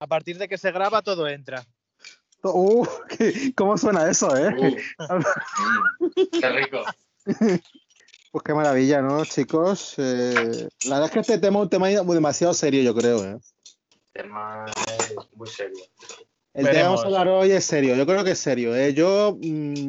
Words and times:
A 0.00 0.06
partir 0.06 0.38
de 0.38 0.48
que 0.48 0.58
se 0.58 0.70
graba, 0.70 1.02
todo 1.02 1.26
entra. 1.28 1.66
Uh, 2.42 2.86
¿qué- 3.08 3.52
¿Cómo 3.56 3.76
suena 3.76 4.08
eso, 4.08 4.36
eh? 4.36 4.54
Uh, 4.98 5.22
qué 6.40 6.48
rico. 6.50 6.82
Pues 8.30 8.42
qué 8.44 8.54
maravilla, 8.54 9.02
¿no, 9.02 9.24
chicos? 9.24 9.94
Eh, 9.98 10.68
la 10.84 10.96
verdad 10.96 11.06
es 11.06 11.10
que 11.12 11.20
este 11.20 11.38
tema 11.38 11.58
es 11.58 11.62
un 11.64 11.70
tema 11.70 11.88
demasiado 11.88 12.54
serio, 12.54 12.82
yo 12.82 12.94
creo, 12.94 13.24
¿eh? 13.24 13.38
Tema 14.12 14.66
muy 15.34 15.48
serio. 15.48 15.78
El 16.54 16.66
tema 16.66 16.70
que 16.76 16.82
vamos 16.82 17.02
a 17.02 17.06
hablar 17.06 17.28
hoy 17.28 17.50
es 17.52 17.64
serio, 17.64 17.94
yo 17.96 18.06
creo 18.06 18.22
que 18.24 18.32
es 18.32 18.38
serio. 18.38 18.74
¿eh? 18.76 18.94
Yo 18.94 19.36
mm, 19.40 19.88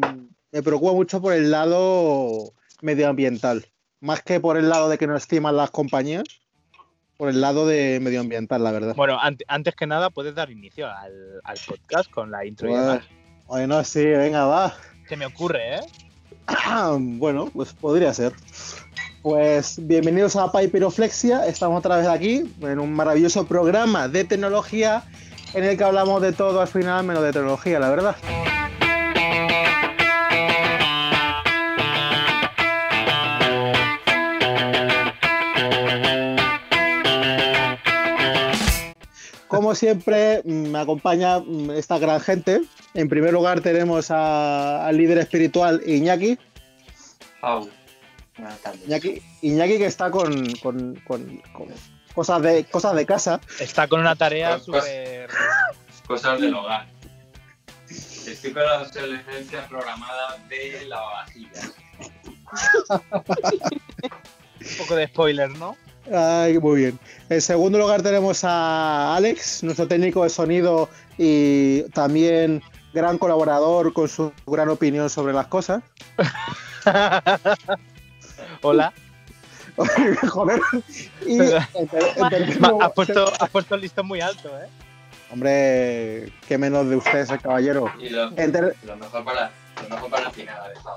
me 0.52 0.64
preocupo 0.64 0.94
mucho 0.96 1.22
por 1.22 1.34
el 1.34 1.52
lado 1.52 2.54
medioambiental, 2.82 3.66
más 4.00 4.24
que 4.24 4.40
por 4.40 4.58
el 4.58 4.70
lado 4.70 4.90
de 4.90 4.98
que 4.98 5.08
no 5.08 5.16
estiman 5.16 5.56
las 5.56 5.70
compañías, 5.72 6.24
por 7.20 7.28
el 7.28 7.42
lado 7.42 7.68
de 7.68 8.00
medioambiental, 8.02 8.64
la 8.64 8.72
verdad. 8.72 8.96
Bueno, 8.96 9.20
ante- 9.20 9.44
antes 9.50 9.76
que 9.76 9.86
nada, 9.86 10.10
puedes 10.10 10.34
dar 10.36 10.50
inicio 10.50 10.88
al, 10.88 11.42
al 11.44 11.58
podcast 11.68 12.10
con 12.10 12.32
la 12.32 12.46
intro 12.46 12.70
y 12.70 12.72
Bueno, 12.72 12.86
demás. 12.94 13.06
bueno, 13.46 13.84
sí, 13.84 14.06
venga, 14.06 14.46
va. 14.46 14.74
Se 15.10 15.18
me 15.18 15.26
ocurre, 15.26 15.76
¿eh? 15.76 15.80
Bueno, 16.98 17.50
pues 17.54 17.74
podría 17.74 18.14
ser. 18.14 18.32
Pues 19.22 19.86
bienvenidos 19.86 20.38
a 20.38 20.50
Papiroflexia, 20.50 21.46
estamos 21.46 21.80
otra 21.80 21.98
vez 21.98 22.08
aquí 22.08 22.50
en 22.62 22.80
un 22.80 22.94
maravilloso 22.94 23.46
programa 23.46 24.08
de 24.08 24.24
tecnología 24.24 25.04
en 25.54 25.66
el 25.66 25.78
que 25.78 25.84
hablamos 25.84 26.22
de 26.22 26.32
todo 26.32 26.62
al 26.62 26.70
final 26.70 27.04
menos 27.04 27.22
de 27.22 27.34
tecnología, 27.34 27.80
la 27.82 27.90
verdad. 27.90 28.16
Como 39.70 39.76
siempre, 39.78 40.42
mm, 40.46 40.52
me 40.72 40.80
acompaña 40.80 41.42
mm, 41.42 41.70
esta 41.78 42.00
gran 42.00 42.20
gente. 42.20 42.64
En 42.96 43.08
primer 43.08 43.32
lugar 43.34 43.62
tenemos 43.62 44.10
a- 44.10 44.88
al 44.88 44.98
líder 44.98 45.20
espiritual 45.20 45.80
Iñaki. 45.86 46.40
Tardes. 48.64 48.88
Iñaki, 48.88 49.22
Iñaki 49.44 49.78
que 49.78 49.86
está 49.86 50.10
con, 50.10 50.52
con- 50.56 50.96
con- 51.08 51.38
con 51.54 51.68
cosas, 52.16 52.42
de, 52.42 52.64
cosas 52.66 52.96
de 52.96 53.06
casa. 53.06 53.40
Está 53.60 53.88
con 53.88 54.00
una 54.00 54.16
tarea 54.16 54.58
súper. 54.60 55.30
Cosas 56.08 56.42
del 56.42 56.56
hogar. 56.56 56.88
Estoy 57.92 58.52
con 58.52 58.64
la 58.64 58.82
obsolescencia 58.82 59.68
programada 59.68 60.36
de 60.50 60.84
lavavajillas. 60.88 61.74
Un 63.22 64.78
poco 64.80 64.96
de 64.96 65.06
spoiler, 65.10 65.52
¿no? 65.52 65.78
Ay, 66.14 66.58
muy 66.60 66.80
bien. 66.82 67.00
En 67.30 67.42
segundo 67.42 67.78
lugar 67.78 68.02
tenemos 68.02 68.44
a 68.44 69.16
Alex, 69.16 69.64
nuestro 69.64 69.88
técnico 69.88 70.24
de 70.24 70.30
sonido 70.30 70.90
y 71.18 71.84
también 71.94 72.62
gran 72.94 73.18
colaborador 73.18 73.94
con 73.94 74.08
su 74.10 74.32
gran 74.48 74.70
opinión 74.70 75.10
sobre 75.10 75.34
las 75.34 75.48
cosas. 75.48 75.84
Hola. 78.62 78.94
Joder. 80.30 80.60
Y 81.26 81.40
Has 82.82 82.92
puesto, 82.94 83.32
has 83.40 83.50
puesto 83.50 83.76
el 83.76 83.82
listón 83.82 84.08
muy 84.08 84.20
alto, 84.22 84.50
¿eh? 84.60 84.68
Hombre, 85.32 86.32
qué 86.48 86.58
menos 86.58 86.90
de 86.90 86.96
ustedes, 86.96 87.30
el 87.30 87.40
caballero. 87.40 87.92
Y 88.00 88.10
lo, 88.10 88.30
En 88.36 88.52
ter- 88.52 88.76
lo 88.84 88.96
mejor 88.98 89.24
para 89.24 89.52
lo 89.84 89.90
mejor 89.96 90.10
para 90.10 90.26
el 90.28 90.32
final 90.32 90.58
ha 90.66 90.70
dejado. 90.70 90.96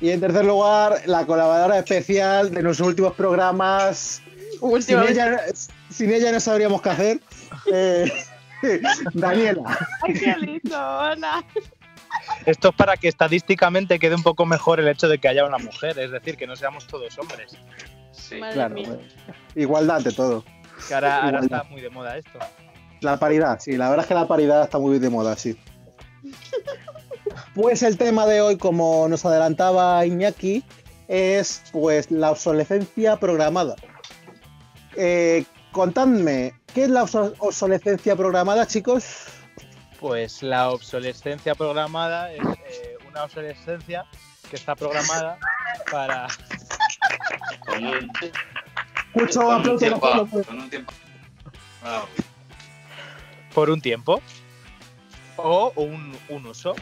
y 0.00 0.10
en 0.10 0.20
tercer 0.20 0.44
lugar, 0.44 1.00
la 1.06 1.24
colaboradora 1.26 1.78
especial 1.78 2.50
de 2.52 2.62
nuestros 2.62 2.88
últimos 2.88 3.14
programas, 3.14 4.22
Sin 4.80 4.98
ella, 4.98 5.40
sin 5.90 6.10
ella 6.12 6.32
no 6.32 6.40
sabríamos 6.40 6.82
qué 6.82 6.90
hacer. 6.90 7.20
Eh, 7.72 8.10
Daniela. 9.14 9.78
Ay, 10.02 10.14
qué 10.14 10.36
lindo, 10.38 10.76
hola. 10.76 11.44
Esto 12.44 12.68
es 12.70 12.74
para 12.74 12.96
que 12.96 13.08
estadísticamente 13.08 13.98
quede 13.98 14.14
un 14.14 14.22
poco 14.22 14.44
mejor 14.46 14.80
el 14.80 14.88
hecho 14.88 15.08
de 15.08 15.18
que 15.18 15.28
haya 15.28 15.44
una 15.44 15.58
mujer, 15.58 15.98
es 15.98 16.10
decir, 16.10 16.36
que 16.36 16.46
no 16.46 16.56
seamos 16.56 16.86
todos 16.86 17.16
hombres. 17.18 17.56
Sí. 18.12 18.36
Madre 18.36 18.54
Claro, 18.54 18.74
mía. 18.74 18.98
igualdad 19.54 19.96
ante 19.96 20.12
todo. 20.12 20.44
Que 20.88 20.94
ahora, 20.94 21.24
ahora 21.24 21.40
está 21.40 21.62
muy 21.64 21.80
de 21.80 21.90
moda 21.90 22.16
esto. 22.16 22.38
La 23.00 23.18
paridad, 23.18 23.58
sí, 23.60 23.76
la 23.76 23.88
verdad 23.88 24.04
es 24.04 24.08
que 24.08 24.14
la 24.14 24.26
paridad 24.28 24.62
está 24.64 24.78
muy 24.78 24.98
de 24.98 25.08
moda, 25.08 25.36
sí. 25.36 25.58
Pues 27.54 27.82
el 27.82 27.96
tema 27.96 28.26
de 28.26 28.40
hoy, 28.40 28.56
como 28.56 29.08
nos 29.08 29.24
adelantaba 29.24 30.04
Iñaki, 30.04 30.64
es 31.08 31.62
pues 31.72 32.10
la 32.10 32.30
obsolescencia 32.30 33.16
programada. 33.16 33.76
Eh, 34.96 35.44
contadme, 35.72 36.54
¿qué 36.74 36.84
es 36.84 36.90
la 36.90 37.02
obso- 37.04 37.34
obsolescencia 37.38 38.16
programada, 38.16 38.66
chicos? 38.66 39.26
Pues 40.00 40.42
la 40.42 40.70
obsolescencia 40.70 41.54
programada 41.54 42.32
es 42.32 42.40
eh, 42.42 42.96
una 43.08 43.24
obsolescencia 43.24 44.06
que 44.48 44.56
está 44.56 44.74
programada 44.74 45.38
para. 45.90 46.26
Un, 47.78 48.10
Escucho 49.14 49.40
con 49.42 49.68
un 49.68 49.78
tiempo. 49.78 50.00
por 53.54 53.70
un 53.70 53.80
tiempo 53.80 54.22
o 55.36 55.72
un, 55.76 56.16
un 56.28 56.46
uso. 56.46 56.74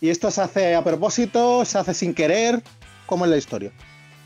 Y 0.00 0.10
esto 0.10 0.30
se 0.30 0.42
hace 0.42 0.74
a 0.74 0.84
propósito, 0.84 1.64
se 1.64 1.78
hace 1.78 1.94
sin 1.94 2.14
querer, 2.14 2.62
¿cómo 3.06 3.24
es 3.24 3.30
la 3.30 3.36
historia? 3.38 3.72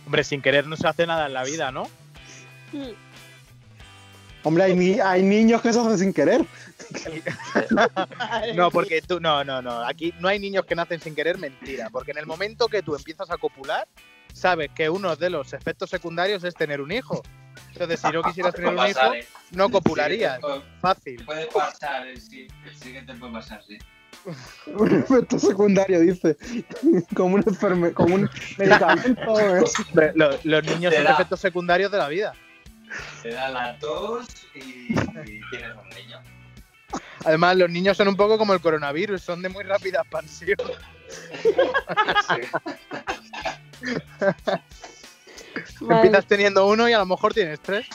Hombre, 0.07 0.25
sin 0.25 0.43
querer 0.43 0.67
no 0.67 0.77
se 0.77 0.87
hace 0.89 1.07
nada 1.07 1.27
en 1.27 1.35
la 1.35 1.45
vida, 1.45 1.71
¿no? 1.71 1.89
Hombre, 4.43 4.65
hay, 4.65 4.75
ni- 4.75 4.99
hay 5.01 5.23
niños 5.23 5.61
que 5.61 5.73
se 5.73 5.81
hacen 5.81 5.99
sin 5.99 6.13
querer. 6.13 6.45
No, 8.55 8.71
porque 8.71 9.01
tú, 9.03 9.21
no, 9.21 9.45
no, 9.45 9.61
no. 9.63 9.81
Aquí 9.87 10.13
no 10.19 10.29
hay 10.29 10.39
niños 10.39 10.65
que 10.65 10.75
nacen 10.75 11.01
sin 11.01 11.15
querer, 11.15 11.39
mentira. 11.39 11.89
Porque 11.91 12.11
en 12.13 12.19
el 12.19 12.27
momento 12.27 12.67
que 12.69 12.83
tú 12.83 12.97
empiezas 12.97 13.31
a 13.31 13.37
copular, 13.37 13.87
sabes 14.33 14.71
que 14.75 14.89
uno 14.91 15.15
de 15.17 15.31
los 15.31 15.53
efectos 15.53 15.91
secundarios 15.91 16.43
es 16.45 16.55
tener 16.55 16.81
un 16.81 16.91
hijo. 16.91 17.23
Entonces, 17.73 18.01
si 18.01 18.09
no 18.11 18.23
quisieras 18.23 18.55
tener 18.55 18.71
un 18.75 18.87
hijo, 18.89 19.15
¿eh? 19.15 19.27
no 19.53 19.69
copularías. 19.71 20.37
Sí, 20.37 20.41
puede- 20.41 20.63
Fácil. 20.81 21.25
Puede 21.25 21.47
pasar, 21.47 22.07
eh, 22.09 22.17
sí. 22.21 22.49
El 22.65 22.77
siguiente 22.77 23.15
puede 23.15 23.33
pasar, 23.33 23.63
sí. 23.67 23.79
Un 24.67 24.99
efecto 25.01 25.39
secundario, 25.39 26.01
dice. 26.01 26.37
Como 27.15 27.37
un, 27.37 27.45
enferme, 27.47 27.93
como 27.93 28.17
un 28.17 28.31
medicamento. 28.59 29.41
¿eh? 29.61 29.63
Los 30.45 30.65
niños 30.65 30.95
son 30.95 31.05
da. 31.05 31.13
efectos 31.13 31.41
secundarios 31.41 31.91
de 31.91 31.99
la 31.99 32.09
vida. 32.09 32.35
Te 33.23 33.31
da 33.31 33.49
la 33.49 33.79
tos 33.79 34.27
y, 34.55 34.93
y 34.93 35.41
tienes 35.51 35.77
un 35.77 35.89
niño. 35.91 36.19
Además, 37.25 37.57
los 37.57 37.71
niños 37.71 37.97
son 37.97 38.09
un 38.09 38.17
poco 38.17 38.37
como 38.39 38.53
el 38.53 38.61
coronavirus, 38.61 39.23
son 39.23 39.43
de 39.43 39.49
muy 39.49 39.65
rápida 39.65 40.01
expansión. 40.01 40.57
Vale. 45.81 45.81
Empiezas 45.81 46.27
teniendo 46.27 46.67
uno 46.67 46.89
y 46.89 46.93
a 46.93 46.99
lo 46.99 47.07
mejor 47.07 47.33
tienes 47.35 47.61
tres. 47.61 47.87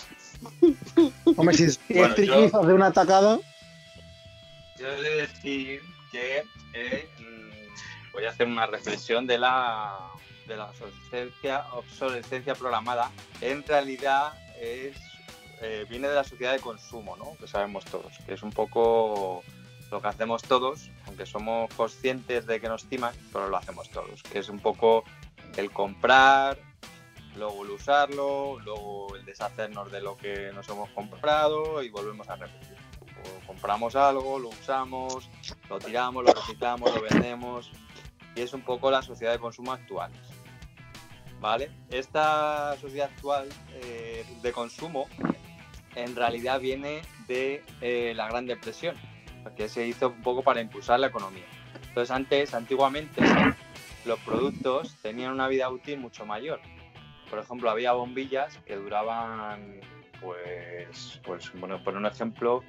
Hombre, 1.38 1.56
si, 1.56 1.78
Bueno, 1.94 2.08
es 2.08 2.10
yo- 2.10 2.16
trillizos 2.16 2.68
de 2.68 2.74
una 2.74 2.88
atacada. 2.88 3.40
Yo 4.78 4.88
he 4.88 5.02
de 5.02 5.16
decir 5.28 5.82
que 6.16 6.46
eh, 6.74 7.10
mm, 7.20 8.14
voy 8.14 8.26
a 8.26 8.30
hacer 8.30 8.48
una 8.48 8.66
reflexión 8.66 9.28
de 9.28 9.38
la, 9.38 10.00
de 10.48 10.56
la 10.56 10.72
obsolescencia, 11.74 12.56
programada. 12.56 13.12
En 13.42 13.64
realidad 13.66 14.34
eh, 14.58 14.94
viene 15.90 16.08
de 16.08 16.16
la 16.16 16.24
sociedad 16.24 16.54
de 16.54 16.60
consumo, 16.60 17.18
¿no? 17.18 17.36
que 17.38 17.48
sabemos 17.48 17.84
todos, 17.86 18.14
que 18.26 18.36
es 18.36 18.44
un 18.44 18.52
poco 18.52 19.44
lo 19.92 20.02
que 20.02 20.08
hacemos 20.08 20.42
todos, 20.44 20.90
aunque 21.08 21.26
somos 21.26 21.74
conscientes 21.74 22.46
de 22.46 22.62
que 22.62 22.70
nos 22.70 22.86
timan, 22.86 23.14
pero 23.34 23.50
lo 23.50 23.58
hacemos 23.58 23.90
todos, 23.90 24.24
que 24.24 24.40
es 24.40 24.48
un 24.48 24.60
poco 24.60 25.04
el 25.58 25.70
comprar, 25.72 26.58
luego 27.36 27.66
el 27.66 27.72
usarlo, 27.72 28.58
luego 28.62 29.16
el 29.18 29.26
deshacernos 29.26 29.92
de 29.92 30.02
lo 30.02 30.16
que 30.16 30.52
nos 30.54 30.68
hemos 30.70 30.90
comprado 30.92 31.84
y 31.84 31.90
volvemos 31.90 32.30
a 32.30 32.38
repetir. 32.38 32.78
Compramos 33.46 33.96
algo, 33.96 34.40
lo 34.40 34.50
usamos, 34.50 35.30
lo 35.70 35.80
tiramos, 35.80 36.24
lo 36.24 36.34
reciclamos, 36.34 36.94
lo 36.94 37.02
vendemos 37.02 37.72
y 38.36 38.42
es 38.42 38.54
un 38.54 38.62
poco 38.62 38.92
la 38.92 39.02
sociedad 39.02 39.32
de 39.32 39.40
consumo 39.40 39.72
actual. 39.72 40.12
¿Vale? 41.40 41.72
Esta 41.90 42.76
sociedad 42.80 43.10
actual 43.14 43.50
eh, 43.74 44.26
de 44.42 44.52
consumo 44.52 45.08
en 45.96 46.16
realidad 46.16 46.60
viene 46.60 47.02
de 47.28 47.64
eh, 47.82 48.14
la 48.16 48.28
Gran 48.28 48.46
Depresión, 48.46 48.96
que 49.56 49.70
se 49.70 49.88
hizo 49.88 50.10
un 50.10 50.22
poco 50.22 50.44
para 50.44 50.62
impulsar 50.62 51.00
la 51.00 51.08
economía. 51.08 51.46
Entonces 51.88 52.12
antes, 52.12 52.54
antiguamente, 52.54 53.22
los 54.06 54.20
productos 54.20 54.96
tenían 55.02 55.32
una 55.32 55.48
vida 55.48 55.70
útil 55.70 56.00
mucho 56.00 56.26
mayor. 56.26 56.60
Por 57.30 57.40
ejemplo, 57.40 57.70
había 57.70 57.94
bombillas 57.94 58.58
que 58.66 58.76
duraban, 58.76 59.80
pues, 60.22 61.22
pues 61.26 61.52
bueno, 61.60 61.84
por 61.84 61.96
un 61.96 62.06
ejemplo, 62.06 62.64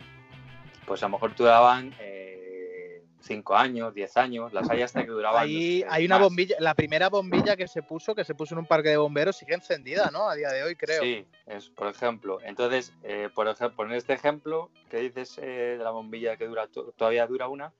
pues 0.86 1.02
a 1.02 1.06
lo 1.06 1.12
mejor 1.12 1.34
duraban 1.34 1.92
eh, 2.00 3.02
5 3.20 3.56
años, 3.56 3.92
10 3.92 4.16
años, 4.16 4.52
las 4.52 4.70
hay 4.70 4.82
hasta 4.82 5.04
que 5.04 5.10
duraban. 5.10 5.48
Eh, 5.48 5.84
hay 5.88 6.04
una 6.06 6.16
más. 6.16 6.28
bombilla, 6.28 6.56
la 6.60 6.74
primera 6.74 7.08
bombilla 7.08 7.56
que 7.56 7.66
se 7.66 7.82
puso, 7.82 8.14
que 8.14 8.24
se 8.24 8.34
puso 8.34 8.54
en 8.54 8.60
un 8.60 8.66
parque 8.66 8.90
de 8.90 8.96
bomberos, 8.96 9.36
sigue 9.36 9.54
encendida, 9.54 10.10
¿no? 10.12 10.28
A 10.28 10.34
día 10.36 10.50
de 10.50 10.62
hoy, 10.62 10.76
creo. 10.76 11.02
Sí, 11.02 11.26
es, 11.46 11.68
por 11.70 11.88
ejemplo. 11.88 12.38
Entonces, 12.42 12.92
eh, 13.02 13.28
por 13.34 13.48
ejemplo, 13.48 13.84
en 13.84 13.92
este 13.92 14.12
ejemplo 14.12 14.70
que 14.90 14.98
dices 14.98 15.38
eh, 15.42 15.74
de 15.76 15.82
la 15.84 15.90
bombilla 15.90 16.36
que 16.36 16.46
dura 16.46 16.68
to- 16.68 16.92
todavía 16.96 17.26
dura 17.26 17.48
una, 17.48 17.72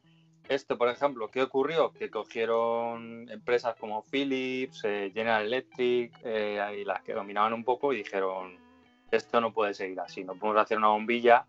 esto, 0.49 0.77
por 0.79 0.89
ejemplo, 0.89 1.29
¿qué 1.31 1.43
ocurrió? 1.43 1.93
Que 1.93 2.09
cogieron 2.11 3.29
empresas 3.31 3.75
como 3.77 4.03
Philips, 4.03 4.83
eh, 4.85 5.11
General 5.13 5.45
Electric, 5.45 6.13
eh, 6.25 6.79
y 6.81 6.85
las 6.85 7.03
que 7.03 7.13
dominaban 7.15 7.53
un 7.53 7.65
poco 7.65 7.93
y 7.93 7.99
dijeron, 7.99 8.57
esto 9.11 9.41
no 9.41 9.53
puede 9.53 9.75
seguir 9.75 9.99
así, 10.01 10.25
no 10.25 10.35
podemos 10.35 10.63
hacer 10.63 10.79
una 10.79 10.89
bombilla 10.89 11.47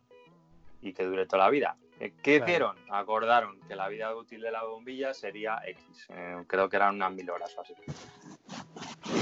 y 0.81 0.93
que 0.93 1.03
dure 1.05 1.25
toda 1.25 1.43
la 1.45 1.49
vida. 1.49 1.77
Eh, 1.99 2.13
¿Qué 2.21 2.37
Claro. 2.37 2.45
hicieron? 2.45 2.75
Acordaron 2.89 3.59
que 3.67 3.75
la 3.75 3.87
vida 3.87 4.15
útil 4.15 4.41
de 4.41 4.51
la 4.51 4.63
bombilla 4.63 5.13
sería 5.13 5.59
X, 5.65 6.07
eh, 6.09 6.43
creo 6.47 6.69
que 6.69 6.75
eran 6.75 6.95
unas 6.95 7.11
mil 7.13 7.29
horas 7.29 7.55
o 7.57 7.61
así. 7.61 7.73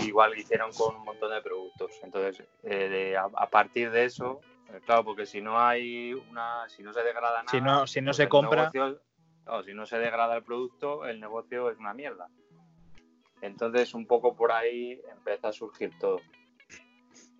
Igual 0.06 0.38
hicieron 0.38 0.72
con 0.74 0.96
un 0.96 1.04
montón 1.04 1.32
de 1.32 1.42
productos. 1.42 1.92
Entonces, 2.04 2.46
eh, 2.64 2.90
de- 2.90 3.18
a, 3.18 3.24
a 3.36 3.50
partir 3.50 3.92
de 3.92 4.06
eso, 4.06 4.42
eh, 4.74 4.82
claro, 4.86 5.04
porque 5.06 5.26
si 5.26 5.42
no 5.42 5.60
hay 5.60 6.14
una, 6.14 6.68
si 6.70 6.84
no 6.84 6.92
se 6.94 7.02
degrada 7.04 7.44
nada, 7.44 7.50
Si 7.50 7.62
no- 7.62 7.88
si 7.88 8.02
no 8.02 8.08
pues 8.10 8.18
se 8.18 8.28
compra- 8.30 8.72
negocio- 8.72 9.02
claro, 9.44 9.64
si 9.64 9.74
no 9.74 9.86
se 9.86 9.98
degrada 10.00 10.36
el 10.36 10.44
producto, 10.44 11.06
el 11.06 11.20
negocio 11.20 11.70
es 11.70 11.78
una 11.78 11.94
mierda. 11.94 12.28
Entonces, 13.42 13.94
un 13.94 14.06
poco 14.08 14.36
por 14.36 14.52
ahí 14.52 15.00
empieza 15.12 15.50
a 15.50 15.54
surgir 15.54 15.92
todo. 16.00 16.20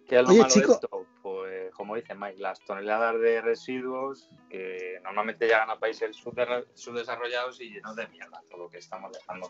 ¿Qué 0.08 0.18
es 0.18 0.22
lo 0.24 0.30
Oye, 0.30 0.40
malo 0.40 0.54
chico. 0.54 0.68
de 0.68 0.74
esto? 0.74 1.06
Pues, 1.24 1.55
como 1.76 1.96
dice 1.96 2.16
Mike, 2.16 2.40
las 2.40 2.60
toneladas 2.62 3.20
de 3.20 3.42
residuos 3.42 4.30
que 4.50 5.00
normalmente 5.04 5.46
llegan 5.46 5.70
a 5.70 5.78
países 5.78 6.16
subdesarrollados 6.74 7.60
y 7.62 7.70
llenos 7.70 7.96
de 7.96 8.08
mierda, 8.08 8.42
todo 8.50 8.64
lo 8.64 8.70
que 8.70 8.78
estamos 8.78 9.12
dejando. 9.12 9.50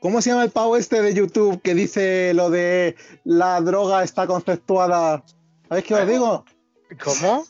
¿Cómo 0.00 0.20
se 0.22 0.30
llama 0.30 0.44
el 0.44 0.50
pavo 0.50 0.76
este 0.76 1.02
de 1.02 1.12
YouTube 1.12 1.60
que 1.60 1.74
dice 1.74 2.32
lo 2.34 2.50
de 2.50 2.94
la 3.24 3.60
droga 3.60 4.04
está 4.04 4.26
conceptuada? 4.26 5.24
¿Sabéis 5.68 5.86
qué 5.86 5.94
os 5.94 6.06
digo? 6.08 6.44
¿Cómo? 7.02 7.44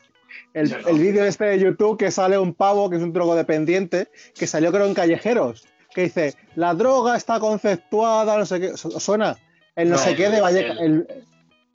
El, 0.55 0.73
el 0.87 0.99
vídeo 0.99 1.25
este 1.25 1.45
de 1.45 1.59
YouTube 1.59 1.99
que 1.99 2.11
sale 2.11 2.39
un 2.39 2.55
pavo 2.55 2.89
que 2.89 2.97
es 2.97 3.03
un 3.03 3.13
drogodependiente 3.13 4.09
que 4.35 4.47
salió 4.47 4.73
creo 4.73 4.87
en 4.87 4.95
Callejeros 4.95 5.67
que 5.95 6.03
dice 6.03 6.35
la 6.55 6.75
droga 6.75 7.17
está 7.17 7.39
conceptuada, 7.39 8.39
no 8.39 8.47
sé 8.47 8.61
qué. 8.61 8.69
¿Os 8.73 8.81
suena? 9.03 9.37
El 9.77 9.91
no, 9.91 9.97
No, 9.97 10.03
sé 10.03 10.17
qué 10.17 10.29
de 10.31 10.37
el- 10.37 10.43
Vallecas. 10.43 10.79
El, 10.81 11.07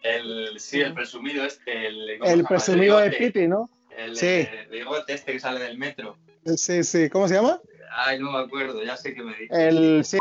El, 0.04 0.60
sí, 0.60 0.82
el 0.82 0.94
presumido 0.94 1.46
este, 1.46 1.88
el, 1.88 2.20
¿cómo 2.20 2.30
se 2.30 2.34
el 2.38 2.46
presumido 2.46 2.98
de. 3.00 3.12
Piti, 3.12 3.48
¿no? 3.48 3.70
El, 3.98 4.16
Sí. 4.18 4.26
eh, 4.28 4.68
bigote 4.70 5.14
este 5.14 5.32
que 5.34 5.40
sale 5.40 5.60
del 5.62 5.78
metro. 5.78 6.18
Sí, 6.58 6.84
sí. 6.84 7.10
¿Cómo 7.10 7.28
se 7.28 7.36
llama? 7.36 7.62
Ay, 7.96 8.20
no 8.20 8.32
me 8.32 8.40
acuerdo, 8.40 8.84
ya 8.84 8.98
sé 8.98 9.14
que 9.14 9.24
me 9.24 9.32
dices. 9.38 9.58
El. 9.58 10.04
sí, 10.04 10.18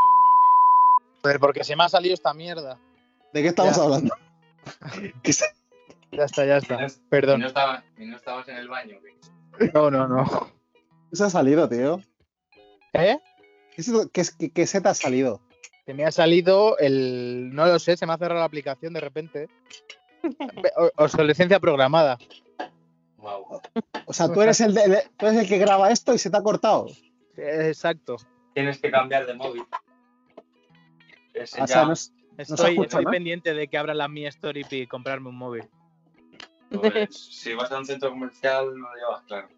Pues 1.23 1.39
porque 1.39 1.65
se 1.65 1.75
me 1.75 1.85
ha 1.85 1.89
salido 1.89 2.15
esta 2.15 2.33
mierda. 2.35 2.79
¿De 3.33 3.43
qué 3.43 3.49
estamos 3.49 3.77
Ya. 3.77 3.83
hablando? 3.83 4.15
¿Qué 5.23 5.33
se- 5.33 5.47
Ya 6.13 6.25
está, 6.25 6.45
ya 6.45 6.57
Y 6.57 6.59
está. 6.59 6.77
no, 6.81 6.87
y 6.87 6.91
Perdón. 7.09 7.41
no 7.41 7.47
estaba- 7.49 7.83
y 7.99 8.05
no 8.07 8.17
estabas 8.17 8.47
en 8.49 8.57
el 8.57 8.69
baño. 8.69 8.99
¿qué? 9.59 9.71
No, 9.75 9.91
no, 9.91 10.07
no. 10.07 10.25
¿Qué 11.11 11.17
se 11.17 11.25
ha 11.25 11.31
salido, 11.31 11.69
tío? 11.69 12.01
¿Eh? 12.93 13.19
¿Qué 13.75 13.83
se, 13.83 13.93
qué, 14.13 14.23
qué- 14.39 14.51
qué 14.51 14.67
se 14.67 14.81
te 14.81 14.89
ha 14.89 14.95
salido? 14.95 15.41
Se 15.87 15.95
me 15.95 16.05
ha 16.05 16.13
salido 16.13 16.79
el. 16.79 17.51
No 17.53 17.67
lo 17.67 17.79
sé, 17.79 17.97
se 17.97 18.07
me 18.07 18.13
ha 18.13 18.19
cerrado 18.19 18.41
la 18.41 18.47
aplicación 18.47 18.93
de 18.93 19.01
repente. 19.01 19.49
Obsolescencia 20.97 21.59
programada. 21.59 22.19
Guau. 23.17 23.61
O 24.07 24.13
sea, 24.13 24.33
tú 24.33 24.41
eres 24.43 24.61
el, 24.61 24.75
de- 24.75 25.09
tú 25.17 25.27
eres 25.27 25.41
el 25.41 25.49
que 25.49 25.59
graba 25.59 25.91
esto 25.91 26.15
y 26.15 26.19
se 26.19 26.31
te 26.31 26.37
ha 26.37 26.43
cortado. 26.43 26.87
Exacto. 27.37 28.17
Tienes 28.55 28.79
que 28.79 28.91
cambiar 28.91 29.27
de 29.27 29.35
móvil. 29.35 29.65
Ese 31.35 31.63
O 31.63 31.67
sea, 31.67 31.89
Estoy, 32.39 32.71
escucha, 32.73 32.87
estoy 32.99 33.05
¿no? 33.05 33.11
pendiente 33.11 33.53
de 33.55 33.69
que 33.69 33.77
abra 33.79 33.93
la 33.95 34.09
Mi 34.09 34.27
Story 34.27 34.65
y 34.71 34.87
comprarme 34.87 35.29
un 35.29 35.37
móvil. 35.37 35.65
pues, 36.71 37.15
si 37.15 37.55
vas 37.55 37.71
a 37.73 37.79
un 37.79 37.85
centro 37.85 38.11
comercial, 38.11 38.67
no 38.79 38.89
lo 38.89 38.95
llevas 38.97 39.23
claro. 39.27 39.49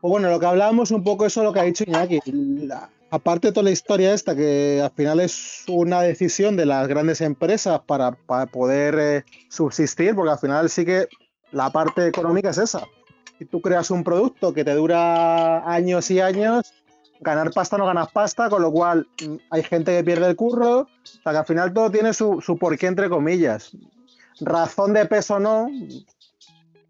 Pues 0.00 0.10
bueno, 0.10 0.28
lo 0.30 0.38
que 0.38 0.46
hablábamos 0.46 0.90
un 0.90 1.02
poco 1.02 1.24
eso 1.26 1.40
es 1.40 1.44
lo 1.44 1.52
que 1.52 1.60
ha 1.60 1.64
dicho 1.64 1.84
Iñaki. 1.86 2.20
La- 2.26 2.90
aparte 3.14 3.48
de 3.48 3.52
toda 3.52 3.64
la 3.64 3.70
historia 3.70 4.12
esta, 4.12 4.34
que 4.34 4.80
al 4.82 4.90
final 4.90 5.20
es 5.20 5.62
una 5.68 6.02
decisión 6.02 6.56
de 6.56 6.66
las 6.66 6.88
grandes 6.88 7.20
empresas 7.20 7.80
para, 7.86 8.12
para 8.12 8.46
poder 8.46 8.98
eh, 8.98 9.24
subsistir, 9.48 10.16
porque 10.16 10.32
al 10.32 10.38
final 10.38 10.68
sí 10.68 10.84
que 10.84 11.06
la 11.52 11.70
parte 11.70 12.08
económica 12.08 12.50
es 12.50 12.58
esa. 12.58 12.82
Si 13.38 13.44
tú 13.44 13.60
creas 13.60 13.92
un 13.92 14.02
producto 14.02 14.52
que 14.52 14.64
te 14.64 14.74
dura 14.74 15.70
años 15.70 16.10
y 16.10 16.20
años, 16.20 16.74
ganar 17.20 17.52
pasta 17.52 17.78
no 17.78 17.86
ganas 17.86 18.10
pasta, 18.10 18.50
con 18.50 18.62
lo 18.62 18.72
cual 18.72 19.06
mm, 19.24 19.36
hay 19.50 19.62
gente 19.62 19.96
que 19.96 20.02
pierde 20.02 20.26
el 20.26 20.34
curro, 20.34 20.80
o 20.80 20.88
sea 21.04 21.32
que 21.32 21.38
al 21.38 21.46
final 21.46 21.72
todo 21.72 21.90
tiene 21.90 22.12
su, 22.14 22.40
su 22.40 22.58
porqué 22.58 22.86
entre 22.86 23.08
comillas. 23.08 23.76
Razón 24.40 24.92
de 24.92 25.06
peso 25.06 25.38
no, 25.38 25.68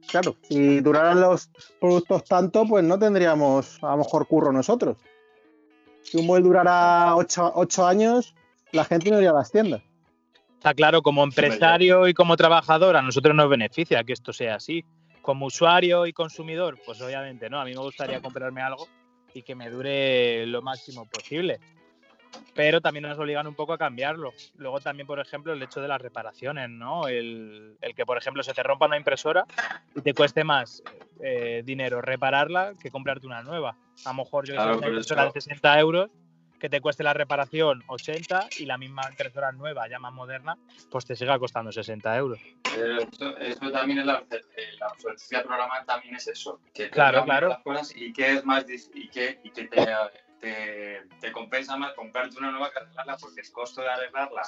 Claro, 0.06 0.36
si 0.48 0.80
duraran 0.80 1.20
los 1.20 1.50
productos 1.80 2.24
tanto, 2.24 2.64
pues 2.66 2.84
no 2.84 2.98
tendríamos 2.98 3.82
a 3.82 3.90
lo 3.92 3.98
mejor 3.98 4.26
curro 4.26 4.52
nosotros. 4.52 4.96
Si 6.04 6.18
un 6.18 6.26
móvil 6.26 6.44
durara 6.44 7.16
8 7.16 7.86
años, 7.86 8.34
la 8.72 8.84
gente 8.84 9.10
no 9.10 9.18
iría 9.18 9.30
a 9.30 9.34
las 9.34 9.50
tiendas. 9.50 9.82
Está 10.54 10.72
claro, 10.72 11.02
como 11.02 11.24
empresario 11.24 12.08
y 12.08 12.14
como 12.14 12.36
trabajador, 12.36 12.96
a 12.96 13.02
nosotros 13.02 13.34
nos 13.34 13.50
beneficia 13.50 14.04
que 14.04 14.12
esto 14.12 14.32
sea 14.32 14.54
así. 14.54 14.84
Como 15.20 15.46
usuario 15.46 16.06
y 16.06 16.12
consumidor, 16.12 16.78
pues 16.86 17.00
obviamente 17.00 17.50
no. 17.50 17.60
A 17.60 17.64
mí 17.64 17.72
me 17.72 17.80
gustaría 17.80 18.20
comprarme 18.20 18.62
algo 18.62 18.86
y 19.34 19.42
que 19.42 19.54
me 19.54 19.68
dure 19.70 20.46
lo 20.46 20.62
máximo 20.62 21.06
posible. 21.06 21.60
Pero 22.54 22.80
también 22.80 23.02
nos 23.04 23.18
obligan 23.18 23.46
un 23.46 23.54
poco 23.54 23.72
a 23.72 23.78
cambiarlo. 23.78 24.32
Luego 24.58 24.80
también, 24.80 25.06
por 25.06 25.18
ejemplo, 25.20 25.52
el 25.52 25.62
hecho 25.62 25.80
de 25.80 25.88
las 25.88 26.00
reparaciones, 26.00 26.70
¿no? 26.70 27.08
El, 27.08 27.76
el 27.80 27.94
que, 27.94 28.06
por 28.06 28.16
ejemplo, 28.16 28.42
se 28.42 28.54
te 28.54 28.62
rompa 28.62 28.86
una 28.86 28.96
impresora 28.96 29.44
y 29.94 30.00
te 30.02 30.14
cueste 30.14 30.44
más 30.44 30.82
eh, 31.20 31.62
dinero 31.64 32.00
repararla 32.00 32.74
que 32.80 32.90
comprarte 32.90 33.26
una 33.26 33.42
nueva. 33.42 33.76
A 34.04 34.08
lo 34.10 34.14
mejor 34.14 34.46
yo 34.46 34.54
Claro, 34.54 34.78
una 34.78 34.86
impresora 34.88 35.22
eso- 35.24 35.32
de 35.34 35.40
60 35.40 35.80
euros 35.80 36.10
que 36.60 36.70
te 36.70 36.80
cueste 36.80 37.02
la 37.02 37.12
reparación 37.12 37.82
80 37.88 38.48
y 38.58 38.64
la 38.64 38.78
misma 38.78 39.02
impresora 39.10 39.52
nueva, 39.52 39.86
ya 39.88 39.98
más 39.98 40.12
moderna, 40.14 40.56
pues 40.90 41.04
te 41.04 41.14
siga 41.14 41.38
costando 41.38 41.70
60 41.72 42.16
euros. 42.16 42.40
Pero 42.74 42.98
eso, 43.02 43.36
eso 43.38 43.70
también 43.70 43.98
es 43.98 44.06
la, 44.06 44.24
eh, 44.30 44.38
la 44.78 44.86
obsolescencia 44.88 45.42
programada 45.42 45.84
también 45.84 46.14
es 46.14 46.26
eso. 46.28 46.60
Que 46.72 46.84
te 46.84 46.90
Claro, 46.90 47.24
claro. 47.24 47.48
Las 47.48 47.58
cosas 47.62 47.94
y 47.96 48.12
que 48.12 48.32
es 48.34 48.44
más 48.46 48.66
dis- 48.66 48.90
y 48.94 49.08
que, 49.08 49.40
y 49.44 49.50
que 49.50 49.66
te, 49.66 49.76
te, 50.44 51.02
te 51.20 51.32
compensa 51.32 51.76
más 51.76 51.94
comprarte 51.94 52.38
una 52.38 52.50
nueva 52.50 52.70
que 52.70 52.78
arreglarla 52.80 53.16
porque 53.16 53.40
el 53.40 53.50
costo 53.50 53.80
de 53.80 53.88
arreglarla 53.88 54.42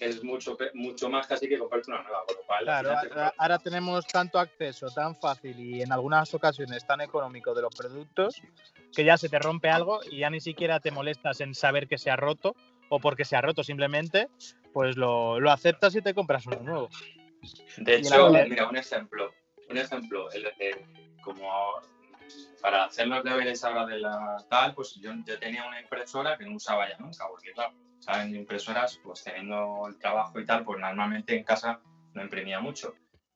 es 0.00 0.24
mucho, 0.24 0.56
mucho 0.74 1.08
más 1.08 1.26
casi 1.26 1.48
que 1.48 1.56
comprarte 1.56 1.90
una 1.90 2.02
nueva. 2.02 2.24
Por 2.26 2.36
lo 2.36 2.42
cual, 2.42 2.68
al 2.68 2.82
Claro, 2.82 2.98
ahora, 2.98 3.34
ahora 3.38 3.58
tenemos 3.58 4.06
tanto 4.06 4.38
acceso 4.38 4.88
tan 4.88 5.16
fácil 5.16 5.58
y 5.58 5.82
en 5.82 5.92
algunas 5.92 6.34
ocasiones 6.34 6.84
tan 6.84 7.00
económico 7.00 7.54
de 7.54 7.62
los 7.62 7.74
productos 7.74 8.42
que 8.92 9.04
ya 9.04 9.16
se 9.16 9.28
te 9.28 9.38
rompe 9.38 9.70
algo 9.70 10.00
y 10.10 10.18
ya 10.18 10.30
ni 10.30 10.40
siquiera 10.40 10.80
te 10.80 10.90
molestas 10.90 11.40
en 11.40 11.54
saber 11.54 11.86
que 11.86 11.98
se 11.98 12.10
ha 12.10 12.16
roto 12.16 12.56
o 12.88 12.98
porque 12.98 13.24
se 13.24 13.36
ha 13.36 13.40
roto 13.40 13.62
simplemente, 13.62 14.28
pues 14.72 14.96
lo, 14.96 15.38
lo 15.38 15.50
aceptas 15.50 15.94
y 15.94 16.02
te 16.02 16.12
compras 16.12 16.46
uno 16.46 16.60
nuevo. 16.60 16.88
De 17.76 17.96
hecho, 17.96 18.30
mira, 18.30 18.68
un 18.68 18.76
ejemplo. 18.76 19.32
Un 19.70 19.78
ejemplo, 19.78 20.30
el, 20.32 20.46
eh, 20.58 20.84
como 21.22 21.80
para 22.64 22.84
hacer 22.84 23.06
los 23.08 23.22
deberes 23.22 23.62
ahora 23.62 23.84
de 23.84 23.98
la 23.98 24.38
tal, 24.48 24.74
pues 24.74 24.94
yo, 24.94 25.12
yo 25.26 25.38
tenía 25.38 25.66
una 25.68 25.78
impresora 25.82 26.38
que 26.38 26.46
no 26.46 26.56
usaba 26.56 26.88
ya 26.88 26.96
nunca, 26.96 27.28
porque 27.28 27.52
claro, 27.52 27.74
saben, 27.98 28.34
impresoras, 28.34 28.98
pues 29.02 29.22
teniendo 29.22 29.86
el 29.86 29.98
trabajo 29.98 30.40
y 30.40 30.46
tal, 30.46 30.64
pues 30.64 30.80
normalmente 30.80 31.36
en 31.36 31.44
casa 31.44 31.82
no 32.14 32.22
imprimía 32.22 32.60
mucho. 32.60 32.94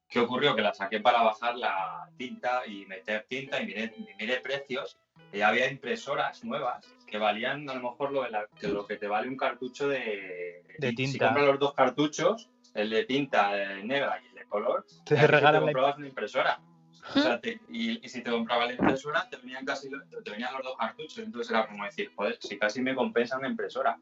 ¿Qué 0.08 0.18
ocurrió? 0.20 0.56
Que 0.56 0.62
la 0.62 0.72
saqué 0.72 1.00
para 1.00 1.20
bajar 1.22 1.56
la 1.56 2.08
tinta 2.16 2.62
y 2.66 2.86
meter 2.86 3.26
tinta 3.28 3.60
y 3.60 3.66
miré, 3.66 3.94
miré 4.18 4.40
precios. 4.40 4.96
Y 5.30 5.42
había 5.42 5.70
impresoras 5.70 6.42
nuevas 6.42 6.96
que 7.06 7.18
valían 7.18 7.68
a 7.68 7.74
lo 7.74 7.82
mejor 7.90 8.12
lo, 8.12 8.22
de 8.22 8.30
la- 8.30 8.48
que 8.58 8.68
lo 8.68 8.86
que 8.86 8.96
te 8.96 9.08
vale 9.08 9.28
un 9.28 9.36
cartucho 9.36 9.88
de, 9.88 10.64
De 10.78 10.88
y 10.88 10.90
Si 10.92 10.96
tinta. 10.96 11.26
compras 11.26 11.46
los 11.48 11.58
dos 11.58 11.74
cartuchos, 11.74 12.48
el 12.72 12.88
de 12.88 13.04
tinta 13.04 13.50
negra 13.82 14.18
y 14.24 14.28
el 14.28 14.34
de 14.36 14.46
color, 14.46 14.86
Te 15.04 15.26
regalan 15.26 15.66
la- 15.66 15.94
una 15.96 16.06
impresora. 16.06 16.62
O 17.14 17.20
sea, 17.20 17.40
te- 17.40 17.60
y, 17.70 18.04
y 18.04 18.08
si 18.08 18.22
te 18.22 18.30
comprabas 18.30 18.68
la 18.68 18.74
impresora, 18.74 19.28
te 19.30 19.36
venían 19.38 19.64
casi 19.64 19.88
lo- 19.88 20.02
te 20.22 20.30
venían 20.30 20.52
los 20.54 20.62
dos 20.62 20.76
cartuchos. 20.78 21.18
Entonces 21.18 21.50
era 21.50 21.66
como 21.66 21.84
decir, 21.84 22.10
joder, 22.14 22.36
si 22.40 22.58
casi 22.58 22.80
me 22.82 22.94
compensa 22.94 23.38
una 23.38 23.48
impresora. 23.48 23.96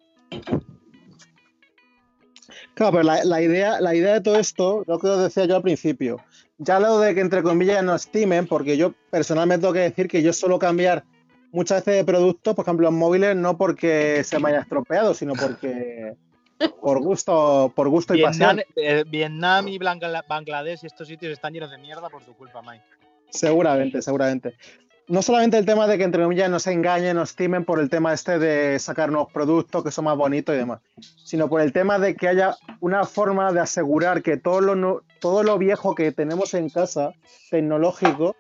Claro, 2.74 2.92
pero 2.92 3.02
la, 3.04 3.24
la 3.24 3.40
idea, 3.42 3.80
la 3.80 3.94
idea 3.94 4.14
de 4.14 4.20
todo 4.20 4.36
esto, 4.38 4.84
lo 4.86 4.98
que 4.98 5.06
os 5.08 5.22
decía 5.22 5.46
yo 5.46 5.56
al 5.56 5.62
principio, 5.62 6.18
ya 6.58 6.78
lo 6.78 6.98
de 7.00 7.14
que 7.14 7.20
entre 7.20 7.42
comillas 7.42 7.82
no 7.82 7.94
estimen, 7.94 8.46
porque 8.46 8.76
yo 8.76 8.92
personalmente 9.10 9.62
tengo 9.62 9.72
que 9.72 9.80
decir 9.80 10.08
que 10.08 10.22
yo 10.22 10.32
suelo 10.32 10.58
cambiar 10.58 11.04
muchas 11.52 11.84
veces 11.84 11.96
de 12.00 12.04
productos, 12.12 12.54
por 12.54 12.64
ejemplo, 12.64 12.88
en 12.88 12.94
móviles, 12.94 13.34
no 13.36 13.56
porque 13.56 14.22
se 14.24 14.38
me 14.38 14.50
haya 14.50 14.60
estropeado, 14.60 15.14
sino 15.14 15.32
porque 15.34 16.14
por 16.80 17.00
gusto, 17.02 17.72
por 17.74 17.88
gusto 17.88 18.14
y 18.14 18.22
pasión. 18.22 18.60
eh, 18.76 19.04
Vietnam 19.06 19.68
y 19.68 19.78
Bangla- 19.78 20.24
Bangladesh 20.28 20.80
y 20.82 20.86
estos 20.86 21.08
sitios 21.08 21.32
están 21.32 21.52
llenos 21.52 21.70
de 21.70 21.78
mierda 21.78 22.08
por 22.10 22.22
tu 22.24 22.34
culpa, 22.34 22.60
Mike. 22.62 22.84
Seguramente, 23.30 24.02
seguramente. 24.02 24.54
No 25.08 25.22
solamente 25.22 25.56
el 25.56 25.66
tema 25.66 25.86
de 25.86 25.98
que 25.98 26.04
entre 26.04 26.24
comillas 26.24 26.50
nos 26.50 26.66
engañen, 26.66 27.16
nos 27.16 27.36
timen 27.36 27.64
por 27.64 27.78
el 27.78 27.88
tema 27.88 28.12
este 28.12 28.40
de 28.40 28.76
sacar 28.80 29.12
nuevos 29.12 29.32
productos 29.32 29.84
que 29.84 29.92
son 29.92 30.06
más 30.06 30.16
bonitos 30.16 30.52
y 30.54 30.58
demás, 30.58 30.80
sino 31.24 31.48
por 31.48 31.60
el 31.60 31.72
tema 31.72 32.00
de 32.00 32.16
que 32.16 32.26
haya 32.26 32.56
una 32.80 33.04
forma 33.04 33.52
de 33.52 33.60
asegurar 33.60 34.22
que 34.22 34.36
todo 34.36 34.60
lo, 34.60 35.02
todo 35.20 35.44
lo 35.44 35.58
viejo 35.58 35.94
que 35.94 36.10
tenemos 36.10 36.54
en 36.54 36.70
casa, 36.70 37.12
tecnológico, 37.50 38.34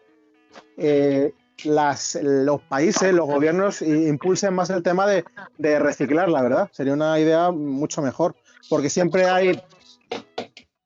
eh, 0.76 1.32
las, 1.64 2.18
los 2.20 2.60
países, 2.62 3.14
los 3.14 3.26
gobiernos 3.26 3.80
impulsen 3.80 4.52
más 4.52 4.68
el 4.70 4.82
tema 4.82 5.06
de, 5.06 5.24
de 5.58 5.78
reciclar, 5.78 6.28
la 6.28 6.42
verdad. 6.42 6.68
Sería 6.72 6.94
una 6.94 7.18
idea 7.20 7.52
mucho 7.52 8.02
mejor, 8.02 8.34
porque 8.68 8.90
siempre 8.90 9.26
hay 9.26 9.60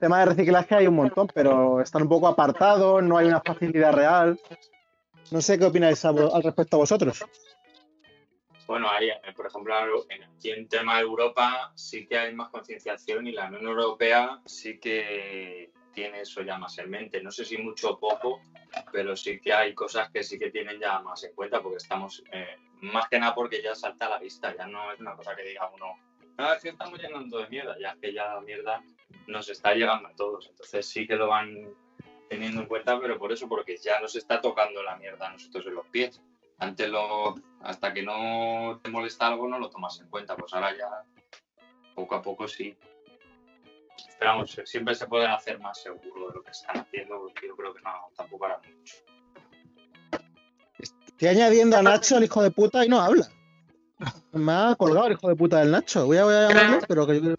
tema 0.00 0.20
de 0.20 0.26
reciclaje 0.26 0.74
hay 0.74 0.86
un 0.86 0.96
montón, 0.96 1.28
pero 1.32 1.80
están 1.80 2.02
un 2.02 2.08
poco 2.08 2.26
apartados, 2.26 3.02
no 3.02 3.18
hay 3.18 3.26
una 3.26 3.40
facilidad 3.40 3.92
real. 3.92 4.40
No 5.30 5.40
sé 5.40 5.58
qué 5.58 5.66
opináis 5.66 6.04
al 6.04 6.42
respecto 6.42 6.76
a 6.76 6.80
vosotros. 6.80 7.24
Bueno, 8.66 8.88
ahí, 8.88 9.10
eh, 9.10 9.32
por 9.36 9.46
ejemplo, 9.46 9.74
aquí 9.76 10.50
en 10.50 10.68
tema 10.68 10.96
de 10.96 11.02
Europa 11.02 11.72
sí 11.74 12.06
que 12.06 12.18
hay 12.18 12.34
más 12.34 12.48
concienciación 12.50 13.26
y 13.26 13.32
la 13.32 13.48
Unión 13.48 13.66
Europea 13.66 14.40
sí 14.46 14.78
que 14.78 15.70
tiene 15.92 16.20
eso 16.22 16.42
ya 16.42 16.56
más 16.56 16.78
en 16.78 16.88
mente. 16.88 17.22
No 17.22 17.30
sé 17.30 17.44
si 17.44 17.58
mucho 17.58 17.90
o 17.90 17.98
poco, 17.98 18.40
pero 18.92 19.16
sí 19.16 19.40
que 19.40 19.52
hay 19.52 19.74
cosas 19.74 20.10
que 20.10 20.22
sí 20.22 20.38
que 20.38 20.50
tienen 20.50 20.80
ya 20.80 21.00
más 21.00 21.22
en 21.24 21.34
cuenta 21.34 21.60
porque 21.60 21.78
estamos, 21.78 22.22
eh, 22.32 22.56
más 22.80 23.08
que 23.08 23.18
nada 23.18 23.34
porque 23.34 23.62
ya 23.62 23.74
salta 23.74 24.06
a 24.06 24.10
la 24.10 24.18
vista, 24.18 24.56
ya 24.56 24.66
no 24.66 24.92
es 24.92 25.00
una 25.00 25.14
cosa 25.14 25.34
que 25.34 25.42
diga 25.42 25.68
uno, 25.74 25.96
no, 26.38 26.52
es 26.54 26.62
que 26.62 26.70
estamos 26.70 26.98
llenando 26.98 27.38
de 27.38 27.48
mierda, 27.48 27.76
ya 27.78 27.90
es 27.90 27.96
que 27.98 28.14
ya 28.14 28.34
la 28.34 28.40
mierda 28.40 28.82
nos 29.26 29.48
está 29.48 29.74
llegando 29.74 30.08
a 30.08 30.14
todos. 30.14 30.48
Entonces 30.50 30.86
sí 30.86 31.06
que 31.06 31.16
lo 31.16 31.28
van 31.28 31.56
teniendo 32.28 32.60
en 32.62 32.68
cuenta, 32.68 33.00
pero 33.00 33.18
por 33.18 33.32
eso, 33.32 33.48
porque 33.48 33.76
ya 33.76 34.00
nos 34.00 34.14
está 34.16 34.40
tocando 34.40 34.82
la 34.82 34.96
mierda 34.96 35.28
a 35.28 35.32
nosotros 35.32 35.66
en 35.66 35.74
los 35.74 35.86
pies. 35.86 36.20
Antes 36.58 36.88
lo, 36.88 37.34
hasta 37.62 37.92
que 37.92 38.02
no 38.02 38.80
te 38.82 38.90
molesta 38.90 39.26
algo 39.26 39.48
no 39.48 39.58
lo 39.58 39.70
tomas 39.70 39.98
en 40.00 40.08
cuenta, 40.08 40.36
pues 40.36 40.52
ahora 40.52 40.76
ya 40.76 40.88
poco 41.94 42.14
a 42.14 42.22
poco 42.22 42.46
sí. 42.46 42.76
Pero 44.18 44.32
vamos, 44.32 44.60
siempre 44.64 44.94
se 44.94 45.06
puede 45.06 45.26
hacer 45.26 45.58
más 45.58 45.80
seguro 45.82 46.28
de 46.28 46.34
lo 46.34 46.42
que 46.42 46.50
están 46.50 46.78
haciendo, 46.78 47.18
porque 47.20 47.46
yo 47.46 47.56
creo 47.56 47.74
que 47.74 47.82
no, 47.82 47.90
tampoco 48.14 48.44
hará 48.46 48.58
mucho. 48.58 48.96
Estoy 50.78 51.28
añadiendo 51.28 51.76
a 51.76 51.82
Nacho, 51.82 52.16
el 52.18 52.24
hijo 52.24 52.42
de 52.42 52.50
puta, 52.50 52.84
y 52.84 52.88
no 52.88 53.00
habla. 53.00 53.28
Me 54.32 54.52
ha 54.52 54.74
colgado 54.76 55.06
el 55.08 55.12
hijo 55.14 55.28
de 55.28 55.36
puta 55.36 55.58
del 55.60 55.70
Nacho. 55.70 56.06
Voy 56.06 56.16
a, 56.16 56.24
voy 56.24 56.34
a 56.34 56.48
llamarlo, 56.48 56.78
pero 56.88 57.06
que 57.06 57.20
yo- 57.20 57.34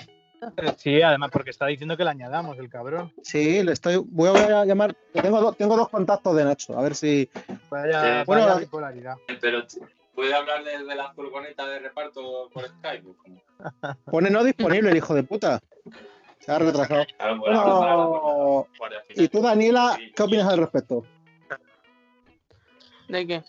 Sí, 0.77 1.01
además 1.01 1.29
porque 1.31 1.51
está 1.51 1.67
diciendo 1.67 1.95
que 1.95 2.03
le 2.03 2.09
añadamos 2.09 2.57
el 2.57 2.67
cabrón. 2.69 3.13
Sí, 3.21 3.61
le 3.63 3.73
estoy. 3.73 3.97
Voy 4.05 4.29
a, 4.29 4.31
voy 4.31 4.41
a 4.41 4.65
llamar. 4.65 4.95
Tengo, 5.13 5.39
do- 5.39 5.53
tengo 5.53 5.77
dos 5.77 5.89
contactos 5.89 6.35
de 6.35 6.43
Nacho. 6.45 6.77
A 6.77 6.81
ver 6.81 6.95
si. 6.95 7.29
Vaya, 7.69 8.21
Sí. 8.21 8.25
Bueno, 8.25 8.43
vaya 8.47 8.55
bipolaridad. 8.59 9.17
Pero 9.39 9.63
¿puede 10.15 10.33
hablar 10.33 10.63
desde 10.63 10.95
la 10.95 11.13
furgoneta 11.13 11.67
de 11.67 11.79
reparto 11.79 12.49
por 12.53 12.67
Skype? 12.67 13.07
Pone 14.05 14.29
no 14.31 14.43
disponible 14.43 14.89
el 14.89 14.97
hijo 14.97 15.13
de 15.13 15.23
puta. 15.23 15.59
Se 16.39 16.51
ha 16.51 16.57
retrasado. 16.57 17.05
Claro, 17.17 18.67
Bueno. 18.79 18.95
Y 19.15 19.27
tú, 19.27 19.41
Daniela, 19.43 19.93
Sí. 19.97 20.11
¿qué 20.15 20.23
opinas 20.23 20.47
al 20.51 20.57
respecto? 20.59 21.05
¿De 23.09 23.27
qué? 23.27 23.43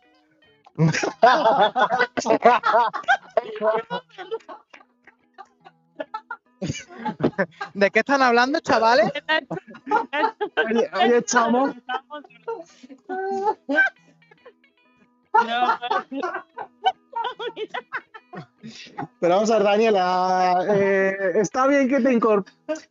¿De 7.74 7.90
qué 7.90 7.98
están 8.00 8.22
hablando, 8.22 8.60
chavales? 8.60 9.10
Oye, 10.68 10.90
oye, 11.02 11.22
chamo. 11.24 11.74
No, 15.34 15.78
Pero 19.20 19.34
vamos 19.34 19.50
a 19.50 19.54
ver, 19.54 19.62
Daniela. 19.64 20.64
eh, 20.70 21.32
está 21.36 21.66
bien 21.66 21.88
que 21.88 22.00
te, 22.00 22.20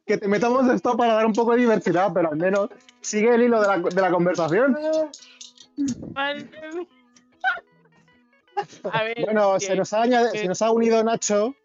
que 0.05 0.17
te 0.17 0.27
metamos 0.27 0.67
esto 0.73 0.97
para 0.97 1.13
dar 1.13 1.25
un 1.25 1.33
poco 1.33 1.53
de 1.53 1.59
diversidad, 1.59 2.11
pero 2.13 2.29
al 2.31 2.37
menos 2.37 2.69
sigue 3.01 3.33
el 3.33 3.43
hilo 3.43 3.61
de 3.61 3.67
la, 3.67 3.77
de 3.77 4.01
la 4.01 4.11
conversación. 4.11 4.77
A 8.91 9.03
ver, 9.03 9.17
Bueno, 9.23 9.59
se 9.59 9.75
nos, 9.75 9.93
ha 9.93 10.03
añade- 10.03 10.31
que- 10.33 10.39
se 10.39 10.47
nos 10.47 10.61
ha 10.61 10.71
unido 10.71 11.03
Nacho. 11.03 11.55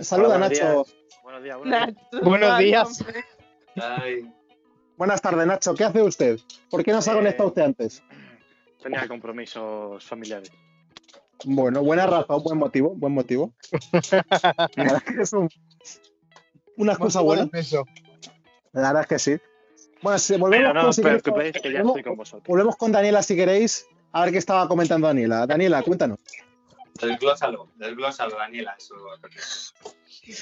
Saluda, 0.00 0.36
Hola, 0.36 0.48
Nacho. 0.48 0.86
Buenos 1.26 1.42
días, 1.42 1.56
buenos 1.58 1.74
días. 1.80 1.94
Nacho, 2.12 2.24
Buenos 2.24 2.48
vale, 2.50 2.64
días. 2.64 3.00
hombre. 3.00 3.24
Ay, 3.82 4.32
Buenas 4.96 5.20
tardes, 5.20 5.44
Nacho. 5.44 5.74
¿Qué 5.74 5.82
hace 5.82 6.00
usted? 6.02 6.38
¿Por 6.70 6.84
qué 6.84 6.92
no 6.92 7.02
se 7.02 7.10
ha 7.10 7.14
Eh, 7.14 7.16
conectado 7.16 7.48
usted 7.48 7.62
antes? 7.62 8.00
Tenía 8.80 9.08
compromisos 9.08 10.04
familiares. 10.04 10.50
Bueno, 11.44 11.82
buena 11.82 12.06
razón, 12.06 12.42
buen 12.44 12.58
motivo, 12.58 12.94
buen 12.94 13.12
motivo. 13.12 13.52
La 14.76 14.84
verdad 14.84 15.02
es 15.04 15.14
que 15.16 15.22
es 15.22 15.32
un- 15.32 15.48
una 16.76 16.92
excusa 16.92 17.20
buena. 17.22 17.46
peso. 17.48 17.84
La 18.72 18.92
verdad 18.92 19.02
es 19.02 19.08
que 19.08 19.18
sí. 19.18 19.36
Bueno, 20.02 20.18
si 20.20 20.36
volvemos, 20.36 20.68
Pero 20.68 20.74
no 20.74 20.82
con, 20.84 20.92
si 20.94 21.02
queréis, 21.02 21.22
que 21.22 21.28
ya 21.72 21.80
volvemos- 21.82 21.86
estoy 21.88 22.02
con 22.04 22.16
vosotros. 22.16 22.44
volvemos 22.46 22.76
con 22.76 22.92
Daniela 22.92 23.22
si 23.24 23.34
queréis. 23.34 23.84
A 24.12 24.22
ver 24.22 24.30
qué 24.32 24.38
estaba 24.38 24.68
comentando 24.68 25.08
Daniela. 25.08 25.44
Daniela, 25.46 25.82
cuéntanos. 25.82 26.20
desglósalo, 27.02 27.68
desglósalo, 27.74 28.36
Daniela, 28.38 28.74
eso. 28.78 28.94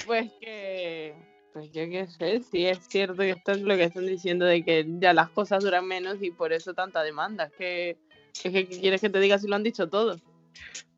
Pues 0.05 0.31
que, 0.39 1.13
pues 1.53 1.71
yo 1.71 1.83
qué 1.89 2.07
sé, 2.07 2.41
sí 2.41 2.65
es 2.65 2.79
cierto 2.87 3.17
que 3.17 3.31
esto 3.31 3.51
es 3.51 3.61
lo 3.61 3.75
que 3.75 3.83
están 3.83 4.05
diciendo 4.05 4.45
de 4.45 4.63
que 4.63 4.85
ya 4.99 5.13
las 5.13 5.29
cosas 5.29 5.63
duran 5.63 5.87
menos 5.87 6.17
y 6.21 6.31
por 6.31 6.53
eso 6.53 6.73
tanta 6.73 7.03
demanda. 7.03 7.45
Es 7.45 7.53
que, 7.57 7.89
es 8.43 8.51
que 8.51 8.67
¿qué 8.67 8.79
quieres 8.79 9.01
que 9.01 9.09
te 9.09 9.19
diga 9.19 9.37
si 9.37 9.47
lo 9.47 9.55
han 9.55 9.63
dicho 9.63 9.89
todo. 9.89 10.19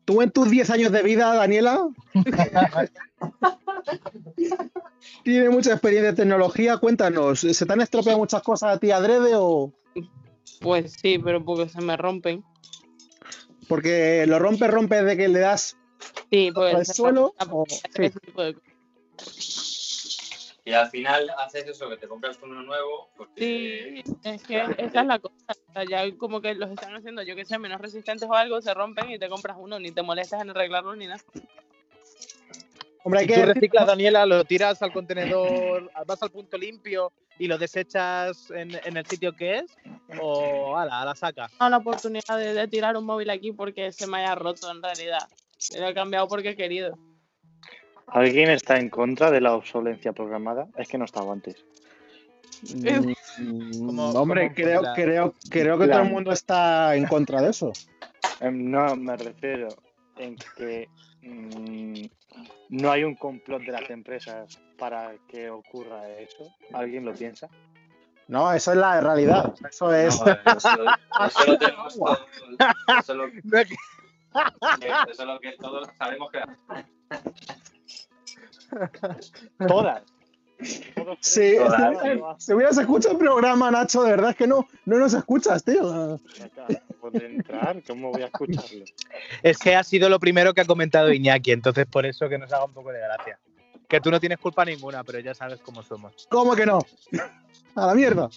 Tú 0.04 0.22
en 0.22 0.30
tus 0.30 0.50
10 0.50 0.70
años 0.70 0.90
de 0.90 1.02
vida, 1.02 1.34
Daniela, 1.34 1.86
tiene 5.22 5.50
mucha 5.50 5.72
experiencia 5.72 6.10
en 6.10 6.16
tecnología. 6.16 6.78
Cuéntanos, 6.78 7.40
¿se 7.40 7.66
te 7.66 7.72
han 7.72 7.80
estropeado 7.80 8.18
muchas 8.18 8.42
cosas 8.42 8.76
a 8.76 8.78
ti 8.78 8.90
adrede 8.90 9.32
o 9.34 9.72
Pues 10.60 10.94
sí, 11.00 11.18
pero 11.18 11.44
porque 11.44 11.68
se 11.68 11.80
me 11.82 11.96
rompen. 11.96 12.44
porque 13.68 14.24
lo 14.26 14.38
rompe, 14.38 14.66
rompe 14.68 15.02
de 15.02 15.16
que 15.16 15.28
le 15.28 15.40
das 15.40 15.76
Sí, 16.30 16.50
pues 16.54 16.74
al 16.74 16.86
suelo? 16.86 17.34
o- 17.50 17.66
sí. 17.66 18.10
Y 20.64 20.72
al 20.74 20.90
final 20.90 21.30
haces 21.38 21.66
eso, 21.66 21.88
que 21.88 21.96
te 21.96 22.06
compras 22.06 22.38
uno 22.42 22.62
nuevo, 22.62 23.08
porque 23.16 24.02
Sí, 24.04 24.14
es 24.22 24.42
que 24.42 24.58
esa 24.76 25.00
es 25.00 25.06
la 25.06 25.18
cosa. 25.18 25.34
O 25.68 25.72
sea, 25.72 25.84
ya 25.88 26.16
como 26.18 26.42
que 26.42 26.54
los 26.54 26.70
están 26.70 26.94
haciendo, 26.94 27.22
yo 27.22 27.34
que 27.34 27.46
sé, 27.46 27.58
menos 27.58 27.80
resistentes 27.80 28.28
o 28.28 28.34
algo, 28.34 28.60
se 28.60 28.74
rompen 28.74 29.10
y 29.10 29.18
te 29.18 29.30
compras 29.30 29.56
uno, 29.58 29.78
ni 29.78 29.92
te 29.92 30.02
molestas 30.02 30.42
en 30.42 30.50
arreglarlo 30.50 30.94
ni 30.94 31.06
nada. 31.06 31.22
Hombre, 33.02 33.20
hay 33.20 33.26
que 33.26 33.46
reciclas, 33.46 33.86
Daniela, 33.86 34.26
lo 34.26 34.44
tiras 34.44 34.82
al 34.82 34.92
contenedor, 34.92 35.90
vas 36.06 36.22
al 36.22 36.30
punto 36.30 36.58
limpio 36.58 37.12
y 37.38 37.46
lo 37.46 37.56
desechas 37.56 38.50
en, 38.50 38.78
en 38.84 38.96
el 38.98 39.06
sitio 39.06 39.34
que 39.34 39.60
es, 39.60 39.78
o 40.20 40.76
ala, 40.76 41.00
a 41.00 41.04
la 41.06 41.14
saca. 41.14 41.48
No, 41.60 41.70
la 41.70 41.78
oportunidad 41.78 42.36
de, 42.36 42.52
de 42.52 42.68
tirar 42.68 42.94
un 42.94 43.06
móvil 43.06 43.30
aquí 43.30 43.52
porque 43.52 43.90
se 43.92 44.06
me 44.06 44.18
haya 44.18 44.34
roto 44.34 44.70
en 44.70 44.82
realidad. 44.82 45.26
Lo 45.78 45.88
he 45.88 45.94
cambiado 45.94 46.28
porque 46.28 46.50
he 46.50 46.56
querido. 46.56 46.98
¿Alguien 48.10 48.50
está 48.50 48.78
en 48.78 48.88
contra 48.90 49.30
de 49.30 49.40
la 49.40 49.54
obsolencia 49.54 50.12
programada? 50.12 50.66
Es 50.76 50.88
que 50.88 50.98
no 50.98 51.04
estaba 51.04 51.32
antes. 51.32 51.56
Mm, 52.74 53.12
Como- 53.86 54.10
hombre, 54.10 54.52
creo, 54.54 54.82
la- 54.82 54.94
creo, 54.94 55.34
creo 55.50 55.78
que 55.78 55.86
la- 55.86 55.94
todo 55.96 56.02
el 56.04 56.10
mundo 56.10 56.32
está 56.32 56.96
en 56.96 57.06
contra 57.06 57.40
de 57.42 57.50
eso. 57.50 57.72
Em, 58.40 58.70
No, 58.70 58.96
me 58.96 59.16
refiero 59.16 59.68
en 60.16 60.36
que 60.56 60.88
mm, 61.22 62.06
no 62.70 62.90
hay 62.90 63.04
un 63.04 63.14
complot 63.14 63.62
de 63.62 63.72
las 63.72 63.88
empresas 63.90 64.58
para 64.78 65.12
que 65.28 65.50
ocurra 65.50 66.08
eso. 66.18 66.52
¿Alguien 66.72 67.04
lo 67.04 67.12
piensa? 67.14 67.48
No, 68.26 68.52
eso 68.52 68.72
es 68.72 68.78
la 68.78 69.00
realidad. 69.00 69.54
Eso 69.70 69.92
es. 69.94 70.20
No, 70.20 70.26
eso, 70.26 70.68
eso 71.26 71.46
lo 71.46 71.58
tenemos 71.58 71.96
todos. 71.96 72.18
Eso 73.00 73.14
lo, 73.14 73.26
eso 75.10 75.24
lo 75.24 75.40
que 75.40 75.52
todos 75.52 75.88
sabemos 75.96 76.30
que 76.30 76.40
Todas. 79.66 80.02
Todos 80.96 81.18
Sí, 81.20 81.54
Todas, 81.56 81.98
si, 82.38 82.44
si 82.46 82.52
hubieras 82.52 82.76
escuchado 82.78 83.12
el 83.12 83.18
programa, 83.18 83.70
Nacho, 83.70 84.02
de 84.02 84.10
verdad 84.10 84.30
es 84.30 84.36
que 84.36 84.48
no, 84.48 84.66
no 84.86 84.98
nos 84.98 85.14
escuchas, 85.14 85.62
tío. 85.62 86.18
¿Puede 87.00 87.26
entrar? 87.26 87.80
¿Cómo 87.86 88.10
voy 88.10 88.22
a 88.22 88.26
escucharlo? 88.26 88.84
Es 89.42 89.56
que 89.58 89.76
ha 89.76 89.84
sido 89.84 90.08
lo 90.08 90.18
primero 90.18 90.52
que 90.54 90.62
ha 90.62 90.64
comentado 90.64 91.12
Iñaki, 91.12 91.52
entonces 91.52 91.86
por 91.86 92.06
eso 92.06 92.28
que 92.28 92.38
nos 92.38 92.52
haga 92.52 92.64
un 92.64 92.72
poco 92.72 92.90
de 92.90 92.98
gracia. 92.98 93.38
Que 93.86 94.00
tú 94.00 94.10
no 94.10 94.18
tienes 94.18 94.38
culpa 94.38 94.64
ninguna, 94.64 95.04
pero 95.04 95.20
ya 95.20 95.32
sabes 95.32 95.60
cómo 95.60 95.82
somos. 95.84 96.26
¿Cómo 96.28 96.56
que 96.56 96.66
no? 96.66 96.80
A 97.76 97.86
la 97.86 97.94
mierda. 97.94 98.28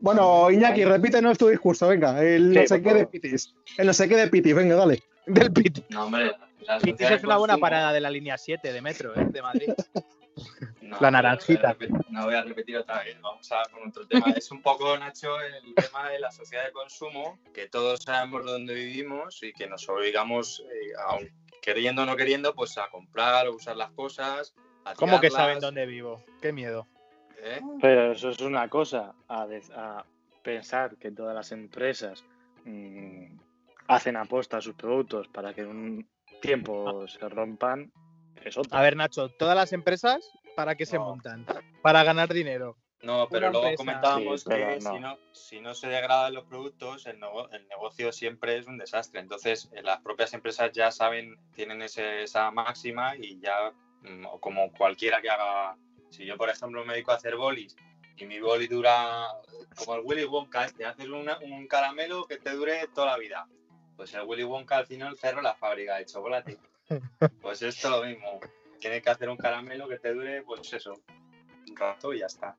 Bueno, 0.00 0.50
Iñaki, 0.50 0.84
repítenos 0.84 1.38
tu 1.38 1.48
discurso, 1.48 1.88
venga. 1.88 2.22
El 2.22 2.52
no 2.52 2.60
Sí, 2.60 2.66
sé 2.68 2.82
qué 2.82 2.94
de. 2.94 3.06
Pitis. 3.06 3.54
El 3.78 3.86
no 3.86 3.92
sé 3.94 4.06
qué 4.06 4.16
de 4.16 4.28
Pitis, 4.28 4.54
venga, 4.54 4.74
dale. 4.76 5.02
Del 5.26 5.50
Piti. 5.50 5.82
No, 5.88 6.04
hombre, 6.04 6.32
es 6.68 7.24
una 7.24 7.36
buena 7.36 7.58
parada 7.58 7.92
de 7.92 8.00
la 8.00 8.10
línea 8.10 8.36
7 8.38 8.72
de 8.72 8.82
metro, 8.82 9.14
¿eh? 9.18 9.26
de 9.30 9.42
Madrid. 9.42 9.72
No, 10.82 10.98
La 11.00 11.10
naranjita. 11.10 11.72
voy 11.72 11.86
a 11.86 11.88
repetir- 11.88 12.06
No 12.10 12.24
voy 12.26 12.34
a 12.34 12.42
repetir 12.42 12.76
otra 12.76 13.02
vez, 13.02 13.20
vamos 13.20 13.50
a 13.50 13.62
con 13.72 13.88
otro 13.88 14.06
tema. 14.06 14.26
Es 14.36 14.50
un 14.52 14.62
poco, 14.62 14.96
Nacho, 14.98 15.40
el 15.40 15.74
tema 15.74 16.10
de 16.10 16.20
la 16.20 16.30
sociedad 16.30 16.64
de 16.66 16.70
consumo, 16.72 17.40
que 17.54 17.68
todos 17.68 18.00
sabemos 18.04 18.44
dónde 18.44 18.72
vivimos 18.74 19.42
y 19.42 19.52
que 19.52 19.66
nos 19.66 19.88
obligamos, 19.88 20.62
eh, 20.72 20.92
aun 21.08 21.28
queriendo 21.62 22.02
o 22.02 22.06
no 22.06 22.14
queriendo, 22.16 22.54
pues 22.54 22.76
a 22.78 22.88
comprar 22.88 23.48
o 23.48 23.54
usar 23.56 23.76
las 23.76 23.90
cosas. 23.92 24.54
A 24.84 24.94
¿Cómo 24.94 25.20
que 25.20 25.30
saben 25.30 25.58
dónde 25.58 25.86
vivo? 25.86 26.22
Qué 26.40 26.52
miedo. 26.52 26.86
¿eh? 27.42 27.60
Pero 27.80 28.12
eso 28.12 28.28
es 28.30 28.40
una 28.40 28.68
cosa, 28.68 29.14
a, 29.28 29.46
de- 29.46 29.62
a 29.74 30.04
pensar 30.42 30.96
que 30.98 31.10
todas 31.10 31.34
las 31.34 31.50
empresas 31.50 32.22
mm, 32.64 33.36
hacen 33.88 34.16
aposta 34.16 34.58
a 34.58 34.60
sus 34.60 34.74
productos 34.74 35.26
para 35.28 35.52
que 35.54 35.64
un 35.64 36.06
tiempo 36.40 37.06
se 37.08 37.28
rompan, 37.28 37.92
es 38.44 38.56
otra. 38.56 38.78
A 38.78 38.82
ver, 38.82 38.96
Nacho, 38.96 39.28
todas 39.30 39.56
las 39.56 39.72
empresas, 39.72 40.30
¿para 40.54 40.74
qué 40.74 40.86
se 40.86 40.98
No. 40.98 41.04
montan? 41.06 41.46
Para 41.82 42.02
ganar 42.04 42.32
dinero. 42.32 42.76
No, 43.02 43.28
pero 43.30 43.48
Una 43.48 43.52
luego 43.52 43.66
empresa. 43.68 43.76
comentábamos 43.76 44.42
Sí, 44.42 44.48
que 44.48 44.78
no. 44.82 44.92
si, 44.94 45.00
no, 45.00 45.18
si 45.32 45.60
no 45.60 45.74
se 45.74 45.86
degradan 45.88 46.34
los 46.34 46.44
productos, 46.44 47.06
el, 47.06 47.20
nego- 47.20 47.48
el 47.52 47.68
negocio 47.68 48.10
siempre 48.10 48.56
es 48.56 48.66
un 48.66 48.78
desastre. 48.78 49.20
Entonces, 49.20 49.70
eh, 49.74 49.82
las 49.82 50.00
propias 50.00 50.32
empresas 50.32 50.72
ya 50.72 50.90
saben, 50.90 51.36
tienen 51.54 51.82
ese- 51.82 52.22
esa 52.22 52.50
máxima 52.50 53.14
y 53.16 53.38
ya, 53.38 53.72
mm, 54.00 54.26
o 54.26 54.40
como 54.40 54.72
cualquiera 54.72 55.20
que 55.20 55.28
haga, 55.30 55.76
si 56.10 56.24
yo, 56.24 56.36
por 56.36 56.48
ejemplo, 56.48 56.84
me 56.84 56.94
dedico 56.94 57.12
a 57.12 57.16
hacer 57.16 57.36
bolis 57.36 57.76
y 58.16 58.24
mi 58.24 58.40
boli 58.40 58.66
dura, 58.66 59.26
como 59.76 59.94
el 59.96 60.00
Willy 60.02 60.24
Wonka, 60.24 60.66
te 60.68 60.86
haces 60.86 61.06
una- 61.06 61.38
un 61.40 61.66
caramelo 61.68 62.24
que 62.24 62.38
te 62.38 62.50
dure 62.52 62.88
toda 62.94 63.08
la 63.08 63.18
vida. 63.18 63.46
Pues 63.96 64.12
el 64.14 64.22
Willy 64.24 64.44
Wonka 64.44 64.76
al 64.78 64.86
final 64.86 65.16
cerró 65.16 65.40
la 65.42 65.54
fábrica 65.54 65.96
de 65.96 66.06
chocolate. 66.06 66.58
Pues 67.40 67.62
esto 67.62 67.90
lo 67.90 68.04
mismo. 68.04 68.40
Tienes 68.80 69.02
que 69.02 69.10
hacer 69.10 69.28
un 69.28 69.36
caramelo 69.36 69.88
que 69.88 69.98
te 69.98 70.12
dure, 70.14 70.42
pues 70.42 70.72
eso, 70.72 70.92
un 71.68 71.76
rato 71.76 72.12
y 72.12 72.20
ya 72.20 72.26
está 72.26 72.56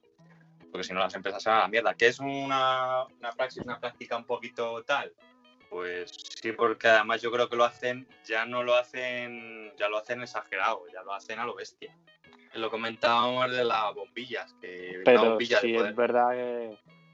porque 0.70 0.86
si 0.86 0.94
no 0.94 1.00
las 1.00 1.15
empresas 1.15 1.41
se 1.41 1.50
van 1.50 1.60
a 1.60 1.62
la 1.63 1.67
mierda. 1.70 1.94
¿Qué 1.96 2.08
es 2.08 2.20
una, 2.20 3.06
una 3.06 3.32
praxis, 3.32 3.63
una 3.63 3.79
práctica 3.79 4.17
un 4.17 4.25
poquito 4.25 4.84
tal? 4.84 5.13
Pues 5.70 6.12
sí, 6.41 6.51
porque 6.51 6.88
además 6.88 7.22
yo 7.22 7.32
creo 7.32 7.50
que 7.50 7.56
lo 7.56 7.63
hacen, 7.63 8.08
ya 8.25 8.46
no 8.46 8.63
lo 8.63 8.75
hacen, 8.75 9.74
ya 9.77 9.89
lo 9.89 9.98
hacen 9.98 10.22
exagerado, 10.22 10.84
ya 10.94 11.03
lo 11.03 11.13
hacen 11.13 11.39
a 11.39 11.46
lo 11.46 11.56
bestia. 11.56 11.98
Lo 12.53 12.70
comentábamos 12.70 13.50
de 13.51 13.63
las 13.63 13.94
bombillas, 13.96 14.53
que 14.62 15.01
Pero 15.06 15.29
bombilla 15.29 15.62
de 15.62 15.67
sí 15.67 15.74
poder- 15.74 15.89
es 15.91 15.96
verdad 15.96 16.32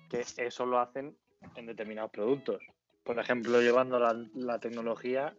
que, 0.10 0.24
que 0.36 0.46
eso 0.46 0.66
lo 0.66 0.80
hacen 0.80 1.16
en 1.56 1.66
determinados 1.66 2.12
productos. 2.12 2.62
Por 3.04 3.20
ejemplo, 3.20 3.62
llevando 3.62 4.00
la, 4.00 4.16
la 4.36 4.60
tecnología 4.60 5.34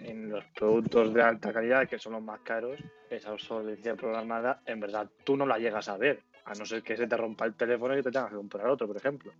en 0.00 0.30
los 0.30 0.44
productos 0.56 1.12
de 1.12 1.22
alta 1.22 1.52
calidad, 1.52 1.86
que 1.88 1.98
son 1.98 2.14
los 2.14 2.22
más 2.22 2.40
caros, 2.40 2.78
esa 3.10 3.32
obsolescencia 3.32 3.94
programada, 3.94 4.62
en 4.66 4.80
verdad 4.80 5.08
tú 5.24 5.36
no 5.36 5.44
la 5.46 5.58
llegas 5.58 5.88
a 5.88 5.96
ver, 5.98 6.22
a 6.46 6.54
no 6.54 6.64
ser 6.64 6.82
que 6.82 6.96
se 6.96 7.06
te 7.06 7.16
rompa 7.16 7.44
el 7.44 7.54
teléfono 7.54 7.96
y 7.98 8.02
te 8.02 8.10
tengas 8.10 8.30
que 8.30 8.36
comprar 8.36 8.66
otro, 8.68 8.86
por 8.86 8.96
ejemplo. 8.96 9.32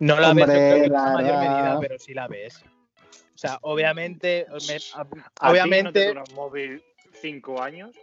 No 0.00 0.18
la 0.20 0.30
Hombre, 0.30 0.46
ves 0.46 0.54
creo 0.54 0.78
que 0.80 0.84
en 0.86 0.92
la 0.92 1.12
mayor 1.12 1.38
verdad- 1.38 1.48
medida, 1.56 1.78
pero 1.80 1.98
sí 1.98 2.14
la 2.14 2.28
ves. 2.28 2.62
O 3.34 3.38
sea, 3.40 3.58
obviamente, 3.62 4.46
me- 4.68 4.76
A 4.94 5.04
ti 5.04 5.16
no 5.16 5.22
te 5.32 5.48
obviamente, 5.50 6.06
dura 6.08 6.24
un 6.28 6.34
móvil 6.34 6.82
cinco 7.14 7.62
años 7.62 7.96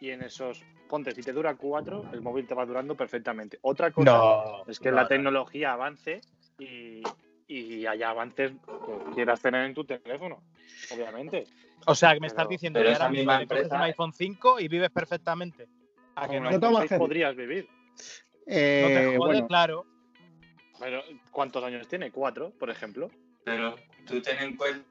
y 0.00 0.10
en 0.10 0.22
esos, 0.22 0.62
ponte, 0.88 1.14
si 1.14 1.22
te 1.22 1.32
dura 1.32 1.54
cuatro, 1.54 2.04
el 2.12 2.20
móvil 2.20 2.46
te 2.46 2.54
va 2.54 2.66
durando 2.66 2.94
perfectamente. 2.94 3.58
Otra 3.62 3.90
cosa 3.90 4.12
no. 4.12 4.64
es 4.66 4.78
que 4.78 4.90
no, 4.90 4.96
la 4.96 5.02
no. 5.02 5.08
tecnología 5.08 5.72
avance 5.72 6.20
y, 6.58 7.02
y 7.46 7.86
haya 7.86 8.10
avances 8.10 8.52
que 8.52 9.14
quieras 9.14 9.40
tener 9.40 9.64
en 9.66 9.74
tu 9.74 9.84
teléfono, 9.84 10.42
obviamente. 10.92 11.44
O 11.86 11.94
sea, 11.94 12.14
que 12.14 12.20
me 12.20 12.28
estás 12.28 12.44
Pero- 12.44 12.50
diciendo 12.50 12.80
que 12.80 12.92
ahora 12.92 13.08
mismo 13.08 13.32
coges 13.32 13.46
un 13.50 13.56
empresa- 13.58 13.82
iPhone 13.82 14.12
5 14.12 14.60
y 14.60 14.68
vives 14.68 14.90
perfectamente. 14.90 15.66
¿A 16.14 16.28
que 16.28 16.34
no? 16.40 16.46
un 16.48 16.52
Yo 16.52 16.56
iPhone 16.56 16.60
tomo 16.60 16.78
6 16.78 16.84
hacer- 16.86 16.98
podrías 16.98 17.36
vivir. 17.36 17.68
No 17.68 18.04
te 18.46 18.46
Eh, 18.46 19.04
jodes, 19.04 19.18
bueno, 19.18 19.46
claro. 19.48 19.86
Pero, 20.78 21.02
¿cuántos 21.30 21.62
años 21.64 21.86
tiene? 21.88 22.10
Cuatro, 22.10 22.50
por 22.58 22.70
ejemplo. 22.70 23.10
Pero 23.44 23.76
tú 24.06 24.20
ten 24.20 24.38
en 24.38 24.56
cuenta 24.56 24.84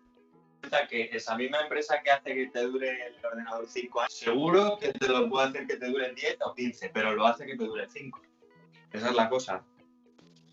que 0.90 1.10
esa 1.12 1.36
misma 1.36 1.62
empresa 1.62 2.02
que 2.04 2.12
hace 2.12 2.34
que 2.34 2.48
te 2.48 2.62
dure 2.62 3.08
el 3.08 3.26
ordenador 3.26 3.68
5 3.68 4.02
años, 4.02 4.14
seguro 4.14 4.78
que 4.80 4.94
te 4.94 5.08
lo 5.08 5.30
puede 5.30 5.48
hacer 5.50 5.68
que 5.68 5.78
te 5.78 5.88
dure 5.88 6.14
10 6.14 6.38
o 6.46 6.54
15, 6.54 6.90
pero 6.94 7.14
lo 7.14 7.26
hace 7.26 7.46
que 7.46 7.58
te 7.58 7.64
dure 7.66 7.88
5. 7.90 8.22
Esa 8.92 9.10
es 9.10 9.16
la 9.16 9.30
cosa. 9.30 9.64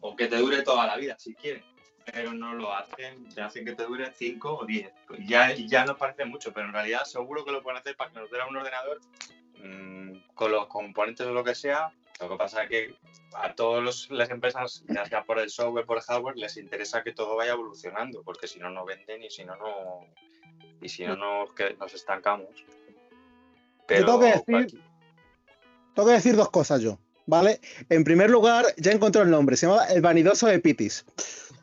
O 0.00 0.14
que 0.16 0.26
te 0.28 0.36
dure 0.36 0.62
toda 0.62 0.86
la 0.86 0.96
vida, 0.96 1.16
si 1.18 1.34
quieres. 1.34 1.64
Pero 2.12 2.32
no 2.32 2.54
lo 2.54 2.72
hacen, 2.74 3.28
te 3.34 3.40
hacen 3.42 3.64
que 3.64 3.74
te 3.74 3.84
dure 3.84 4.10
5 4.14 4.58
o 4.60 4.64
10. 4.64 4.90
Ya, 5.26 5.52
ya 5.54 5.84
nos 5.84 5.96
parece 5.98 6.24
mucho, 6.24 6.52
pero 6.52 6.66
en 6.66 6.72
realidad 6.72 7.04
seguro 7.04 7.44
que 7.44 7.52
lo 7.52 7.62
pueden 7.62 7.78
hacer 7.78 7.96
para 7.96 8.10
que 8.10 8.18
nos 8.20 8.30
dure 8.30 8.42
un 8.48 8.56
ordenador 8.56 9.00
mm, 9.62 10.34
con 10.34 10.52
los 10.52 10.66
componentes 10.66 11.26
o 11.26 11.32
lo 11.32 11.44
que 11.44 11.54
sea. 11.54 11.92
Lo 12.20 12.28
que 12.30 12.36
pasa 12.36 12.64
es 12.64 12.68
que 12.70 12.94
a 13.34 13.54
todas 13.54 14.08
las 14.10 14.30
empresas, 14.30 14.82
ya 14.88 15.04
sea 15.06 15.22
por 15.24 15.38
el 15.38 15.50
software, 15.50 15.86
por 15.86 15.98
el 15.98 16.02
hardware, 16.02 16.36
les 16.36 16.56
interesa 16.56 17.02
que 17.04 17.12
todo 17.12 17.36
vaya 17.36 17.52
evolucionando, 17.52 18.22
porque 18.22 18.48
si 18.48 18.58
no, 18.58 18.70
no 18.70 18.84
venden 18.84 19.22
y 19.22 19.30
si 19.30 19.44
no, 19.44 19.54
no. 19.56 20.06
Y 20.80 20.88
si 20.88 21.04
no, 21.04 21.14
no 21.16 21.54
que 21.54 21.74
nos 21.74 21.94
estancamos. 21.94 22.48
tengo 23.86 24.18
que 24.20 24.26
decir- 24.66 24.80
tengo 25.94 26.08
que 26.08 26.14
decir 26.14 26.36
dos 26.36 26.50
cosas 26.50 26.80
yo, 26.80 26.98
¿vale? 27.26 27.60
En 27.88 28.04
primer 28.04 28.30
lugar, 28.30 28.66
ya 28.76 28.92
encontré 28.92 29.22
el 29.22 29.30
nombre, 29.30 29.56
se 29.56 29.66
llama 29.66 29.84
El 29.86 30.00
Vanidoso 30.00 30.46
de 30.46 30.58
Pitis. 30.58 31.04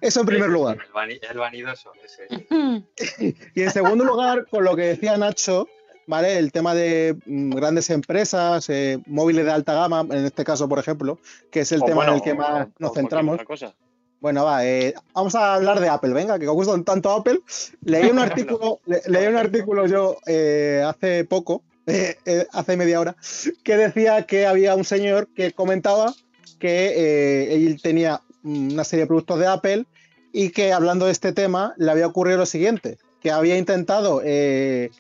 Eso 0.02 0.20
en 0.22 0.26
primer 0.26 0.50
lugar. 0.50 0.78
El, 0.86 0.92
vani- 0.94 1.20
el 1.30 1.38
vanidoso, 1.38 1.92
ese. 2.04 2.28
Y 3.56 3.62
en 3.62 3.72
segundo 3.72 4.04
lugar, 4.04 4.46
con 4.50 4.64
lo 4.64 4.76
que 4.76 4.84
decía 4.84 5.18
Nacho, 5.18 5.68
¿vale? 6.08 6.38
El 6.38 6.52
tema 6.52 6.74
de 6.76 7.16
mm, 7.26 7.52
grandes 7.52 7.90
empresas, 7.90 8.70
eh, 8.70 9.00
móviles 9.06 9.46
de 9.46 9.52
alta 9.52 9.74
gama, 9.74 10.02
en 10.02 10.26
este 10.26 10.44
caso, 10.44 10.68
por 10.70 10.80
ejemplo, 10.80 11.20
que 11.52 11.62
es 11.62 11.72
el 11.72 11.82
O 11.82 11.86
tema 11.86 11.96
bueno, 11.98 12.12
en 12.12 12.18
el 12.18 12.24
que 12.24 12.34
más 12.34 12.68
nos 12.80 12.94
centramos. 12.94 13.44
cosa. 13.44 13.74
Bueno, 14.22 14.46
va, 14.46 14.66
eh, 14.66 14.94
vamos 15.14 15.36
a 15.36 15.56
hablar 15.56 15.80
de 15.80 15.90
Apple, 15.90 16.14
venga, 16.14 16.40
que 16.40 16.48
os 16.48 16.54
gusta 16.56 16.82
tanto 16.84 17.12
Apple. 17.12 17.42
Leí 17.84 18.10
un 18.10 18.20
artículo, 18.58 18.80
le- 18.86 19.02
leí 19.08 19.28
un 19.28 19.36
artículo 19.38 19.86
yo 19.88 20.18
eh, 20.26 20.84
hace 20.86 21.26
poco, 21.26 21.64
eh, 21.86 22.16
eh, 22.26 22.48
hace 22.54 22.76
media 22.78 23.00
hora, 23.00 23.16
que 23.64 23.78
decía 23.78 24.26
que 24.26 24.46
había 24.48 24.76
un 24.76 24.84
señor 24.86 25.28
que 25.36 25.52
comentaba 25.52 26.14
que 26.60 26.94
eh, 26.96 27.54
él 27.56 27.82
tenía 27.82 28.22
una 28.46 28.84
serie 28.84 29.04
de 29.04 29.08
productos 29.08 29.40
de 29.40 29.48
Apple 29.48 29.86
y 30.32 30.52
que 30.52 30.72
hablando 30.72 31.06
de 31.06 31.12
este 31.12 31.34
tema 31.34 31.74
le 31.78 31.92
había 31.92 32.08
ocurrido 32.08 32.38
lo 32.38 32.46
siguiente, 32.46 32.98
que 33.22 33.32
había 33.32 33.58
intentado 33.58 34.22
eh, 34.24 34.92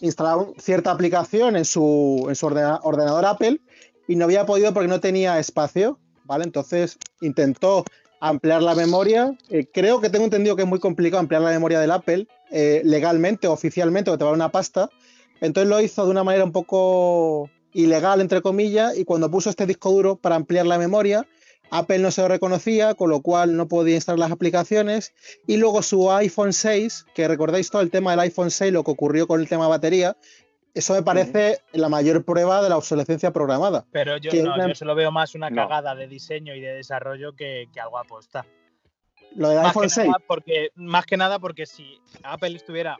instalar 0.00 0.46
cierta 0.58 0.90
aplicación 0.90 1.56
en 1.56 1.64
su, 1.64 2.26
en 2.28 2.34
su 2.34 2.46
ordena- 2.46 2.80
ordenador 2.82 3.24
Apple 3.26 3.60
y 4.06 4.16
no 4.16 4.24
había 4.24 4.46
podido 4.46 4.72
porque 4.72 4.88
no 4.88 5.00
tenía 5.00 5.38
espacio, 5.38 5.98
¿vale? 6.24 6.44
Entonces 6.44 6.96
intentó 7.20 7.84
ampliar 8.20 8.62
la 8.62 8.74
memoria. 8.74 9.36
Eh, 9.50 9.66
creo 9.72 10.00
que 10.00 10.10
tengo 10.10 10.24
entendido 10.24 10.56
que 10.56 10.62
es 10.62 10.68
muy 10.68 10.80
complicado 10.80 11.20
ampliar 11.20 11.42
la 11.42 11.50
memoria 11.50 11.78
del 11.80 11.90
Apple 11.90 12.26
eh, 12.50 12.80
legalmente, 12.84 13.46
oficialmente, 13.48 14.10
porque 14.10 14.18
te 14.20 14.24
va 14.24 14.32
una 14.32 14.50
pasta. 14.50 14.88
Entonces 15.40 15.68
lo 15.68 15.80
hizo 15.80 16.04
de 16.04 16.10
una 16.10 16.24
manera 16.24 16.44
un 16.44 16.52
poco 16.52 17.50
ilegal, 17.72 18.20
entre 18.20 18.40
comillas, 18.40 18.96
y 18.96 19.04
cuando 19.04 19.30
puso 19.30 19.50
este 19.50 19.66
disco 19.66 19.90
duro 19.90 20.16
para 20.16 20.36
ampliar 20.36 20.66
la 20.66 20.78
memoria, 20.78 21.26
Apple 21.70 21.98
no 21.98 22.10
se 22.10 22.22
lo 22.22 22.28
reconocía, 22.28 22.94
con 22.94 23.10
lo 23.10 23.20
cual 23.20 23.56
no 23.56 23.68
podía 23.68 23.94
instalar 23.96 24.18
las 24.18 24.32
aplicaciones. 24.32 25.12
Y 25.46 25.56
luego 25.58 25.82
su 25.82 26.10
iPhone 26.12 26.52
6, 26.52 27.06
que 27.14 27.28
recordáis 27.28 27.70
todo 27.70 27.82
el 27.82 27.90
tema 27.90 28.12
del 28.12 28.20
iPhone 28.20 28.50
6, 28.50 28.72
lo 28.72 28.84
que 28.84 28.90
ocurrió 28.90 29.26
con 29.26 29.40
el 29.40 29.48
tema 29.48 29.64
de 29.64 29.70
batería, 29.70 30.16
eso 30.74 30.94
me 30.94 31.02
parece 31.02 31.58
la 31.72 31.88
mayor 31.88 32.24
prueba 32.24 32.62
de 32.62 32.68
la 32.68 32.76
obsolescencia 32.76 33.32
programada. 33.32 33.84
Pero 33.90 34.16
yo 34.18 34.30
que 34.30 34.42
no, 34.42 34.54
una- 34.54 34.68
yo 34.68 34.74
se 34.74 34.84
lo 34.84 34.94
veo 34.94 35.10
más 35.10 35.34
una 35.34 35.50
No. 35.50 35.56
cagada 35.68 35.94
de 35.94 36.06
diseño 36.06 36.54
y 36.54 36.60
de 36.60 36.72
desarrollo 36.74 37.34
que, 37.34 37.66
que 37.72 37.80
algo 37.80 37.98
aposta. 37.98 38.46
Lo 39.34 39.48
del 39.48 39.58
Más 39.58 39.66
iPhone 39.68 39.82
que, 39.84 39.88
6, 39.90 40.06
nada 40.06 40.18
porque, 40.26 40.68
más 40.76 41.04
que 41.06 41.16
nada 41.16 41.38
porque 41.38 41.66
si 41.66 42.00
Apple 42.22 42.54
estuviera, 42.56 42.96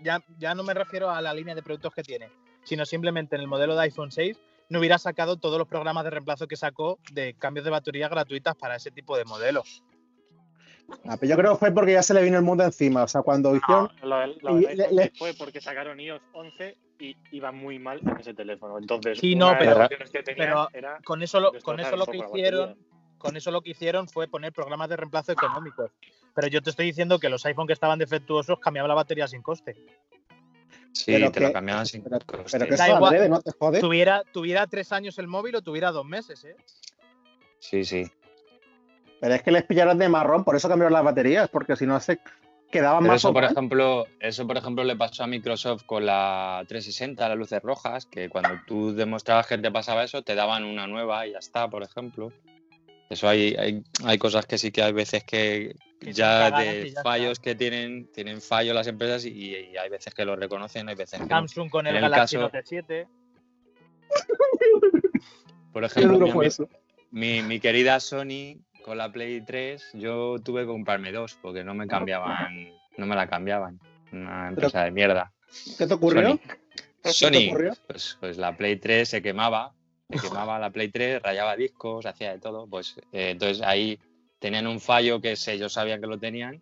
ya, 0.00 0.22
ya 0.38 0.54
no 0.54 0.62
me 0.62 0.72
refiero 0.72 1.10
a 1.10 1.20
la 1.20 1.34
línea 1.34 1.54
de 1.54 1.62
productos 1.62 1.92
que 1.94 2.02
tiene, 2.02 2.30
sino 2.64 2.86
simplemente 2.86 3.34
en 3.36 3.42
el 3.42 3.48
modelo 3.48 3.74
de 3.74 3.82
iPhone 3.82 4.10
6, 4.12 4.38
no 4.70 4.78
hubiera 4.78 4.96
sacado 4.98 5.36
todos 5.36 5.58
los 5.58 5.68
programas 5.68 6.04
de 6.04 6.10
reemplazo 6.10 6.46
que 6.48 6.56
sacó 6.56 6.98
de 7.12 7.34
cambios 7.34 7.64
de 7.64 7.70
batería 7.70 8.08
gratuitas 8.08 8.56
para 8.56 8.76
ese 8.76 8.90
tipo 8.90 9.16
de 9.18 9.24
modelos. 9.26 9.82
Ah, 11.06 11.16
pero 11.20 11.30
yo 11.30 11.36
creo 11.36 11.52
que 11.52 11.58
fue 11.58 11.72
porque 11.72 11.92
ya 11.92 12.02
se 12.02 12.14
le 12.14 12.22
vino 12.22 12.36
el 12.38 12.42
mundo 12.44 12.64
encima. 12.64 13.02
O 13.04 13.08
sea, 13.08 13.22
cuando 13.22 13.54
hicieron. 13.54 13.90
No, 14.42 14.58
y 14.58 14.74
le- 14.74 14.90
le- 14.92 15.12
fue 15.16 15.34
porque 15.34 15.60
sacaron 15.60 16.00
iOS 16.00 16.22
11 16.32 16.76
y 16.98 17.16
iba 17.32 17.52
muy 17.52 17.78
mal 17.78 18.00
en 18.00 18.16
ese 18.18 18.34
teléfono. 18.34 18.78
Entonces, 18.78 19.18
Sí, 19.18 19.34
no, 19.36 19.54
pero- 19.58 19.74
las 19.74 19.84
opciones 19.86 20.10
que 20.10 20.22
tenían 20.22 20.48
pero 20.48 20.68
era 20.72 20.98
Con 21.04 21.22
eso 21.22 21.38
lo, 21.40 21.52
con 21.62 21.78
eso 21.80 21.96
lo 21.96 22.06
que 22.06 22.18
la 22.18 22.26
hicieron, 22.26 22.76
con 23.18 23.36
eso 23.36 23.50
lo 23.50 23.60
que 23.62 23.70
hicieron 23.70 24.08
fue 24.08 24.26
poner 24.28 24.52
programas 24.52 24.88
de 24.88 24.96
reemplazo 24.96 25.32
económicos. 25.32 25.90
Pero 26.34 26.46
yo 26.48 26.62
te 26.62 26.70
estoy 26.70 26.86
diciendo 26.86 27.18
que 27.18 27.28
los 27.28 27.44
iPhone 27.46 27.66
que 27.66 27.72
estaban 27.72 27.98
defectuosos 27.98 28.58
cambiaban 28.60 28.88
la 28.88 28.94
batería 28.94 29.26
sin 29.28 29.42
coste. 29.42 29.76
Sí, 30.92 31.12
Pero 31.12 31.30
te 31.30 31.38
que- 31.40 31.46
lo 31.46 31.52
cambiaban 31.52 31.86
sin 31.86 32.02
Pero, 32.02 32.18
coste. 32.26 32.58
pero 32.58 32.66
que 32.66 32.76
Da 32.76 32.86
eso 32.86 32.96
igual. 32.96 33.14
adrede, 33.14 33.28
no 33.28 33.40
te 33.40 33.52
jode. 33.52 33.80
Tuviera, 33.80 34.22
tuviera 34.32 34.66
tres 34.66 34.90
años 34.92 35.18
el 35.18 35.28
móvil 35.28 35.54
o 35.56 35.62
tuviera 35.62 35.92
dos 35.92 36.04
meses, 36.04 36.44
¿eh? 36.44 36.56
Sí, 37.58 37.84
sí. 37.84 38.10
Pero 39.20 39.34
es 39.34 39.42
que 39.42 39.50
les 39.52 39.64
pillaron 39.64 39.98
de 39.98 40.08
marrón, 40.08 40.44
por 40.44 40.56
eso 40.56 40.68
cambiaron 40.68 40.92
las 40.94 41.04
baterías, 41.04 41.48
porque 41.48 41.76
si 41.76 41.86
no 41.86 42.00
se. 42.00 42.18
que 42.70 42.80
daban 42.80 43.00
Pero 43.02 43.12
más 43.12 43.20
eso, 43.20 43.32
por 43.32 43.42
ejemplo, 43.44 44.06
eso, 44.20 44.46
por 44.46 44.56
ejemplo, 44.56 44.84
le 44.84 44.94
pasó 44.96 45.24
a 45.24 45.26
Microsoft 45.26 45.82
con 45.84 46.06
la 46.06 46.64
360, 46.68 47.28
las 47.28 47.36
luces 47.36 47.60
rojas, 47.62 48.06
que 48.06 48.28
cuando 48.28 48.50
tú 48.66 48.94
demostrabas 48.94 49.46
que 49.48 49.58
te 49.58 49.70
pasaba 49.72 50.04
eso, 50.04 50.22
te 50.22 50.34
daban 50.36 50.64
una 50.64 50.86
nueva 50.86 51.26
y 51.26 51.32
ya 51.32 51.38
está, 51.38 51.68
por 51.68 51.82
ejemplo. 51.82 52.32
Eso 53.10 53.28
hay, 53.28 53.56
hay, 53.58 53.82
hay 54.04 54.18
cosas 54.18 54.46
que 54.46 54.56
sí 54.56 54.70
que 54.70 54.82
hay 54.84 54.92
veces 54.92 55.24
que, 55.24 55.74
ya 56.00 56.50
de 56.50 56.90
ya 56.90 57.02
fallos 57.02 57.38
que 57.38 57.54
tienen, 57.54 58.10
tienen 58.12 58.40
fallos 58.40 58.74
las 58.74 58.86
empresas 58.86 59.24
y, 59.24 59.30
y 59.30 59.76
hay 59.76 59.88
veces 59.90 60.14
que 60.14 60.24
lo 60.24 60.36
reconocen, 60.36 60.88
hay 60.88 60.94
veces 60.94 61.18
que 61.20 61.24
no. 61.26 61.28
Samsung 61.30 61.68
con 61.70 61.86
el, 61.86 61.96
el 61.96 62.02
Galaxy 62.02 62.36
caso- 62.36 62.46
Note 62.46 62.62
7. 62.64 63.06
Por 65.72 65.84
ejemplo, 65.84 66.18
mi, 66.18 66.30
fue 66.32 66.44
ami- 66.44 66.48
eso. 66.48 66.68
mi, 67.10 67.42
mi 67.42 67.60
querida 67.60 68.00
Sony 68.00 68.56
con 68.84 68.98
la 68.98 69.12
Play 69.12 69.40
3, 69.42 69.90
yo 69.94 70.36
tuve 70.44 70.62
que 70.62 70.66
comprarme 70.66 71.12
dos 71.12 71.38
porque 71.40 71.62
no 71.62 71.74
me 71.74 71.86
cambiaban, 71.86 72.72
no 72.96 73.06
me 73.06 73.14
la 73.14 73.28
cambiaban. 73.28 73.78
Una 74.12 74.48
empresa 74.48 74.82
de 74.84 74.90
mierda. 74.90 75.32
¿Qué 75.78 75.86
te 75.86 75.94
ocurrió? 75.94 76.30
Sony. 76.30 76.38
¿Qué 77.02 77.30
te 77.30 77.48
ocurrió? 77.48 77.72
pues, 77.86 78.16
pues 78.20 78.36
la 78.36 78.56
Play 78.56 78.76
3 78.76 79.08
se 79.08 79.22
quemaba, 79.22 79.72
se 80.10 80.18
quemaba 80.20 80.58
la 80.58 80.70
Play 80.70 80.88
3, 80.88 81.22
rayaba 81.22 81.54
discos, 81.56 82.04
hacía 82.06 82.32
de 82.32 82.38
todo. 82.40 82.66
Pues 82.66 82.96
eh, 83.12 83.30
entonces 83.30 83.62
ahí 83.64 83.98
tenían 84.40 84.66
un 84.66 84.80
fallo 84.80 85.20
que 85.20 85.36
se- 85.36 85.52
ellos 85.52 85.72
sabían 85.72 86.00
que 86.00 86.06
lo 86.08 86.18
tenían 86.18 86.60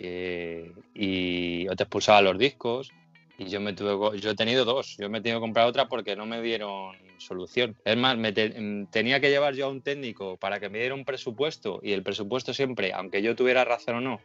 eh, 0.00 0.72
y 0.94 1.68
o 1.68 1.76
te 1.76 1.84
expulsaba 1.84 2.20
los 2.22 2.36
discos. 2.38 2.90
Y 3.38 3.46
yo 3.46 3.60
me 3.60 3.72
tuve, 3.72 4.18
yo 4.20 4.30
he 4.30 4.34
tenido 4.36 4.64
dos, 4.64 4.96
yo 4.96 5.08
me 5.10 5.18
he 5.18 5.20
tenido 5.20 5.38
que 5.40 5.44
comprar 5.44 5.66
otra 5.66 5.86
porque 5.88 6.14
no 6.14 6.24
me 6.24 6.40
dieron 6.40 6.94
solución. 7.18 7.76
Es 7.84 7.96
más, 7.96 8.16
me 8.16 8.32
te- 8.32 8.60
mm, 8.60 8.86
tenía 8.86 9.18
que 9.20 9.30
llevar 9.30 9.54
yo 9.54 9.66
a 9.66 9.70
un 9.70 9.82
técnico 9.82 10.36
para 10.36 10.60
que 10.60 10.68
me 10.68 10.78
diera 10.78 10.94
un 10.94 11.04
presupuesto 11.04 11.80
y 11.82 11.92
el 11.92 12.02
presupuesto 12.04 12.54
siempre, 12.54 12.92
aunque 12.92 13.22
yo 13.22 13.34
tuviera 13.34 13.64
razón 13.64 13.96
o 13.96 14.00
no, 14.00 14.20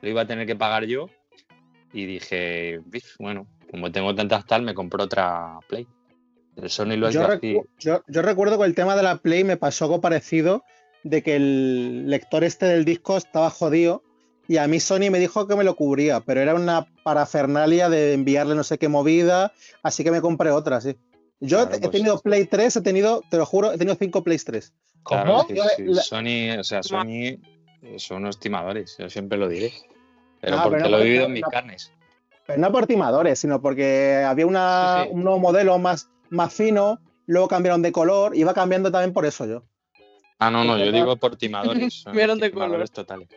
lo 0.00 0.08
iba 0.08 0.22
a 0.22 0.26
tener 0.26 0.46
que 0.46 0.56
pagar 0.56 0.84
yo. 0.86 1.10
Y 1.92 2.06
dije, 2.06 2.80
"Bif, 2.86 3.16
bueno, 3.18 3.46
como 3.70 3.92
tengo 3.92 4.14
tantas 4.14 4.46
tal, 4.46 4.62
me 4.62 4.74
compro 4.74 5.04
otra 5.04 5.58
Play. 5.68 5.86
El 6.56 6.70
Sony 6.70 6.96
lo 6.96 7.10
Yo, 7.10 7.20
recu- 7.28 7.66
yo- 7.78 8.02
yo 8.08 8.22
recuerdo 8.22 8.56
con 8.56 8.66
el 8.66 8.74
tema 8.74 8.96
de 8.96 9.02
la 9.02 9.16
Play 9.18 9.44
me 9.44 9.56
pasó 9.58 9.84
algo 9.84 10.00
parecido, 10.00 10.64
de 11.04 11.22
que 11.22 11.36
el 11.36 12.10
lector 12.10 12.42
este 12.44 12.66
del 12.66 12.84
disco 12.84 13.16
estaba 13.16 13.50
jodido 13.50 14.02
y 14.48 14.56
a 14.56 14.66
mí 14.66 14.80
Sony 14.80 15.10
me 15.10 15.18
dijo 15.20 15.46
que 15.46 15.54
me 15.56 15.64
lo 15.64 15.76
cubría, 15.76 16.20
pero 16.20 16.40
era 16.40 16.54
una 16.54 16.86
parafernalia 17.02 17.88
de 17.88 18.12
enviarle 18.14 18.54
no 18.54 18.64
sé 18.64 18.76
qué 18.78 18.88
movida, 18.88 19.52
así 19.82 20.02
que 20.04 20.10
me 20.10 20.20
compré 20.20 20.50
otra, 20.50 20.80
sí. 20.80 20.96
Yo 21.40 21.58
Claro, 21.62 21.76
he 21.76 21.80
pues- 21.80 21.90
tenido 21.92 22.18
Play 22.20 22.46
3, 22.46 22.76
he 22.76 22.80
tenido, 22.82 23.22
te 23.30 23.36
lo 23.36 23.46
juro, 23.46 23.72
he 23.72 23.78
tenido 23.78 23.96
cinco 23.98 24.22
Play 24.24 24.38
3. 24.38 24.72
Claro, 25.04 25.32
¿Cómo? 25.32 25.46
sí, 25.48 25.54
Yo, 25.54 25.64
sí, 25.76 25.82
la- 25.84 26.02
Sony, 26.02 26.58
o 26.58 26.64
sea, 26.64 26.82
Sony 26.82 27.38
eh, 27.82 27.96
son 27.98 28.18
unos 28.22 28.38
timadores, 28.40 28.96
yo 28.98 29.08
siempre 29.10 29.36
lo 29.38 29.46
diré. 29.48 29.72
Pero 30.40 30.56
Ah, 30.58 30.62
porque 30.64 30.78
pero 30.78 30.88
lo 30.90 30.98
he 31.00 31.04
vivido 31.04 31.22
no- 31.22 31.26
en 31.28 31.32
mis 31.34 31.42
no- 31.42 31.48
carnes. 31.48 31.92
Pero 32.46 32.58
no 32.60 32.72
por 32.72 32.86
timadores, 32.86 33.38
sino 33.38 33.60
porque 33.60 34.22
había 34.26 34.46
una, 34.46 35.02
Sí, 35.02 35.08
sí. 35.08 35.14
un 35.14 35.24
nuevo 35.24 35.38
modelo 35.38 35.78
más, 35.78 36.08
más 36.30 36.52
fino, 36.54 36.98
luego 37.26 37.48
cambiaron 37.48 37.82
de 37.82 37.92
color, 37.92 38.34
iba 38.36 38.52
cambiando 38.54 38.90
también 38.90 39.12
por 39.12 39.26
eso 39.26 39.44
yo. 39.46 39.64
Ah, 40.46 40.50
no, 40.50 40.64
no, 40.64 40.76
yo 40.78 40.92
digo 40.92 41.16
por 41.16 41.36
timadores. 41.36 42.04
Vieron 42.12 42.38
de 42.38 42.50
timadores 42.50 42.90
totales. 42.90 43.28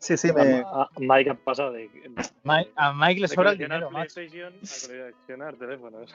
Sí, 0.00 0.16
sí, 0.16 0.32
me, 0.32 0.64
A- 0.66 0.88
Mike 0.98 1.30
ha 1.30 1.34
pasado 1.34 1.72
de, 1.72 1.88
Mike- 2.42 2.72
a 2.76 2.92
Mike 2.92 3.20
le 3.20 3.28
sobra 3.28 3.50
el 3.50 3.58
dinero, 3.58 3.88
a 3.88 4.06
coleccionar 4.06 5.56
teléfonos. 5.56 6.10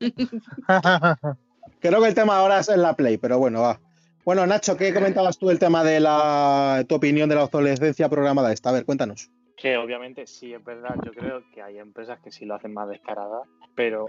Creo 1.80 2.00
que 2.00 2.08
el 2.08 2.14
tema 2.14 2.38
ahora 2.38 2.60
es 2.60 2.68
en 2.68 2.82
la 2.82 2.94
Play, 2.94 3.18
pero 3.18 3.38
bueno, 3.38 3.62
va. 3.62 3.80
Bueno, 4.24 4.46
Nacho, 4.46 4.76
¿qué 4.76 4.94
comentabas 4.94 5.38
tú 5.38 5.50
el 5.50 5.58
tema 5.58 5.84
de 5.84 6.00
la 6.00 6.82
tu 6.88 6.94
opinión 6.94 7.28
de 7.28 7.34
la 7.34 7.44
obsolescencia 7.44 8.08
programada 8.08 8.52
esta? 8.52 8.70
A 8.70 8.72
ver, 8.72 8.86
cuéntanos. 8.86 9.30
Que 9.56 9.76
obviamente 9.76 10.26
sí 10.26 10.54
es 10.54 10.64
verdad, 10.64 10.94
yo 11.04 11.12
creo 11.12 11.42
que 11.52 11.60
hay 11.62 11.78
empresas 11.78 12.18
que 12.20 12.30
sí 12.32 12.46
lo 12.46 12.54
hacen 12.54 12.72
más 12.72 12.88
descarada, 12.88 13.42
pero 13.74 14.06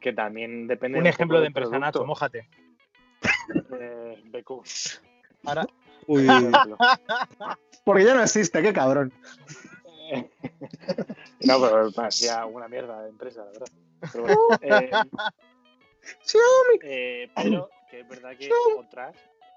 que 0.00 0.12
también 0.12 0.68
depende 0.68 0.98
Un 0.98 1.02
un 1.04 1.08
ejemplo 1.08 1.40
de 1.40 1.48
empresa, 1.48 1.70
producto. 1.70 1.86
Nacho, 1.98 2.04
mójate. 2.06 2.48
Eh, 3.80 4.22
BQ, 4.26 4.62
Ahora, 5.44 5.66
Uy, 6.06 6.26
porque 7.84 8.04
ya 8.04 8.14
no 8.14 8.22
existe, 8.22 8.62
qué 8.62 8.72
cabrón. 8.72 9.12
no, 11.40 11.60
pero 11.60 11.92
parecía 11.92 12.46
una 12.46 12.66
mierda 12.66 13.02
de 13.02 13.10
empresa, 13.10 13.44
la 13.44 13.50
verdad. 13.50 13.66
Pero, 14.12 14.22
bueno, 14.22 14.58
eh, 14.62 14.90
eh, 16.82 17.30
pero 17.34 17.70
que 17.90 18.00
es 18.00 18.08
verdad 18.08 18.36
que 18.36 18.50
otras 18.78 19.14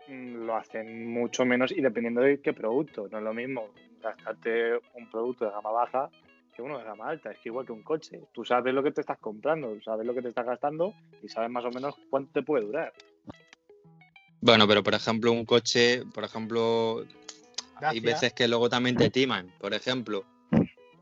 mm, 0.07 0.45
lo 0.45 0.55
hacen 0.55 1.07
mucho 1.11 1.45
menos 1.45 1.71
y 1.71 1.81
dependiendo 1.81 2.21
de 2.21 2.41
qué 2.41 2.53
producto. 2.53 3.07
No 3.09 3.19
es 3.19 3.23
lo 3.23 3.33
mismo 3.33 3.69
gastarte 4.01 4.77
un 4.93 5.09
producto 5.09 5.45
de 5.45 5.51
gama 5.51 5.71
baja 5.71 6.09
que 6.53 6.61
uno 6.61 6.77
de 6.77 6.83
gama 6.83 7.07
alta. 7.07 7.31
Es 7.31 7.39
que 7.39 7.49
igual 7.49 7.65
que 7.65 7.71
un 7.71 7.83
coche. 7.83 8.21
Tú 8.33 8.43
sabes 8.43 8.73
lo 8.73 8.83
que 8.83 8.91
te 8.91 9.01
estás 9.01 9.19
comprando, 9.19 9.79
sabes 9.81 10.05
lo 10.05 10.13
que 10.13 10.21
te 10.21 10.29
estás 10.29 10.45
gastando 10.45 10.93
y 11.23 11.29
sabes 11.29 11.49
más 11.49 11.63
o 11.63 11.71
menos 11.71 11.95
cuánto 12.09 12.33
te 12.33 12.43
puede 12.43 12.65
durar. 12.65 12.93
Bueno, 14.41 14.67
pero 14.67 14.81
por 14.83 14.93
ejemplo, 14.95 15.31
un 15.31 15.45
coche, 15.45 16.03
por 16.13 16.23
ejemplo, 16.23 17.05
hay 17.79 17.99
veces 17.99 18.33
que 18.33 18.47
luego 18.47 18.69
también 18.69 18.97
te 18.97 19.09
timan. 19.09 19.53
Por 19.59 19.73
ejemplo, 19.73 20.25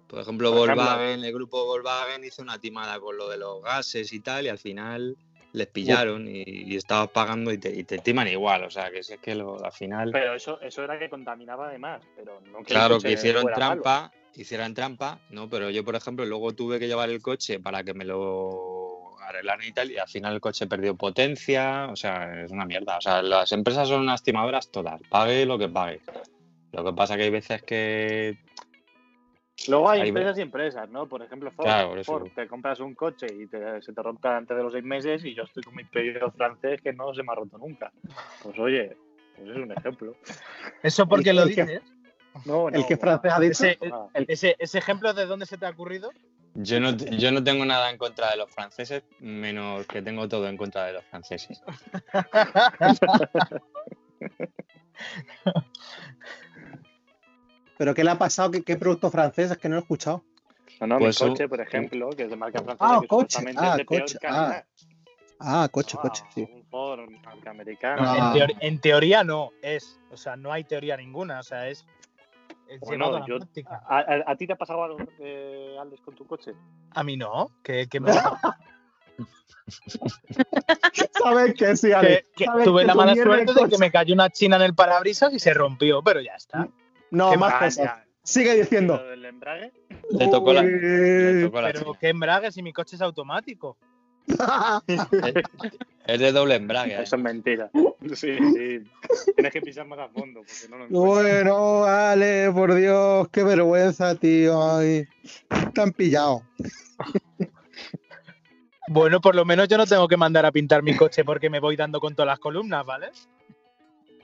por 0.07 0.19
ejemplo, 0.19 0.51
Por 0.51 0.57
ejemplo. 0.65 0.83
Volkswagen, 0.83 1.23
el 1.23 1.33
grupo 1.33 1.65
Volkswagen 1.65 2.23
hizo 2.25 2.41
una 2.41 2.59
timada 2.59 2.99
con 2.99 3.15
lo 3.17 3.29
de 3.29 3.37
los 3.37 3.63
gases 3.63 4.11
y 4.11 4.19
tal, 4.19 4.45
y 4.45 4.49
al 4.49 4.57
final 4.59 5.17
les 5.53 5.67
pillaron 5.67 6.27
y, 6.27 6.43
y 6.45 6.75
estabas 6.75 7.09
pagando 7.09 7.51
y 7.51 7.57
te, 7.57 7.73
y 7.75 7.83
te 7.83 7.97
timan 7.99 8.27
igual. 8.27 8.63
O 8.65 8.69
sea, 8.69 8.91
que 8.91 9.03
si 9.03 9.13
es 9.13 9.19
que 9.19 9.35
lo- 9.35 9.63
al 9.63 9.71
final. 9.71 10.11
Pero 10.11 10.35
eso, 10.35 10.59
eso 10.61 10.83
era 10.83 10.99
que 10.99 11.09
contaminaba 11.09 11.69
además, 11.69 12.03
pero 12.15 12.41
no 12.41 12.59
que 12.59 12.65
Claro, 12.65 12.99
que 12.99 13.13
hicieron 13.13 13.43
fuera 13.43 13.57
malo. 13.59 13.81
trampa, 13.81 14.11
hicieran 14.35 14.73
trampa, 14.73 15.19
no, 15.29 15.49
pero 15.49 15.69
yo, 15.69 15.83
por 15.85 15.95
ejemplo, 15.95 16.25
luego 16.25 16.53
tuve 16.53 16.77
que 16.77 16.87
llevar 16.87 17.09
el 17.09 17.21
coche 17.21 17.59
para 17.59 17.83
que 17.83 17.93
me 17.93 18.05
lo 18.05 18.68
arreglaran 19.29 19.65
y 19.67 19.71
tal, 19.71 19.91
y 19.91 19.97
al 19.97 20.07
final 20.07 20.33
el 20.33 20.41
coche 20.41 20.67
perdió 20.67 20.95
potencia, 20.95 21.87
o 21.91 21.95
sea, 21.95 22.43
es 22.43 22.51
una 22.51 22.65
mierda. 22.65 22.97
O 22.97 23.01
sea, 23.01 23.21
las 23.21 23.51
empresas 23.51 23.87
son 23.87 24.01
unas 24.01 24.23
timadoras 24.23 24.69
todas, 24.71 25.01
pague 25.09 25.45
lo 25.45 25.57
que 25.57 25.69
pague. 25.69 26.01
Lo 26.71 26.83
que 26.83 26.93
pasa 26.93 27.15
que 27.17 27.23
hay 27.23 27.29
veces 27.29 27.61
que 27.63 28.37
Luego 29.67 29.89
hay 29.89 30.07
empresas 30.07 30.37
y 30.37 30.41
empresas, 30.41 30.89
¿no? 30.89 31.07
Por 31.07 31.21
ejemplo, 31.21 31.51
Ford, 31.51 31.65
Claro, 31.65 31.89
por 31.89 32.03
Ford, 32.05 32.27
te 32.33 32.47
compras 32.47 32.79
un 32.79 32.95
coche 32.95 33.27
y 33.27 33.45
te- 33.47 33.81
se 33.81 33.91
te 33.91 34.01
rompe 34.01 34.29
antes 34.29 34.55
de 34.55 34.63
los 34.63 34.71
seis 34.71 34.85
meses 34.85 35.25
y 35.25 35.35
yo 35.35 35.43
estoy 35.43 35.63
con 35.63 35.75
mi 35.75 35.83
pedido 35.83 36.31
francés 36.31 36.81
que 36.81 36.93
no 36.93 37.13
se 37.13 37.23
me 37.23 37.31
ha 37.33 37.35
roto 37.35 37.57
nunca. 37.57 37.91
Pues 38.41 38.57
oye, 38.57 38.95
pues 39.35 39.49
es 39.49 39.57
un 39.57 39.71
ejemplo. 39.73 40.15
¿Eso 40.81 41.07
porque 41.07 41.33
lo 41.33 41.43
que- 41.43 41.49
dices? 41.65 41.81
No, 42.45 42.69
El 42.69 42.85
que 42.85 42.95
francés 42.95 43.33
ha 43.33 43.39
dicho. 43.39 43.51
Ese, 43.65 43.77
nada. 43.85 44.07
ese, 44.13 44.55
ese 44.59 44.77
ejemplo 44.77 45.13
de 45.13 45.25
dónde 45.25 45.45
se 45.45 45.57
te 45.57 45.65
ha 45.65 45.71
ocurrido? 45.71 46.09
Yo 46.61 46.79
no, 46.79 46.91
yo 46.95 47.31
no 47.31 47.43
tengo 47.43 47.65
nada 47.65 47.89
en 47.89 47.97
contra 47.97 48.29
de 48.31 48.37
los 48.37 48.49
franceses, 48.51 49.03
menos 49.19 49.85
que 49.87 50.01
tengo 50.01 50.27
todo 50.27 50.47
en 50.47 50.57
contra 50.57 50.85
de 50.85 50.93
los 50.93 51.03
franceses. 51.05 51.61
¿Pero 57.77 57.93
qué 57.93 58.03
le 58.03 58.11
ha 58.11 58.17
pasado? 58.17 58.51
¿Qué, 58.51 58.61
qué 58.63 58.75
producto 58.75 59.09
francés? 59.09 59.51
Es 59.51 59.57
que 59.57 59.69
no 59.69 59.75
lo 59.75 59.79
he 59.79 59.83
escuchado. 59.83 60.23
No, 60.81 60.87
no, 60.87 60.99
Pues 60.99 61.21
mi 61.21 61.27
un- 61.27 61.33
coche, 61.33 61.47
por 61.47 61.61
ejemplo, 61.61 62.09
que 62.11 62.23
es 62.23 62.29
de 62.29 62.35
marca 62.35 62.61
francesa, 62.61 62.95
Ah, 62.95 62.99
que 63.01 63.07
coche, 63.07 63.37
ah, 63.39 63.71
es 63.71 63.77
de 63.77 63.85
peor 63.85 64.01
coche, 64.01 64.17
calidad. 64.19 64.65
Ah, 65.39 65.69
coche, 65.71 65.95
Ah, 65.97 66.01
coche, 66.01 66.23
sí. 66.33 66.47
Un 66.53 66.65
Ford, 66.65 67.09
marca 67.23 67.51
americana. 67.51 68.01
No, 68.01 68.11
Ah. 68.11 68.33
en, 68.35 68.41
teori- 68.41 68.57
en 68.59 68.79
teoría 68.81 69.23
no, 69.23 69.51
es. 69.61 69.97
O 70.11 70.17
sea, 70.17 70.35
no 70.35 70.51
hay 70.51 70.63
teoría 70.65 70.97
ninguna, 70.97 71.39
o 71.39 71.43
sea, 71.43 71.69
es. 71.69 71.85
Bueno, 72.81 73.05
a 73.07 73.19
la 73.19 73.25
yo- 73.25 73.37
práctica. 73.37 73.81
¿A, 73.87 73.97
a- 73.99 74.23
a 74.31 74.35
ti 74.35 74.45
te 74.47 74.53
ha 74.53 74.57
pasado 74.57 74.83
algo, 74.83 74.97
eh, 75.19 75.75
Alex, 75.79 76.01
con 76.01 76.15
tu 76.15 76.25
coche? 76.27 76.53
A 76.91 77.03
mí 77.03 77.17
no, 77.17 77.49
que, 77.63 77.87
que 77.87 77.99
me- 77.99 78.11
¿Sabes 81.21 81.53
que 81.55 81.75
sí, 81.75 81.91
Ale? 81.91 82.07
que- 82.07 82.25
que 82.35 82.45
¿Sabes 82.45 82.65
tuve 82.65 82.81
que 82.81 82.87
la 82.87 82.95
mala 82.95 83.13
suerte 83.15 83.53
de 83.53 83.69
que 83.69 83.77
me 83.77 83.91
cayó 83.91 84.13
una 84.13 84.29
china 84.29 84.55
en 84.57 84.61
el 84.63 84.75
parabrisas 84.75 85.33
y 85.33 85.39
se 85.39 85.53
rompió, 85.53 86.01
pero 86.03 86.21
ya 86.21 86.33
está. 86.35 86.67
No, 87.11 87.31
Qué 87.31 87.37
más 87.37 87.53
cosas. 87.55 87.99
Sigue 88.23 88.53
diciendo. 88.55 89.01
Le 89.15 90.27
tocó 90.29 90.53
la, 90.53 90.61
le 90.61 91.43
tocó 91.45 91.61
la 91.61 91.67
Pero 91.71 91.79
china. 91.83 91.97
qué 91.99 92.09
embrague 92.09 92.51
si 92.51 92.61
mi 92.61 92.73
coche 92.73 92.95
es 92.95 93.01
automático. 93.01 93.77
Es 96.09 96.19
de 96.19 96.31
doble 96.31 96.55
embrague. 96.55 96.95
¿eh? 96.95 97.03
Eso 97.03 97.17
es 97.17 97.21
mentira. 97.21 97.69
Sí, 98.15 98.35
sí. 98.35 98.81
Tienes 99.35 99.53
que 99.53 99.61
pisar 99.61 99.85
más 99.85 99.99
a 99.99 100.07
fondo 100.07 100.39
porque 100.39 100.67
no 100.67 100.77
lo. 100.77 100.87
Bueno, 100.89 101.83
Ale, 101.83 102.51
por 102.51 102.73
Dios, 102.73 103.27
qué 103.29 103.43
vergüenza, 103.43 104.15
tío. 104.15 104.59
Ay, 104.59 105.07
te 105.71 105.81
han 105.81 105.91
pillado. 105.91 106.41
Bueno, 108.87 109.21
por 109.21 109.35
lo 109.35 109.45
menos 109.45 109.67
yo 109.67 109.77
no 109.77 109.85
tengo 109.85 110.07
que 110.07 110.17
mandar 110.17 110.47
a 110.47 110.51
pintar 110.51 110.81
mi 110.81 110.97
coche 110.97 111.23
porque 111.23 111.47
me 111.47 111.59
voy 111.59 111.75
dando 111.75 111.99
con 111.99 112.15
todas 112.15 112.27
las 112.27 112.39
columnas, 112.39 112.83
¿vale? 112.83 113.11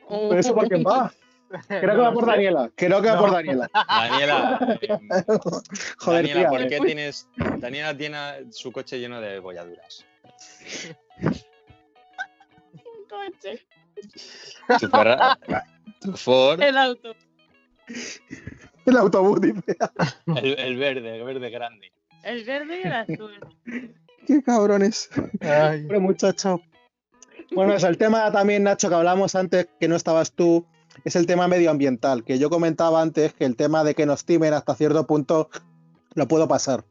¿Pero 0.10 0.40
eso 0.40 0.56
por 0.56 0.68
quién 0.68 0.84
va? 0.84 1.14
Creo 1.68 1.96
que 1.96 2.02
va 2.02 2.14
por 2.14 2.26
Daniela. 2.26 2.72
Creo 2.76 3.02
que 3.02 3.10
va 3.10 3.20
por 3.20 3.32
Daniela. 3.32 3.70
Daniela, 3.74 4.78
eh, 4.82 4.88
Joder, 5.98 6.28
Daniela, 6.28 6.40
tía. 6.40 6.50
¿por 6.50 6.62
eh. 6.62 6.68
qué 6.68 6.80
tienes. 6.80 7.30
Daniela 7.58 7.96
tiene 7.96 8.52
su 8.52 8.72
coche 8.72 9.00
lleno 9.00 9.22
de 9.22 9.40
bolladuras. 9.40 10.06
Un 12.74 13.08
coche. 13.10 13.66
Tu, 16.02 16.18
Ford. 16.18 16.62
El 16.62 16.78
auto. 16.78 17.16
El 18.86 18.98
autobús, 18.98 19.42
dice. 19.42 19.78
El, 20.28 20.60
el 20.60 20.78
verde, 20.78 21.18
el 21.18 21.24
verde 21.24 21.50
grande. 21.50 21.92
El 22.24 22.44
verde 22.44 22.80
y 22.80 22.88
el 22.88 22.94
azul. 22.94 23.40
Qué 24.28 24.42
cabrones. 24.42 25.10
Ay. 25.42 25.84
Pobre 25.84 26.00
muchacho. 26.00 26.62
Bueno, 27.52 27.74
es 27.76 27.84
el 27.84 27.98
tema 27.98 28.32
también, 28.32 28.64
Nacho, 28.64 28.90
que 28.90 28.96
hablamos 28.96 29.36
antes, 29.36 29.68
que 29.80 29.88
no 29.88 29.96
estabas 29.96 30.32
tú, 30.32 30.66
es 31.04 31.16
el 31.16 31.26
tema 31.26 31.48
medioambiental, 31.48 32.24
que 32.24 32.40
yo 32.40 32.50
comentaba 32.50 33.02
antes 33.02 33.34
que 33.34 33.46
el 33.46 33.56
tema 33.56 33.84
de 33.84 33.96
que 33.96 34.06
nos 34.06 34.26
timen 34.26 34.54
hasta 34.54 34.76
cierto 34.76 35.06
punto 35.06 35.50
lo 36.14 36.28
puedo 36.28 36.48
pasar. 36.48 36.86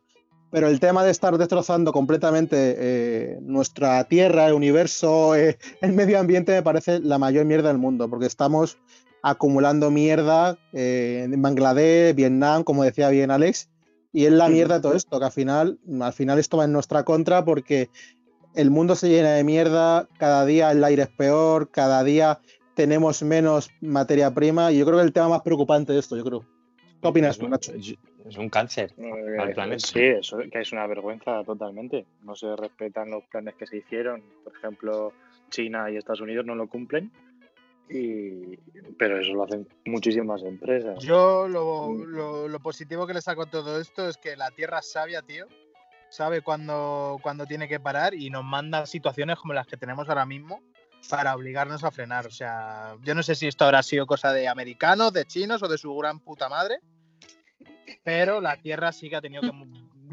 Pero 0.50 0.68
el 0.68 0.78
tema 0.78 1.02
de 1.04 1.10
estar 1.10 1.36
destrozando 1.36 1.92
completamente 1.92 2.76
eh, 2.78 3.38
nuestra 3.42 4.04
tierra, 4.04 4.46
el 4.46 4.52
universo, 4.52 5.34
eh, 5.34 5.58
el 5.80 5.92
medio 5.92 6.20
ambiente 6.20 6.52
me 6.52 6.62
parece 6.62 7.00
la 7.00 7.18
mayor 7.18 7.44
mierda 7.44 7.68
del 7.68 7.78
mundo, 7.78 8.08
porque 8.08 8.26
estamos 8.26 8.78
acumulando 9.22 9.90
mierda 9.90 10.58
eh, 10.72 11.22
en 11.24 11.42
Bangladesh, 11.42 12.14
Vietnam, 12.14 12.62
como 12.62 12.84
decía 12.84 13.08
bien 13.08 13.30
Alex, 13.30 13.68
y 14.12 14.26
es 14.26 14.32
la 14.32 14.48
mierda 14.48 14.76
de 14.76 14.82
todo 14.82 14.94
esto, 14.94 15.18
que 15.18 15.24
al 15.24 15.32
final, 15.32 15.80
al 16.00 16.12
final 16.12 16.38
esto 16.38 16.58
va 16.58 16.66
en 16.66 16.72
nuestra 16.72 17.04
contra 17.04 17.44
porque 17.44 17.88
el 18.54 18.70
mundo 18.70 18.94
se 18.94 19.08
llena 19.08 19.32
de 19.32 19.42
mierda, 19.42 20.08
cada 20.18 20.46
día 20.46 20.70
el 20.70 20.84
aire 20.84 21.02
es 21.02 21.08
peor, 21.08 21.70
cada 21.70 22.04
día 22.04 22.38
tenemos 22.74 23.22
menos 23.22 23.70
materia 23.80 24.32
prima, 24.32 24.70
y 24.72 24.78
yo 24.78 24.84
creo 24.86 24.98
que 24.98 25.04
el 25.04 25.12
tema 25.12 25.28
más 25.28 25.42
preocupante 25.42 25.92
de 25.92 25.98
esto, 26.00 26.16
yo 26.16 26.24
creo. 26.24 26.44
¿Qué 27.00 27.08
opinas 27.08 27.32
Es 27.32 27.38
tú, 27.38 27.44
un- 27.46 27.50
Nacho? 27.52 27.72
Es 27.74 28.38
un 28.38 28.48
cáncer. 28.48 28.94
Eh, 28.96 29.36
Al 29.38 29.52
planeta. 29.52 29.86
Sí, 29.86 30.00
eso 30.00 30.38
que 30.50 30.60
es 30.60 30.72
una 30.72 30.86
vergüenza 30.86 31.44
totalmente. 31.44 32.06
No 32.22 32.34
se 32.34 32.56
respetan 32.56 33.10
los 33.10 33.24
planes 33.24 33.54
que 33.56 33.66
se 33.66 33.76
hicieron. 33.76 34.22
Por 34.42 34.56
ejemplo, 34.56 35.12
China 35.50 35.90
y 35.90 35.96
Estados 35.98 36.22
Unidos 36.22 36.46
no 36.46 36.54
lo 36.54 36.66
cumplen. 36.66 37.12
Y, 37.90 38.56
pero 38.98 39.20
eso 39.20 39.34
lo 39.34 39.44
hacen 39.44 39.68
muchísimas 39.84 40.42
empresas. 40.42 40.98
Yo 41.04 41.46
lo, 41.48 41.92
lo- 41.92 42.48
lo 42.48 42.60
positivo 42.60 43.06
que 43.06 43.12
le 43.12 43.20
saco 43.20 43.42
a 43.42 43.50
todo 43.50 43.78
esto 43.78 44.08
es 44.08 44.16
que 44.16 44.36
la 44.36 44.50
Tierra 44.50 44.78
es 44.78 44.90
sabia, 44.90 45.20
tío. 45.20 45.46
Sabe 46.08 46.40
cuándo, 46.40 47.18
cuándo 47.22 47.44
tiene 47.44 47.68
que 47.68 47.80
parar 47.80 48.14
y 48.14 48.30
nos 48.30 48.44
manda 48.44 48.86
situaciones 48.86 49.36
como 49.38 49.52
las 49.52 49.66
que 49.66 49.76
tenemos 49.76 50.08
ahora 50.08 50.24
mismo 50.24 50.62
para 51.08 51.34
obligarnos 51.34 51.84
a 51.84 51.90
frenar. 51.90 52.26
O 52.26 52.30
sea, 52.30 52.96
yo 53.02 53.14
no 53.14 53.22
sé 53.22 53.34
si 53.34 53.46
esto 53.46 53.64
habrá 53.64 53.82
sido 53.82 54.06
cosa 54.06 54.32
de 54.32 54.48
americanos, 54.48 55.12
de 55.12 55.24
chinos 55.24 55.62
o 55.62 55.68
de 55.68 55.78
su 55.78 55.94
gran 55.96 56.20
puta 56.20 56.48
madre, 56.48 56.78
pero 58.02 58.40
la 58.40 58.56
Tierra 58.56 58.92
sí 58.92 59.08
que 59.08 59.16
ha 59.16 59.20
tenido 59.20 59.42
que... 59.42 59.52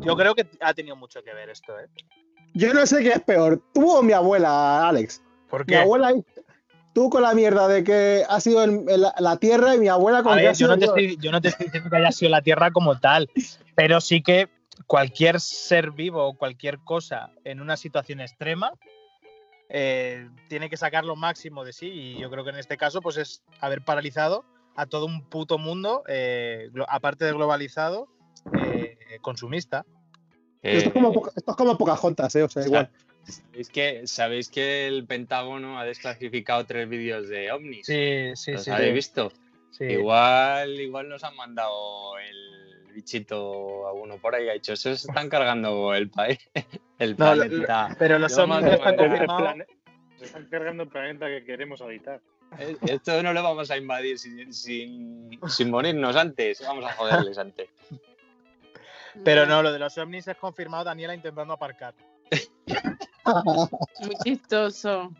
Yo 0.03 0.15
creo 0.15 0.33
que 0.35 0.47
ha 0.61 0.73
tenido 0.73 0.95
mucho 0.95 1.21
que 1.23 1.33
ver 1.33 1.49
esto, 1.49 1.77
¿eh? 1.79 1.87
Yo 2.53 2.73
no 2.73 2.85
sé 2.85 3.01
qué 3.03 3.09
es 3.09 3.21
peor, 3.21 3.61
tú 3.73 3.89
o 3.89 4.01
mi 4.03 4.13
abuela, 4.13 4.87
Alex. 4.87 5.21
¿Por 5.49 5.61
Mi 5.65 5.73
qué? 5.73 5.79
abuela, 5.79 6.13
tú 6.93 7.09
con 7.09 7.21
la 7.21 7.33
mierda 7.33 7.67
de 7.67 7.83
que 7.83 8.25
ha 8.27 8.39
sido 8.41 8.63
el- 8.63 8.85
el- 8.89 9.05
la 9.19 9.37
tierra 9.37 9.75
y 9.75 9.79
mi 9.79 9.87
abuela 9.87 10.21
con 10.23 10.33
A 10.33 10.35
que 10.35 10.41
ver, 10.41 10.49
ha 10.49 10.53
yo 10.53 10.57
sido 10.57 10.69
no, 10.69 10.73
te 10.75 10.79
Dios. 10.85 10.97
estoy, 10.97 11.17
yo 11.23 11.31
no 11.31 11.41
te 11.41 11.47
estoy 11.49 11.65
diciendo 11.67 11.89
que 11.89 11.95
haya 11.97 12.11
sido 12.11 12.31
la 12.31 12.41
Tierra 12.41 12.71
como 12.71 12.99
tal, 12.99 13.29
pero 13.75 14.01
sí 14.01 14.21
que 14.21 14.49
cualquier 14.87 15.39
ser 15.39 15.91
vivo 15.91 16.25
o 16.25 16.33
cualquier 16.37 16.79
cosa 16.79 17.29
en 17.45 17.61
una 17.61 17.77
situación 17.77 18.19
extrema 18.21 18.73
eh, 19.73 20.29
tiene 20.49 20.69
que 20.69 20.75
sacar 20.77 21.05
lo 21.05 21.15
máximo 21.15 21.63
de 21.63 21.71
sí 21.73 21.87
y 21.87 22.19
yo 22.19 22.29
creo 22.29 22.43
que 22.43 22.49
en 22.49 22.57
este 22.57 22.75
caso 22.77 23.01
pues 23.01 23.15
es 23.17 23.41
haber 23.61 23.81
paralizado 23.83 24.43
a 24.75 24.85
todo 24.85 25.05
un 25.05 25.23
puto 25.29 25.57
mundo, 25.57 26.03
eh, 26.07 26.69
aparte 26.87 27.25
de 27.25 27.33
globalizado, 27.33 28.07
eh, 28.57 28.97
consumista. 29.21 29.85
Esto, 30.61 30.89
es 30.89 30.93
como, 30.93 31.11
Poca- 31.13 31.31
esto 31.35 31.51
es 31.51 31.57
como 31.57 31.77
Pocahontas, 31.77 32.35
¿eh? 32.35 32.43
O 32.43 32.49
sea, 32.49 32.63
igual. 32.65 32.91
¿Sabéis 33.23 33.69
que, 33.69 34.07
¿Sabéis 34.07 34.49
que 34.49 34.87
el 34.87 35.05
Pentágono 35.05 35.79
ha 35.79 35.85
desclasificado 35.85 36.65
tres 36.65 36.87
vídeos 36.89 37.29
de 37.29 37.51
ovnis? 37.51 37.85
Sí, 37.85 38.31
sí, 38.35 38.53
¿Los 38.53 38.63
sí. 38.63 38.71
habéis 38.71 38.93
visto? 38.93 39.31
sí. 39.71 39.85
Igual, 39.85 40.79
igual 40.79 41.07
nos 41.09 41.23
han 41.23 41.35
mandado 41.35 42.17
el 42.17 42.80
bichito 42.91 43.87
a 43.87 43.93
uno 43.93 44.17
por 44.17 44.35
ahí. 44.35 44.49
Ha 44.49 44.53
dicho, 44.53 44.75
se 44.75 44.91
están 44.91 45.29
cargando 45.29 45.93
el 45.93 46.09
país, 46.09 46.37
el 46.99 47.15
No, 47.17 47.35
lo- 47.35 47.43
planeta. 47.45 47.95
Pero 47.99 48.19
los 48.19 48.35
ya 48.35 48.43
están 48.43 48.95
plane- 48.95 49.65
Se 50.19 50.25
están 50.25 50.45
cargando 50.49 50.83
el 50.83 50.89
planeta 50.89 51.27
que 51.27 51.43
queremos 51.43 51.81
habitar. 51.81 52.21
Eh, 52.59 52.75
Esto 52.87 53.23
no 53.23 53.31
lo 53.33 53.41
vamos 53.43 53.71
a 53.71 53.77
invadir 53.77 54.19
sin, 54.19 54.53
sin, 54.53 55.39
sin 55.47 55.71
morirnos 55.71 56.15
antes. 56.15 56.61
Vamos 56.67 56.85
a 56.85 56.93
joderles 56.93 57.37
antes. 57.37 57.69
Pero 59.23 59.45
no, 59.45 59.61
lo 59.63 59.71
de 59.73 59.79
los 59.79 59.97
ovnis 59.97 60.27
es 60.27 60.37
confirmado 60.37 60.83
Daniela 60.85 61.13
intentando 61.15 61.53
aparcar. 61.53 61.93
Muy 64.01 64.15
chistoso. 64.23 65.11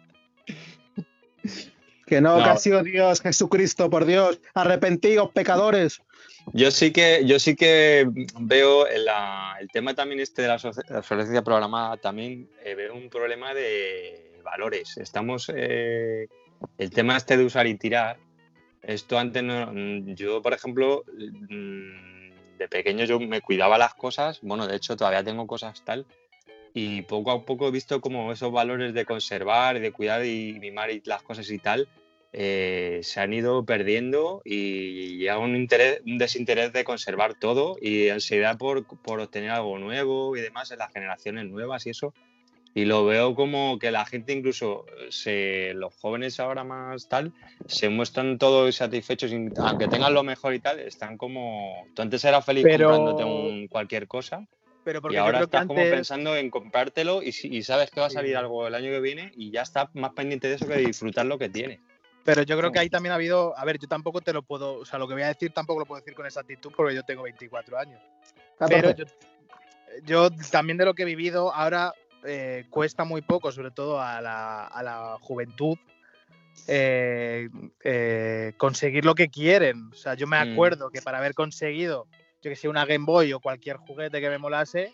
Que 2.05 2.21
no, 2.21 2.37
No. 2.37 2.43
que 2.43 2.49
ha 2.49 2.57
sido 2.57 2.83
Dios, 2.83 3.21
Jesucristo, 3.21 3.89
por 3.89 4.05
Dios. 4.05 4.39
Arrepentidos, 4.53 5.29
pecadores. 5.31 6.01
Yo 6.53 6.71
sí 6.71 6.91
que, 6.91 7.23
yo 7.25 7.39
sí 7.39 7.55
que 7.55 8.07
veo 8.39 8.87
el 8.87 9.07
tema 9.71 9.93
también 9.93 10.19
este 10.19 10.41
de 10.41 10.47
la 10.49 10.55
obsoles- 10.57 10.89
la 10.89 10.99
obsolescencia 10.99 11.41
programada, 11.43 11.97
también 11.97 12.49
eh, 12.63 12.75
veo 12.75 12.93
un 12.93 13.09
problema 13.09 13.53
de 13.53 14.39
valores. 14.43 14.97
Estamos, 14.97 15.51
eh, 15.55 16.27
el 16.77 16.89
tema 16.91 17.17
este 17.17 17.37
de 17.37 17.45
usar 17.45 17.67
y 17.67 17.75
tirar, 17.75 18.17
esto 18.83 19.17
antes 19.17 19.43
no, 19.43 19.71
mm, 19.71 20.15
yo 20.15 20.41
por 20.41 20.53
ejemplo, 20.53 21.03
mm, 21.07 22.57
de 22.57 22.67
pequeño 22.69 23.05
yo 23.05 23.19
me 23.19 23.41
cuidaba 23.41 23.77
las 23.77 23.93
cosas, 23.93 24.39
bueno, 24.41 24.67
de 24.67 24.75
hecho 24.75 24.97
todavía 24.97 25.23
tengo 25.23 25.47
cosas 25.47 25.83
tal, 25.85 26.05
y 26.73 27.01
poco 27.03 27.31
a 27.31 27.45
poco 27.45 27.67
he 27.67 27.71
visto 27.71 28.01
como 28.01 28.31
esos 28.31 28.51
valores 28.51 28.93
de 28.93 29.05
conservar, 29.05 29.79
de 29.79 29.91
cuidar 29.91 30.25
y 30.25 30.57
mimar 30.59 30.89
las 31.05 31.21
cosas 31.23 31.49
y 31.49 31.59
tal, 31.59 31.87
eh, 32.33 32.99
se 33.03 33.19
han 33.19 33.33
ido 33.33 33.65
perdiendo 33.65 34.41
y 34.45 35.17
llega 35.17 35.37
un, 35.37 35.55
interés, 35.55 36.01
un 36.05 36.17
desinterés 36.17 36.71
de 36.73 36.83
conservar 36.83 37.33
todo 37.39 37.77
y 37.81 38.09
ansiedad 38.09 38.57
por, 38.57 38.85
por 38.85 39.19
obtener 39.19 39.51
algo 39.51 39.77
nuevo 39.79 40.35
y 40.37 40.41
demás 40.41 40.71
en 40.71 40.79
las 40.79 40.91
generaciones 40.93 41.45
nuevas 41.47 41.85
y 41.87 41.89
eso. 41.91 42.13
Y 42.73 42.85
lo 42.85 43.03
veo 43.05 43.35
como 43.35 43.77
que 43.79 43.91
la 43.91 44.05
gente, 44.05 44.31
incluso 44.31 44.85
se, 45.09 45.73
los 45.75 45.93
jóvenes 45.93 46.39
ahora 46.39 46.63
más 46.63 47.09
tal, 47.09 47.33
se 47.67 47.89
muestran 47.89 48.37
todos 48.37 48.73
satisfechos, 48.73 49.29
aunque 49.57 49.89
tengan 49.89 50.13
lo 50.13 50.23
mejor 50.23 50.53
y 50.53 50.59
tal, 50.59 50.79
están 50.79 51.17
como... 51.17 51.85
Tú 51.93 52.01
antes 52.01 52.23
eras 52.23 52.45
feliz 52.45 52.63
Pero- 52.63 52.91
comprándote 52.91 53.25
un, 53.25 53.67
cualquier 53.67 54.07
cosa 54.07 54.47
Pero 54.85 55.01
porque 55.01 55.15
y 55.17 55.19
ahora 55.19 55.41
estás 55.41 55.65
como 55.65 55.81
antes- 55.81 55.93
pensando 55.93 56.37
en 56.37 56.49
comprártelo 56.49 57.21
y, 57.21 57.33
y 57.43 57.61
sabes 57.63 57.91
que 57.91 57.99
va 57.99 58.05
a 58.05 58.09
salir 58.09 58.37
algo 58.37 58.65
el 58.65 58.73
año 58.75 58.89
que 58.89 59.01
viene 59.01 59.33
y 59.35 59.51
ya 59.51 59.63
estás 59.63 59.89
más 59.93 60.13
pendiente 60.13 60.47
de 60.47 60.55
eso 60.55 60.65
que 60.65 60.75
de 60.75 60.85
disfrutar 60.85 61.25
lo 61.25 61.37
que 61.37 61.49
tienes. 61.49 61.81
Pero 62.23 62.43
yo 62.43 62.57
creo 62.57 62.71
que 62.71 62.79
ahí 62.79 62.89
también 62.89 63.11
ha 63.13 63.15
habido, 63.15 63.57
a 63.57 63.65
ver, 63.65 63.79
yo 63.79 63.87
tampoco 63.87 64.21
te 64.21 64.31
lo 64.31 64.43
puedo, 64.43 64.75
o 64.79 64.85
sea, 64.85 64.99
lo 64.99 65.07
que 65.07 65.15
voy 65.15 65.23
a 65.23 65.27
decir 65.27 65.51
tampoco 65.53 65.79
lo 65.79 65.85
puedo 65.85 66.01
decir 66.01 66.13
con 66.13 66.25
exactitud 66.25 66.71
porque 66.75 66.93
yo 66.93 67.03
tengo 67.03 67.23
24 67.23 67.79
años. 67.79 67.99
Pero 68.59 68.89
14. 68.89 69.05
yo, 70.03 70.29
yo 70.29 70.29
también 70.51 70.77
de 70.77 70.85
lo 70.85 70.93
que 70.93 71.01
he 71.01 71.05
vivido 71.05 71.53
ahora 71.53 71.93
eh, 72.23 72.65
cuesta 72.69 73.03
muy 73.03 73.21
poco, 73.23 73.51
sobre 73.51 73.71
todo 73.71 73.99
a 73.99 74.21
la, 74.21 74.67
a 74.67 74.83
la 74.83 75.17
juventud, 75.21 75.77
eh, 76.67 77.49
eh, 77.83 78.53
conseguir 78.57 79.03
lo 79.05 79.15
que 79.15 79.29
quieren. 79.29 79.89
O 79.91 79.95
sea, 79.95 80.13
yo 80.13 80.27
me 80.27 80.37
Mm. 80.37 80.51
acuerdo 80.51 80.91
que 80.91 81.01
para 81.01 81.17
haber 81.17 81.33
conseguido, 81.33 82.07
yo 82.41 82.49
que 82.51 82.55
sé, 82.55 82.67
una 82.67 82.85
Game 82.85 83.05
Boy 83.05 83.33
o 83.33 83.39
cualquier 83.39 83.77
juguete 83.77 84.21
que 84.21 84.29
me 84.29 84.37
molase, 84.37 84.93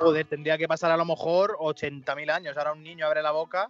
joder, 0.00 0.26
tendría 0.26 0.56
que 0.56 0.66
pasar 0.68 0.90
a 0.90 0.96
lo 0.96 1.04
mejor 1.04 1.56
80.000 1.60 2.30
años. 2.30 2.56
Ahora 2.56 2.72
un 2.72 2.82
niño 2.82 3.06
abre 3.06 3.22
la 3.22 3.32
boca, 3.32 3.68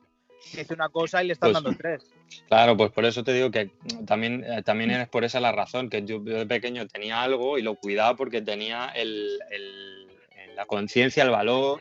dice 0.52 0.74
una 0.74 0.88
cosa 0.88 1.22
y 1.22 1.26
le 1.28 1.32
están 1.34 1.52
Pues- 1.52 1.62
dando 1.62 1.78
tres. 1.78 2.02
Claro, 2.48 2.76
pues 2.76 2.90
por 2.92 3.04
eso 3.04 3.22
te 3.22 3.32
digo 3.32 3.50
que 3.50 3.70
también, 4.06 4.44
eh, 4.44 4.62
también 4.62 4.90
es 4.90 5.08
por 5.08 5.24
esa 5.24 5.40
la 5.40 5.52
razón, 5.52 5.88
que 5.88 6.02
yo, 6.04 6.24
yo 6.24 6.38
de 6.38 6.46
pequeño 6.46 6.86
tenía 6.88 7.22
algo 7.22 7.58
y 7.58 7.62
lo 7.62 7.76
cuidaba 7.76 8.16
porque 8.16 8.42
tenía 8.42 8.88
el, 8.94 9.38
el- 9.50 10.08
la 10.56 10.66
conciencia, 10.66 11.24
el 11.24 11.30
valor 11.30 11.80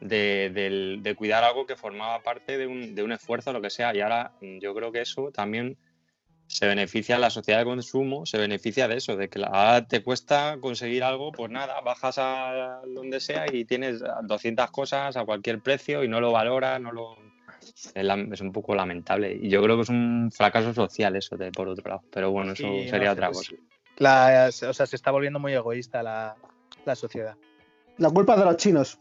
de, 0.00 0.50
del- 0.50 1.00
de 1.02 1.14
cuidar 1.14 1.44
algo 1.44 1.66
que 1.66 1.76
formaba 1.76 2.22
parte 2.22 2.56
de 2.58 2.66
un, 2.66 2.94
de 2.94 3.02
un 3.02 3.12
esfuerzo, 3.12 3.52
lo 3.52 3.60
que 3.60 3.68
sea. 3.70 3.94
Y 3.94 4.00
ahora 4.00 4.32
mm, 4.40 4.58
yo 4.60 4.74
creo 4.74 4.90
que 4.92 5.02
eso 5.02 5.30
también 5.30 5.76
se 6.46 6.66
beneficia 6.66 7.16
a 7.16 7.18
la 7.18 7.30
sociedad 7.30 7.58
de 7.60 7.64
consumo, 7.64 8.26
se 8.26 8.36
beneficia 8.38 8.86
de 8.88 8.96
eso, 8.96 9.16
de 9.16 9.28
que 9.28 9.38
la- 9.38 9.46
ahora 9.48 9.86
te 9.86 10.02
cuesta 10.02 10.56
conseguir 10.60 11.02
algo, 11.04 11.32
pues 11.32 11.50
nada, 11.50 11.80
bajas 11.82 12.16
a 12.18 12.80
donde 12.86 13.20
sea 13.20 13.44
y 13.52 13.64
tienes 13.64 14.02
200 14.22 14.70
cosas 14.70 15.16
a 15.16 15.24
cualquier 15.24 15.60
precio 15.60 16.02
y 16.04 16.08
no 16.08 16.20
lo 16.20 16.32
valoras, 16.32 16.80
no 16.80 16.92
lo... 16.92 17.16
Es, 17.94 18.04
la- 18.04 18.14
es 18.32 18.40
un 18.40 18.52
poco 18.52 18.74
lamentable 18.74 19.34
y 19.34 19.48
yo 19.48 19.62
creo 19.62 19.76
que 19.76 19.82
es 19.82 19.88
un 19.88 20.30
fracaso 20.34 20.72
social 20.74 21.16
eso, 21.16 21.36
de, 21.36 21.50
por 21.52 21.68
otro 21.68 21.88
lado. 21.88 22.02
Pero 22.12 22.30
bueno, 22.30 22.52
eso 22.52 22.62
Sí, 22.64 22.88
sería 22.88 23.12
otra 23.12 23.30
pues, 23.30 23.48
cosa. 23.50 23.62
La- 23.96 24.48
o 24.68 24.72
sea, 24.72 24.86
se 24.86 24.96
está 24.96 25.10
volviendo 25.10 25.38
muy 25.38 25.52
egoísta 25.52 26.02
la, 26.02 26.36
la 26.84 26.94
sociedad. 26.94 27.36
La 27.98 28.10
culpa 28.10 28.34
es 28.34 28.38
de 28.40 28.44
los 28.44 28.56
chinos. 28.56 28.98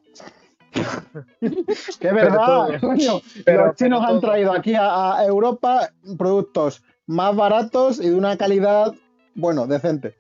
que 0.73 0.79
es 0.79 1.97
Pero 1.99 2.15
verdad, 2.15 2.45
todo. 2.45 2.79
coño. 2.79 3.21
Pero- 3.45 3.67
los 3.67 3.75
chinos 3.75 3.99
pero 4.05 4.13
han 4.15 4.21
traído 4.21 4.53
aquí 4.53 4.75
a, 4.75 5.17
a 5.17 5.25
Europa 5.25 5.89
productos 6.17 6.83
más 7.05 7.35
baratos 7.35 7.99
y 7.99 8.09
de 8.09 8.15
una 8.15 8.37
calidad, 8.37 8.93
bueno, 9.35 9.67
decente. 9.67 10.15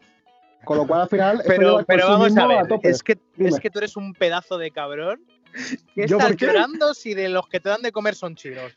Con 0.65 0.77
lo 0.77 0.87
cual 0.87 1.01
al 1.01 1.09
final. 1.09 1.41
Pero, 1.45 1.83
pero 1.85 2.07
vamos 2.07 2.37
a 2.37 2.47
ver, 2.47 2.67
tope. 2.67 2.89
es 2.89 3.03
que, 3.03 3.17
Dime. 3.35 3.49
es 3.49 3.59
que 3.59 3.69
tú 3.69 3.79
eres 3.79 3.97
un 3.97 4.13
pedazo 4.13 4.57
de 4.57 4.71
cabrón. 4.71 5.21
¿Qué 5.95 6.07
¿Yo 6.07 6.17
estás 6.17 6.29
por 6.29 6.37
qué? 6.37 6.45
llorando 6.47 6.93
si 6.93 7.13
de 7.13 7.29
los 7.29 7.47
que 7.47 7.59
te 7.59 7.69
dan 7.69 7.81
de 7.81 7.91
comer 7.91 8.15
son 8.15 8.35
chinos? 8.35 8.73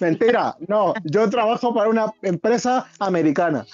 Mentira, 0.00 0.56
no. 0.68 0.94
Yo 1.04 1.28
trabajo 1.30 1.74
para 1.74 1.88
una 1.88 2.12
empresa 2.22 2.88
americana. 2.98 3.66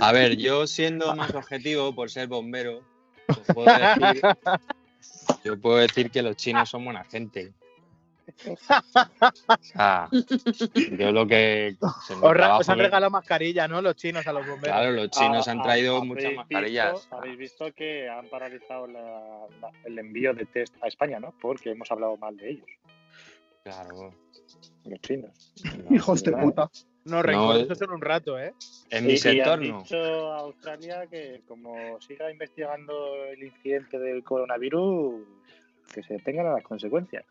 A 0.00 0.12
ver, 0.12 0.36
yo 0.36 0.66
siendo 0.66 1.14
más 1.14 1.34
objetivo 1.34 1.94
por 1.94 2.10
ser 2.10 2.28
bombero, 2.28 2.82
os 3.28 3.38
puedo 3.54 3.66
decir, 3.98 4.22
yo 5.44 5.60
puedo 5.60 5.76
decir 5.76 6.10
que 6.10 6.22
los 6.22 6.36
chinos 6.36 6.68
son 6.70 6.84
buena 6.84 7.04
gente. 7.04 7.52
O 8.46 9.62
sea, 9.62 10.08
yo 10.98 11.12
lo 11.12 11.26
que. 11.26 11.76
se 12.06 12.14
me 12.16 12.20
Os, 12.20 12.32
ra- 12.32 12.34
trabajo 12.34 12.60
os 12.60 12.68
han 12.68 12.78
regalado 12.78 13.10
mascarilla, 13.10 13.68
¿no? 13.68 13.80
Los 13.82 13.96
chinos 13.96 14.26
a 14.26 14.32
los 14.32 14.46
bomberos. 14.46 14.76
Claro, 14.76 14.92
los 14.92 15.10
chinos 15.10 15.46
Ah, 15.48 15.50
han 15.52 15.60
ah, 15.60 15.62
traído 15.62 15.96
¿habéis 15.96 16.08
muchas 16.08 16.24
visto- 16.30 16.36
mascarillas. 16.40 17.08
Habéis 17.10 17.38
visto 17.38 17.72
que 17.72 18.08
han 18.08 18.28
paralizado 18.28 18.86
la- 18.86 19.46
la- 19.60 19.72
el 19.84 19.98
envío 19.98 20.34
de 20.34 20.46
test 20.46 20.74
a 20.82 20.88
España, 20.88 21.20
¿no? 21.20 21.34
Porque 21.40 21.70
hemos 21.70 21.90
hablado 21.90 22.16
mal 22.16 22.36
de 22.36 22.50
ellos, 22.50 22.66
Claro. 23.64 24.14
los 24.84 25.00
chinos. 25.00 25.52
No, 25.88 25.96
Hijos 25.96 26.22
de 26.22 26.32
puta. 26.32 26.70
No, 27.04 27.22
rencor, 27.22 27.56
eh. 27.56 27.62
eso 27.62 27.74
son 27.74 27.92
un 27.92 28.00
rato, 28.02 28.38
¿eh? 28.38 28.52
En 28.90 29.04
Y- 29.04 29.06
mi 29.08 29.12
y 29.14 29.16
sector 29.16 29.54
han 29.54 29.68
no. 29.68 29.78
dicho 29.82 29.96
a 30.32 30.40
Australia 30.40 31.06
que 31.06 31.40
como 31.48 31.98
siga 32.00 32.30
investigando 32.30 33.24
el 33.24 33.42
incidente 33.42 33.98
del 33.98 34.22
coronavirus, 34.22 35.26
que 35.92 36.02
se 36.02 36.18
tengan 36.18 36.52
las 36.52 36.62
consecuencias. 36.62 37.24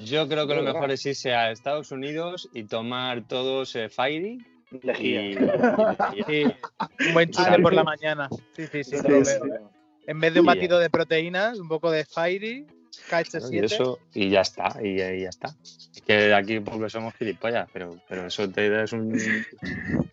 Yo 0.00 0.28
creo 0.28 0.46
que 0.46 0.54
lo 0.54 0.62
mejor 0.62 0.90
es 0.90 1.04
irse 1.06 1.32
a 1.34 1.50
Estados 1.50 1.90
Unidos 1.92 2.48
y 2.52 2.64
tomar 2.64 3.26
todos 3.26 3.74
eh, 3.76 3.88
Fairy 3.88 4.38
y, 4.72 4.78
y- 5.08 5.34
Sí, 6.26 6.44
un 7.06 7.12
buen 7.14 7.30
chute 7.30 7.58
por 7.60 7.72
la 7.72 7.84
mañana. 7.84 8.28
Sí, 8.56 8.66
sí, 8.66 8.84
sí. 8.84 8.96
Sí, 8.98 9.08
lo 9.08 9.24
sí. 9.24 9.40
veo. 9.40 9.70
En 10.06 10.20
vez 10.20 10.34
de 10.34 10.40
un 10.40 10.46
Y 10.46 10.48
batido 10.48 10.78
de 10.78 10.90
proteínas, 10.90 11.58
un 11.58 11.68
poco 11.68 11.90
de 11.90 12.04
Fairy, 12.04 12.66
Claro, 13.08 13.26
y 13.26 13.58
KH7. 13.58 13.64
eso 13.64 13.98
y 14.14 14.30
ya 14.30 14.40
está 14.42 14.76
y, 14.80 14.88
y 15.02 15.22
ya 15.22 15.28
está 15.28 15.48
es 15.66 16.02
que 16.06 16.32
aquí 16.32 16.60
porque 16.60 16.88
somos 16.88 17.12
gilipollas 17.16 17.68
pero 17.72 17.98
pero 18.08 18.26
eso 18.26 18.48
te 18.48 18.82
es 18.84 18.92
un 18.92 19.44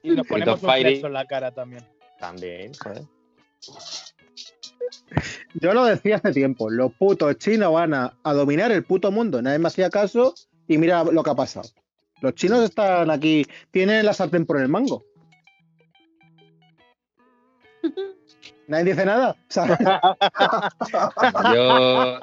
Y 0.02 0.10
nos 0.10 0.26
ponemos 0.28 0.64
un 0.64 0.70
en 0.72 1.14
la 1.14 1.26
cara 1.26 1.52
también. 1.52 1.86
también 2.20 2.72
joder 2.74 3.04
Yo 5.56 5.74
lo 5.74 5.86
decía 5.86 6.18
hace 6.18 6.32
tiempo, 6.32 6.70
los 6.70 6.94
putos 6.94 7.38
chinos 7.38 7.74
van 7.74 7.94
a, 7.94 8.14
a 8.24 8.34
dominar 8.34 8.72
el 8.72 8.84
puto 8.84 9.12
mundo, 9.12 9.42
nadie 9.42 9.60
me 9.60 9.68
hacía 9.68 9.90
caso 9.90 10.34
y 10.68 10.78
mira 10.78 11.04
lo 11.04 11.24
que 11.24 11.30
ha 11.30 11.36
pasado. 11.36 11.70
Los 12.22 12.36
chinos 12.36 12.64
están 12.64 13.10
aquí, 13.10 13.46
tienen 13.72 14.06
la 14.06 14.14
sartén 14.14 14.46
por 14.46 14.60
el 14.62 14.68
mango. 14.70 15.04
Nadie 18.68 18.86
dice 18.94 19.06
nada. 19.06 19.32
O 19.32 19.36
sea, 19.50 19.66
yo 21.52 22.20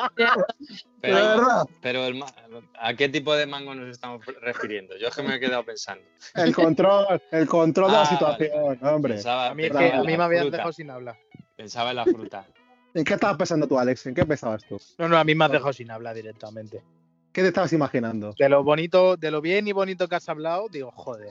pero, 1.01 1.17
verdad, 1.29 1.67
pero 1.83 2.07
el 2.07 2.15
ma- 2.15 2.33
a 2.81 2.95
qué 2.95 3.09
tipo 3.09 3.35
de 3.35 3.47
mango 3.47 3.75
nos 3.75 3.89
estamos 3.89 4.25
refiriendo 4.41 4.97
yo 4.97 5.09
es 5.09 5.15
que 5.15 5.23
me 5.23 5.35
he 5.37 5.41
quedado 5.41 5.65
pensando 5.65 6.03
el 6.35 6.55
control, 6.55 7.21
el 7.33 7.47
control 7.47 7.91
de 7.91 7.97
la 7.97 8.03
Ah, 8.03 8.07
situación, 8.07 8.79
hombre. 8.87 9.15
pensaba, 9.15 9.49
A 9.49 9.55
mí, 9.55 9.63
que, 9.65 9.69
a 9.69 9.97
en 9.99 10.07
mí 10.07 10.13
la 10.13 10.19
me 10.19 10.25
habían 10.25 10.43
fruta, 10.45 10.57
dejado 10.57 10.73
sin 10.73 10.91
hablar. 10.91 11.17
pensaba 11.57 11.91
en 11.91 11.97
la 11.97 12.07
fruta 12.07 12.47
¿En 12.95 13.05
qué 13.05 13.15
estabas 13.15 13.37
pensando 13.37 13.67
tú, 13.69 13.79
Alex? 13.79 14.07
¿En 14.07 14.15
qué 14.15 14.25
pensabas 14.25 14.65
tú? 14.65 14.81
No, 14.99 15.09
no, 15.09 15.17
a 15.19 15.25
mí 15.25 15.35
me 15.35 15.45
has 15.45 15.53
dejado 15.53 15.73
sin 15.73 15.91
hablar 15.91 16.15
directamente. 16.15 16.83
¿Qué 17.33 17.43
te 17.43 17.49
estabas 17.49 17.73
imaginando? 17.73 18.35
De 18.39 18.49
lo 18.49 18.65
bonito, 18.65 19.17
de 19.17 19.31
lo 19.31 19.41
bien 19.41 19.69
y 19.69 19.73
bonito 19.73 20.09
que 20.09 20.17
has 20.17 20.29
hablado, 20.29 20.69
digo, 20.71 20.91
joder. 20.93 21.29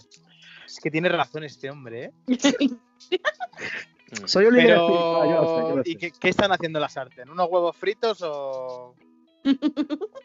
Es 0.65 0.79
que 0.81 0.91
tiene 0.91 1.09
razón 1.09 1.43
este 1.43 1.69
hombre, 1.69 2.05
¿eh? 2.05 2.11
Soy 4.25 4.45
un 4.45 4.55
libre 4.55 4.75
espiritual, 4.75 5.29
yo 5.29 5.41
lo 5.41 5.47
sé, 5.47 5.61
yo 5.61 5.67
Pero, 5.69 5.81
¿y 5.85 5.95
qué, 5.97 6.11
qué 6.17 6.29
están 6.29 6.51
haciendo 6.51 6.79
en 6.79 6.81
la 6.81 6.89
sartén? 6.89 7.29
¿Unos 7.29 7.47
huevos 7.49 7.75
fritos 7.75 8.19
o...? 8.23 8.95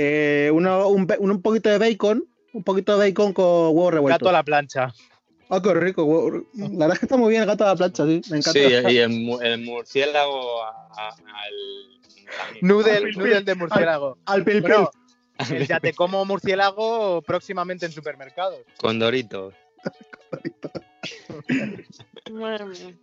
Eh, 0.00 0.48
uno- 0.54 0.88
un, 0.88 1.08
un 1.18 1.42
poquito 1.42 1.68
de 1.70 1.78
bacon, 1.78 2.24
un 2.52 2.62
poquito 2.62 2.96
de 2.96 3.08
bacon 3.08 3.32
con 3.32 3.44
huevos 3.44 3.92
revueltos. 3.94 4.20
Gato 4.20 4.28
a 4.28 4.32
la 4.32 4.44
plancha. 4.44 4.92
Ah, 5.50 5.60
qué 5.62 5.72
rico. 5.74 6.04
huevo- 6.04 6.46
La 6.54 6.68
verdad 6.68 6.92
es 6.94 6.98
que 6.98 7.06
está 7.06 7.16
muy 7.16 7.30
bien 7.30 7.42
el 7.42 7.48
gato 7.48 7.64
a 7.64 7.68
la 7.68 7.76
plancha, 7.76 8.04
sí. 8.04 8.20
Me 8.30 8.38
encanta. 8.38 8.52
sí 8.52 8.60
y 8.90 8.96
el, 8.98 9.08
mu- 9.10 9.40
el 9.40 9.64
murciélago 9.64 10.62
a- 10.62 10.88
a- 10.96 11.08
al. 11.08 11.54
Noodle, 12.60 13.12
noodle 13.12 13.40
de 13.42 13.54
murciélago. 13.54 14.18
Al 14.26 14.44
pil 14.44 14.62
pil. 14.62 14.72
Bueno, 14.72 14.90
el 15.50 15.66
ya 15.66 15.80
te 15.80 15.94
como 15.94 16.24
murciélago 16.26 17.22
próximamente 17.22 17.86
en 17.86 17.92
supermercados. 17.92 18.58
con 18.78 18.98
doritos 18.98 19.54
Madre 22.30 22.64
mía. 22.66 22.94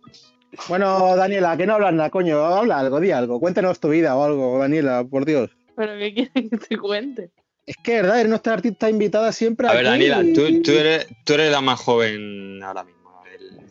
Bueno, 0.68 1.16
Daniela, 1.16 1.56
que 1.56 1.66
no 1.66 1.74
hablas 1.74 1.92
nada, 1.94 2.10
coño. 2.10 2.38
Habla 2.44 2.78
algo, 2.78 3.00
di 3.00 3.10
algo. 3.10 3.40
Cuéntanos 3.40 3.80
tu 3.80 3.88
vida 3.88 4.16
o 4.16 4.24
algo, 4.24 4.58
Daniela, 4.58 5.04
por 5.04 5.24
Dios. 5.24 5.50
¿Pero 5.74 5.98
qué 5.98 6.14
quieres 6.14 6.50
que 6.50 6.56
te 6.56 6.78
cuente? 6.78 7.30
Es 7.66 7.76
que, 7.78 7.96
¿verdad? 7.96 8.20
Eres 8.20 8.30
nuestra 8.30 8.52
artista 8.54 8.88
invitada 8.88 9.32
siempre 9.32 9.68
A 9.68 9.72
ver, 9.72 9.80
aquí 9.88 10.06
Daniela, 10.08 10.22
y- 10.22 10.32
tú, 10.32 10.62
tú 10.62 10.70
eres, 10.72 11.06
tú 11.24 11.34
eres 11.34 11.50
la 11.50 11.60
más 11.60 11.80
joven 11.80 12.62
ahora 12.62 12.84
mismo 12.84 13.22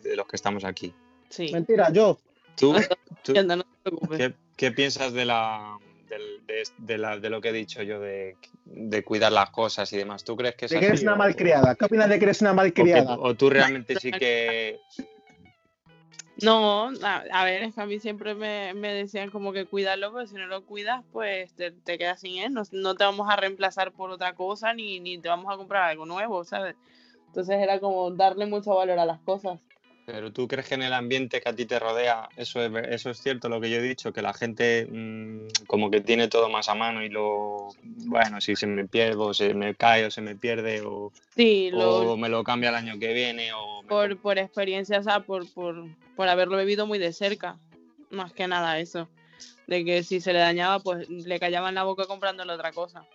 de 0.02 0.14
los 0.16 0.26
que 0.26 0.36
estamos 0.36 0.64
aquí. 0.64 0.92
Sí. 1.30 1.50
Mentira, 1.52 1.90
yo. 1.92 2.18
¿Tú, 2.56 2.74
tú 3.22 3.32
no 3.34 3.64
te 3.64 3.66
preocupes. 3.82 4.18
qué, 4.18 4.34
qué 4.56 4.70
piensas 4.72 5.12
de, 5.12 5.24
la, 5.24 5.78
de, 6.08 6.62
de 6.78 6.98
la- 6.98 7.18
de 7.18 7.30
lo 7.30 7.40
que 7.40 7.48
he 7.48 7.52
dicho 7.52 7.82
yo 7.82 7.98
de, 8.00 8.36
de 8.66 9.02
cuidar 9.02 9.32
las 9.32 9.50
cosas 9.50 9.92
y 9.92 9.96
demás? 9.96 10.24
¿Tú 10.24 10.36
crees 10.36 10.54
que 10.54 10.66
es 10.66 10.70
De 10.72 10.78
que 10.80 10.86
eres 10.86 11.02
una 11.02 11.14
o- 11.14 11.16
malcriada. 11.16 11.74
¿Qué 11.74 11.84
opinas 11.86 12.08
de 12.08 12.18
que 12.18 12.24
eres 12.26 12.40
una 12.42 12.50
o, 12.50 12.54
que- 12.54 12.56
malcriada? 12.58 13.16
o 13.18 13.34
tú 13.34 13.50
realmente 13.50 13.96
sí 14.00 14.10
que... 14.12 14.78
No, 16.42 16.90
a, 17.02 17.24
a 17.32 17.44
ver, 17.44 17.62
es 17.62 17.74
que 17.74 17.80
a 17.80 17.86
mí 17.86 17.98
siempre 17.98 18.34
me, 18.34 18.74
me 18.74 18.92
decían 18.92 19.30
como 19.30 19.52
que 19.52 19.64
cuídalo, 19.64 20.12
porque 20.12 20.26
si 20.26 20.34
no 20.34 20.46
lo 20.46 20.64
cuidas, 20.64 21.02
pues 21.12 21.52
te, 21.54 21.70
te 21.70 21.96
quedas 21.96 22.20
sin 22.20 22.38
él. 22.42 22.52
No, 22.52 22.62
no 22.72 22.94
te 22.94 23.04
vamos 23.04 23.28
a 23.30 23.36
reemplazar 23.36 23.92
por 23.92 24.10
otra 24.10 24.34
cosa, 24.34 24.74
ni, 24.74 25.00
ni 25.00 25.18
te 25.18 25.28
vamos 25.28 25.52
a 25.52 25.56
comprar 25.56 25.84
algo 25.84 26.04
nuevo, 26.04 26.44
¿sabes? 26.44 26.76
Entonces 27.28 27.56
era 27.58 27.80
como 27.80 28.10
darle 28.10 28.46
mucho 28.46 28.74
valor 28.74 28.98
a 28.98 29.06
las 29.06 29.20
cosas. 29.20 29.58
Pero 30.06 30.32
tú 30.32 30.46
crees 30.46 30.68
que 30.68 30.76
en 30.76 30.84
el 30.84 30.92
ambiente 30.92 31.40
que 31.40 31.48
a 31.48 31.56
ti 31.56 31.66
te 31.66 31.80
rodea, 31.80 32.28
eso 32.36 32.62
es, 32.62 32.70
eso 32.90 33.10
es 33.10 33.18
cierto 33.18 33.48
lo 33.48 33.60
que 33.60 33.70
yo 33.70 33.78
he 33.78 33.82
dicho, 33.82 34.12
que 34.12 34.22
la 34.22 34.32
gente 34.32 34.86
mm, 34.88 35.48
como 35.66 35.90
que 35.90 36.00
tiene 36.00 36.28
todo 36.28 36.48
más 36.48 36.68
a 36.68 36.76
mano 36.76 37.02
y 37.02 37.08
lo, 37.08 37.70
bueno, 37.82 38.40
si 38.40 38.54
se 38.54 38.68
me 38.68 38.86
pierde 38.86 39.16
o 39.16 39.34
se 39.34 39.52
me 39.52 39.74
cae 39.74 40.06
o 40.06 40.10
se 40.12 40.20
me 40.20 40.36
pierde 40.36 40.82
o, 40.82 41.12
Sí, 41.34 41.70
lo, 41.72 42.12
o 42.12 42.16
me 42.16 42.28
lo 42.28 42.44
cambia 42.44 42.68
el 42.68 42.76
año 42.76 42.98
que 43.00 43.12
viene 43.12 43.52
o 43.52 43.75
por, 43.86 44.18
por 44.18 44.38
experiencia, 44.38 44.98
o 44.98 45.02
sea, 45.02 45.20
por, 45.20 45.50
por, 45.52 45.84
por 46.14 46.28
haberlo 46.28 46.56
bebido 46.56 46.86
muy 46.86 46.98
de 46.98 47.12
cerca. 47.12 47.58
Más 48.10 48.32
que 48.32 48.46
nada 48.46 48.78
eso. 48.78 49.08
De 49.66 49.84
que 49.84 50.02
si 50.02 50.20
se 50.20 50.32
le 50.32 50.38
dañaba, 50.38 50.80
pues 50.80 51.08
le 51.08 51.40
callaban 51.40 51.74
la 51.74 51.84
boca 51.84 52.04
comprándole 52.06 52.52
otra 52.52 52.72
cosa. 52.72 53.06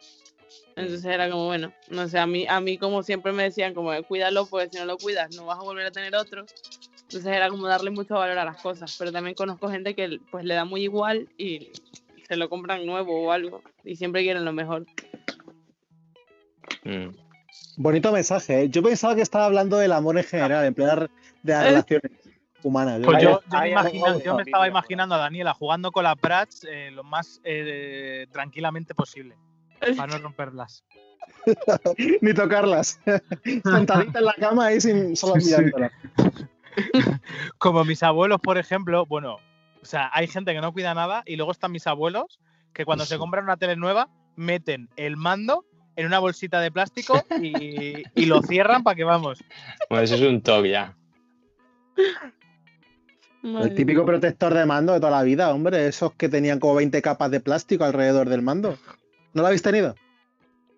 Entonces 0.76 1.06
era 1.06 1.30
como, 1.30 1.46
bueno, 1.46 1.74
no 1.90 2.08
sé, 2.08 2.20
a 2.20 2.28
mí, 2.28 2.46
a 2.48 2.60
mí 2.60 2.78
como 2.78 3.04
siempre 3.04 3.32
me 3.32 3.44
decían, 3.44 3.74
como 3.74 3.92
cuídalo, 4.04 4.46
pues 4.46 4.70
si 4.72 4.80
no 4.80 4.86
lo 4.86 4.98
cuidas 4.98 5.36
no 5.36 5.46
vas 5.46 5.60
a 5.60 5.64
volver 5.64 5.86
a 5.86 5.92
tener 5.92 6.16
otro. 6.16 6.46
Entonces 7.04 7.26
era 7.26 7.50
como 7.50 7.68
darle 7.68 7.92
mucho 7.92 8.16
valor 8.16 8.38
a 8.38 8.46
las 8.46 8.62
cosas. 8.62 8.96
Pero 8.98 9.12
también 9.12 9.36
conozco 9.36 9.70
gente 9.70 9.96
que 9.96 10.20
pues 10.32 10.46
le 10.46 10.54
da 10.54 10.66
muy 10.66 10.84
igual 10.84 11.30
y 11.38 11.70
se 12.28 12.36
lo 12.36 12.50
compran 12.50 12.86
nuevo 12.86 13.28
o 13.28 13.32
algo. 13.32 13.62
Y 13.84 13.96
siempre 13.96 14.24
quieren 14.24 14.46
lo 14.46 14.54
mejor. 14.54 14.86
Mm. 16.84 17.10
Bonito 17.78 18.12
mensaje, 18.12 18.64
¿eh? 18.64 18.70
Yo 18.70 18.84
pensaba 18.84 19.16
que 19.16 19.22
estaba 19.22 19.46
hablando 19.46 19.78
del 19.78 19.92
amor 19.94 20.18
en 20.18 20.24
general, 20.24 20.66
en 20.66 20.74
plan 20.74 21.10
de 21.44 21.54
las 21.54 21.64
relaciones 21.66 22.12
humanas. 22.64 23.02
Pues 23.04 23.24
Yo- 23.24 23.42
me 23.52 23.70
imagino- 23.72 24.20
yo 24.20 24.40
estaba 24.40 24.68
imaginando 24.68 25.16
a 25.16 25.18
Daniela 25.18 25.54
jugando 25.54 25.92
con 25.92 26.04
las 26.04 26.16
Prats 26.18 26.66
eh, 26.70 26.92
lo 26.92 27.04
más 27.04 27.40
eh, 27.44 28.28
tranquilamente 28.32 28.94
posible. 28.94 29.36
Para 29.98 30.14
no 30.14 30.20
romperlas. 30.20 30.84
Ni 32.22 32.34
tocarlas. 32.34 33.00
Sentadita 33.64 34.20
en 34.20 34.26
la 34.26 34.34
cama 34.34 34.68
ahí 34.68 34.80
sin 34.82 35.16
solo 35.16 35.36
Sí, 35.36 35.42
sí. 35.50 35.56
mirándola. 35.56 35.92
Como 37.58 37.84
mis 37.84 38.04
abuelos, 38.04 38.40
por 38.42 38.58
ejemplo, 38.58 39.06
bueno, 39.06 39.38
o 39.82 39.86
sea, 39.86 40.10
hay 40.14 40.28
gente 40.28 40.54
que 40.54 40.62
no 40.62 40.72
cuida 40.72 40.94
nada 40.94 41.24
y 41.26 41.36
luego 41.36 41.52
están 41.52 41.72
mis 41.72 41.88
abuelos 41.88 42.40
que 42.74 42.86
cuando 42.86 43.06
se 43.06 43.18
compran 43.18 43.44
una 43.44 43.58
tele 43.58 43.76
nueva 43.76 44.08
meten 44.36 44.90
el 44.96 45.18
mando 45.18 45.66
en 45.96 46.06
una 46.06 46.20
bolsita 46.20 46.60
de 46.62 46.72
plástico 46.72 47.22
y, 47.42 48.04
y 48.16 48.26
lo 48.26 48.42
cierran 48.42 48.84
para 48.84 48.96
que 48.96 49.04
vamos. 49.04 49.44
Bueno, 49.90 50.04
eso 50.04 50.16
es 50.16 50.22
un 50.22 50.42
toque 50.42 50.70
ya. 50.72 50.96
Madre 53.44 53.70
El 53.70 53.76
típico 53.76 54.06
protector 54.06 54.54
de 54.54 54.66
mando 54.66 54.94
de 54.94 55.00
toda 55.00 55.12
la 55.12 55.24
vida, 55.24 55.50
hombre. 55.52 55.88
Esos 55.88 56.14
que 56.14 56.30
tenían 56.30 56.60
como 56.60 56.76
20 56.76 57.02
capas 57.02 57.32
de 57.32 57.40
plástico 57.40 57.84
alrededor 57.84 58.30
del 58.30 58.42
mando. 58.44 58.78
¿No 59.34 59.42
lo 59.42 59.48
habéis 59.48 59.64
tenido? 59.64 59.96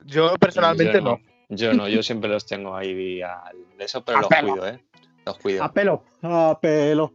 Yo 0.05 0.33
personalmente 0.35 0.93
yo 0.99 1.01
no. 1.01 1.19
Yo 1.49 1.73
no, 1.73 1.87
yo 1.87 2.01
siempre 2.01 2.29
los 2.29 2.45
tengo 2.45 2.75
ahí 2.75 3.21
al- 3.21 3.77
de 3.77 3.85
eso, 3.85 4.03
pero 4.03 4.17
A 4.19 4.21
los 4.21 4.29
pelo. 4.29 4.51
cuido, 4.53 4.67
¿eh? 4.67 4.79
Los 5.25 5.37
cuido. 5.37 5.63
A 5.63 5.71
pelo. 5.73 6.03
A 6.21 6.57
pelo. 6.61 7.13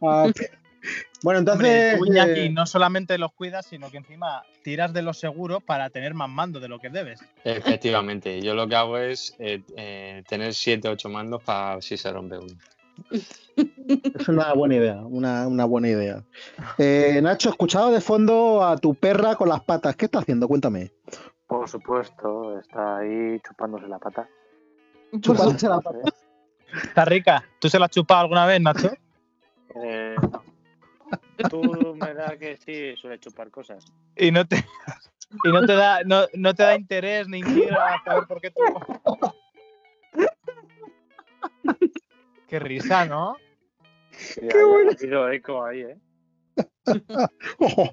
A 0.00 0.26
pe- 0.34 0.50
Bueno, 1.22 1.40
Hombre, 1.40 1.92
entonces. 1.92 2.08
Iñaki, 2.08 2.40
eh, 2.40 2.50
no 2.50 2.66
solamente 2.66 3.16
los 3.18 3.32
cuidas, 3.32 3.66
sino 3.66 3.90
que 3.90 3.98
encima 3.98 4.42
tiras 4.62 4.92
de 4.92 5.02
los 5.02 5.18
seguros 5.18 5.62
para 5.62 5.90
tener 5.90 6.14
más 6.14 6.28
mando 6.28 6.60
de 6.60 6.68
lo 6.68 6.78
que 6.78 6.90
debes. 6.90 7.20
Efectivamente, 7.44 8.40
yo 8.40 8.54
lo 8.54 8.66
que 8.66 8.76
hago 8.76 8.98
es 8.98 9.34
eh, 9.38 9.62
eh, 9.76 10.22
tener 10.28 10.54
7 10.54 10.88
8 10.88 11.08
mandos 11.08 11.42
para 11.42 11.80
si 11.80 11.96
se 11.96 12.12
rompe 12.12 12.38
uno. 12.38 12.54
Es 14.18 14.28
una 14.28 14.52
buena 14.54 14.76
idea, 14.76 14.96
una, 15.02 15.46
una 15.46 15.64
buena 15.64 15.88
idea. 15.88 16.22
Eh, 16.78 17.20
Nacho, 17.22 17.48
he 17.48 17.52
escuchado 17.52 17.90
de 17.90 18.00
fondo 18.00 18.64
a 18.64 18.76
tu 18.76 18.94
perra 18.94 19.34
con 19.36 19.48
las 19.48 19.62
patas. 19.62 19.96
¿Qué 19.96 20.06
está 20.06 20.20
haciendo? 20.20 20.48
Cuéntame. 20.48 20.92
Por 21.46 21.68
supuesto, 21.68 22.58
está 22.58 22.98
ahí 22.98 23.40
chupándose 23.46 23.86
la 23.86 23.98
pata. 23.98 24.28
Chupándose 25.20 25.68
la 25.68 25.80
pata. 25.80 25.98
Está 26.82 27.04
rica. 27.04 27.44
¿Tú 27.60 27.68
se 27.68 27.78
la 27.78 27.86
has 27.86 27.90
chupado 27.90 28.22
alguna 28.22 28.46
vez, 28.46 28.60
Nacho? 28.60 28.90
Eh, 29.82 30.16
no. 30.20 30.51
Tú 31.50 31.94
me 31.94 32.14
da 32.14 32.36
que 32.38 32.56
sí 32.56 32.96
suele 32.96 33.18
chupar 33.18 33.50
cosas. 33.50 33.84
Y 34.16 34.30
no 34.30 34.46
te, 34.46 34.56
y 35.44 35.48
no 35.52 35.64
te 35.66 35.74
da, 35.74 36.02
no, 36.04 36.26
no 36.34 36.54
te 36.54 36.62
da 36.62 36.74
interés 36.76 37.28
ni 37.28 37.38
intriga 37.38 38.00
saber 38.04 38.24
por 38.26 38.40
qué 38.40 38.50
tú. 38.50 38.62
Qué 42.48 42.58
risa, 42.58 43.06
¿no? 43.06 43.36
Qué 44.34 44.62
bueno. 44.64 44.90
Ha 44.90 44.94
habido 44.94 45.30
eco 45.30 45.64
ahí, 45.64 45.80
¿eh? 45.82 45.98
Oh, 47.58 47.90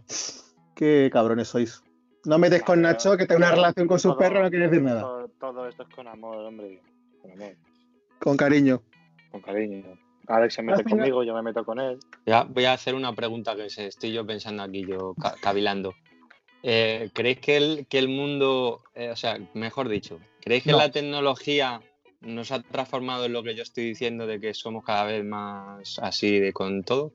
qué 0.76 1.10
cabrones 1.14 1.48
sois. 1.48 1.82
No 2.26 2.38
metes 2.38 2.62
con 2.64 2.82
Nacho 2.82 3.16
que 3.16 3.26
tenga 3.26 3.38
una 3.48 3.52
relación 3.52 3.88
con 3.88 4.00
su 4.00 4.10
Todo- 4.10 4.18
perro, 4.18 4.44
no 4.44 4.50
quiere 4.50 4.68
decir 4.68 4.82
nada. 4.84 5.02
Todo, 5.02 5.28
todo 5.40 5.68
esto 5.68 5.84
es 5.84 5.90
con 5.96 6.08
amor, 6.08 6.36
hombre. 6.38 6.82
Con 7.22 7.32
amor, 7.32 7.56
Con 8.20 8.36
cariño. 8.38 8.82
con 9.32 9.42
cariño. 9.42 9.98
Alex 10.30 10.54
se 10.54 10.62
mete 10.62 10.84
conmigo, 10.84 11.24
yo 11.24 11.34
me 11.34 11.42
meto 11.42 11.66
con 11.66 11.80
él. 11.80 12.00
Ya, 12.26 12.44
voy 12.44 12.66
a 12.66 12.74
hacer 12.74 12.94
una 12.96 13.14
pregunta 13.14 13.56
que 13.56 13.70
se- 13.70 13.88
estoy 13.88 14.12
yo 14.14 14.26
pensando 14.26 14.64
aquí, 14.64 14.86
yo 14.86 15.16
ca- 15.16 15.36
cavilando. 15.42 15.96
Eh, 16.62 17.10
¿Creéis 17.14 17.40
que 17.40 17.58
el, 17.58 17.88
que 17.90 17.98
el 18.00 18.10
mundo, 18.10 18.82
eh, 18.94 19.10
o 19.10 19.16
sea, 19.16 19.40
mejor 19.54 19.90
dicho, 19.90 20.20
¿creéis 20.42 20.64
que 20.64 20.72
No. 20.72 20.78
la 20.78 20.92
tecnología 20.92 21.82
nos 22.22 22.52
ha 22.52 22.62
transformado 22.62 23.26
en 23.26 23.34
lo 23.34 23.44
que 23.44 23.56
yo 23.56 23.64
estoy 23.64 23.86
diciendo 23.86 24.28
de 24.28 24.40
que 24.40 24.54
somos 24.54 24.84
cada 24.84 25.06
vez 25.06 25.24
más 25.24 25.98
así 26.00 26.40
de 26.40 26.54
con 26.54 26.84
todo? 26.84 27.12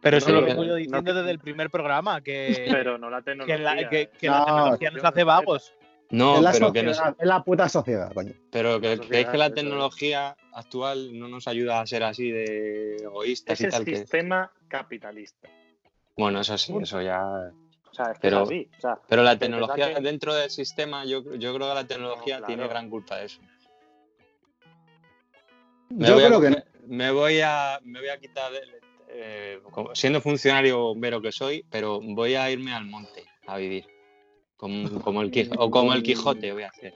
Pero 0.00 0.16
eso 0.16 0.30
No, 0.30 0.40
lo 0.40 0.46
yo 0.48 0.54
no, 0.54 0.74
diciendo 0.76 1.12
no. 1.12 1.18
desde 1.20 1.30
el 1.30 1.38
primer 1.38 1.70
programa, 1.70 2.20
que, 2.22 2.66
Pero 2.70 2.98
no 2.98 3.10
la 3.10 3.22
que, 3.22 3.58
la, 3.58 3.88
que, 3.88 4.10
que 4.18 4.28
la 4.28 4.38
No, 4.40 4.44
tecnología 4.46 4.90
nos 4.90 5.04
hace 5.04 5.24
vagos. 5.24 5.74
No, 6.10 6.36
es 6.36 6.42
la 6.42 6.52
pero 6.52 6.72
que, 6.72 6.80
es 6.90 6.98
la 7.20 7.44
puta 7.44 7.68
sociedad, 7.68 8.12
coño. 8.14 8.32
pero 8.50 8.80
que 8.80 8.98
que 8.98 9.36
la 9.36 9.50
tecnología 9.52 10.36
actual 10.54 11.18
no 11.18 11.28
nos 11.28 11.46
ayuda 11.48 11.80
a 11.80 11.86
ser 11.86 12.02
así 12.02 12.30
de 12.30 12.96
egoístas 12.96 13.60
Es 13.60 13.72
y 13.74 13.76
el. 13.76 13.84
Que... 13.84 13.96
sistema 13.96 14.50
capitalista. 14.68 15.48
Bueno, 16.16 16.40
eso 16.40 16.56
sí, 16.56 16.74
eso 16.80 17.02
ya. 17.02 17.22
O 17.90 17.94
sea, 17.94 18.06
es 18.06 18.18
que 18.18 18.22
Pero- 18.22 18.38
es 18.44 18.48
así. 18.48 18.70
O 18.78 18.80
sea, 18.80 18.98
Pero 19.08 19.22
la 19.22 19.38
tecnología 19.38 19.94
que- 19.94 20.00
dentro 20.00 20.34
del 20.34 20.50
sistema, 20.50 21.04
yo, 21.04 21.22
yo 21.34 21.54
creo 21.54 21.68
que 21.68 21.74
la 21.74 21.86
tecnología 21.86 22.38
claro. 22.38 22.46
tiene 22.46 22.68
gran 22.68 22.88
culpa 22.88 23.16
de 23.16 23.26
eso. 23.26 23.40
Me 25.90 26.06
Yo 26.06 26.14
voy 26.14 26.22
a- 26.24 26.26
creo 26.28 26.40
que 26.40 26.50
no. 26.50 26.56
me, 26.86 26.96
me 26.96 27.10
voy 27.10 27.40
a 27.40 27.80
me 27.82 28.00
voy 28.00 28.08
a 28.08 28.18
quitar 28.18 28.52
el- 28.54 28.74
eh, 29.10 29.60
siendo 29.94 30.20
funcionario 30.20 30.78
bombero 30.78 31.20
que 31.20 31.32
soy, 31.32 31.64
pero 31.70 32.00
voy 32.00 32.34
a 32.34 32.50
irme 32.50 32.72
al 32.74 32.84
monte 32.86 33.24
a 33.46 33.56
vivir. 33.56 33.86
Como, 34.58 35.00
como 35.02 35.22
el 35.22 35.30
Quij- 35.30 35.54
o 35.56 35.70
como 35.70 35.94
el 35.94 36.02
Quijote 36.02 36.52
voy 36.52 36.64
a 36.64 36.68
hacer. 36.68 36.92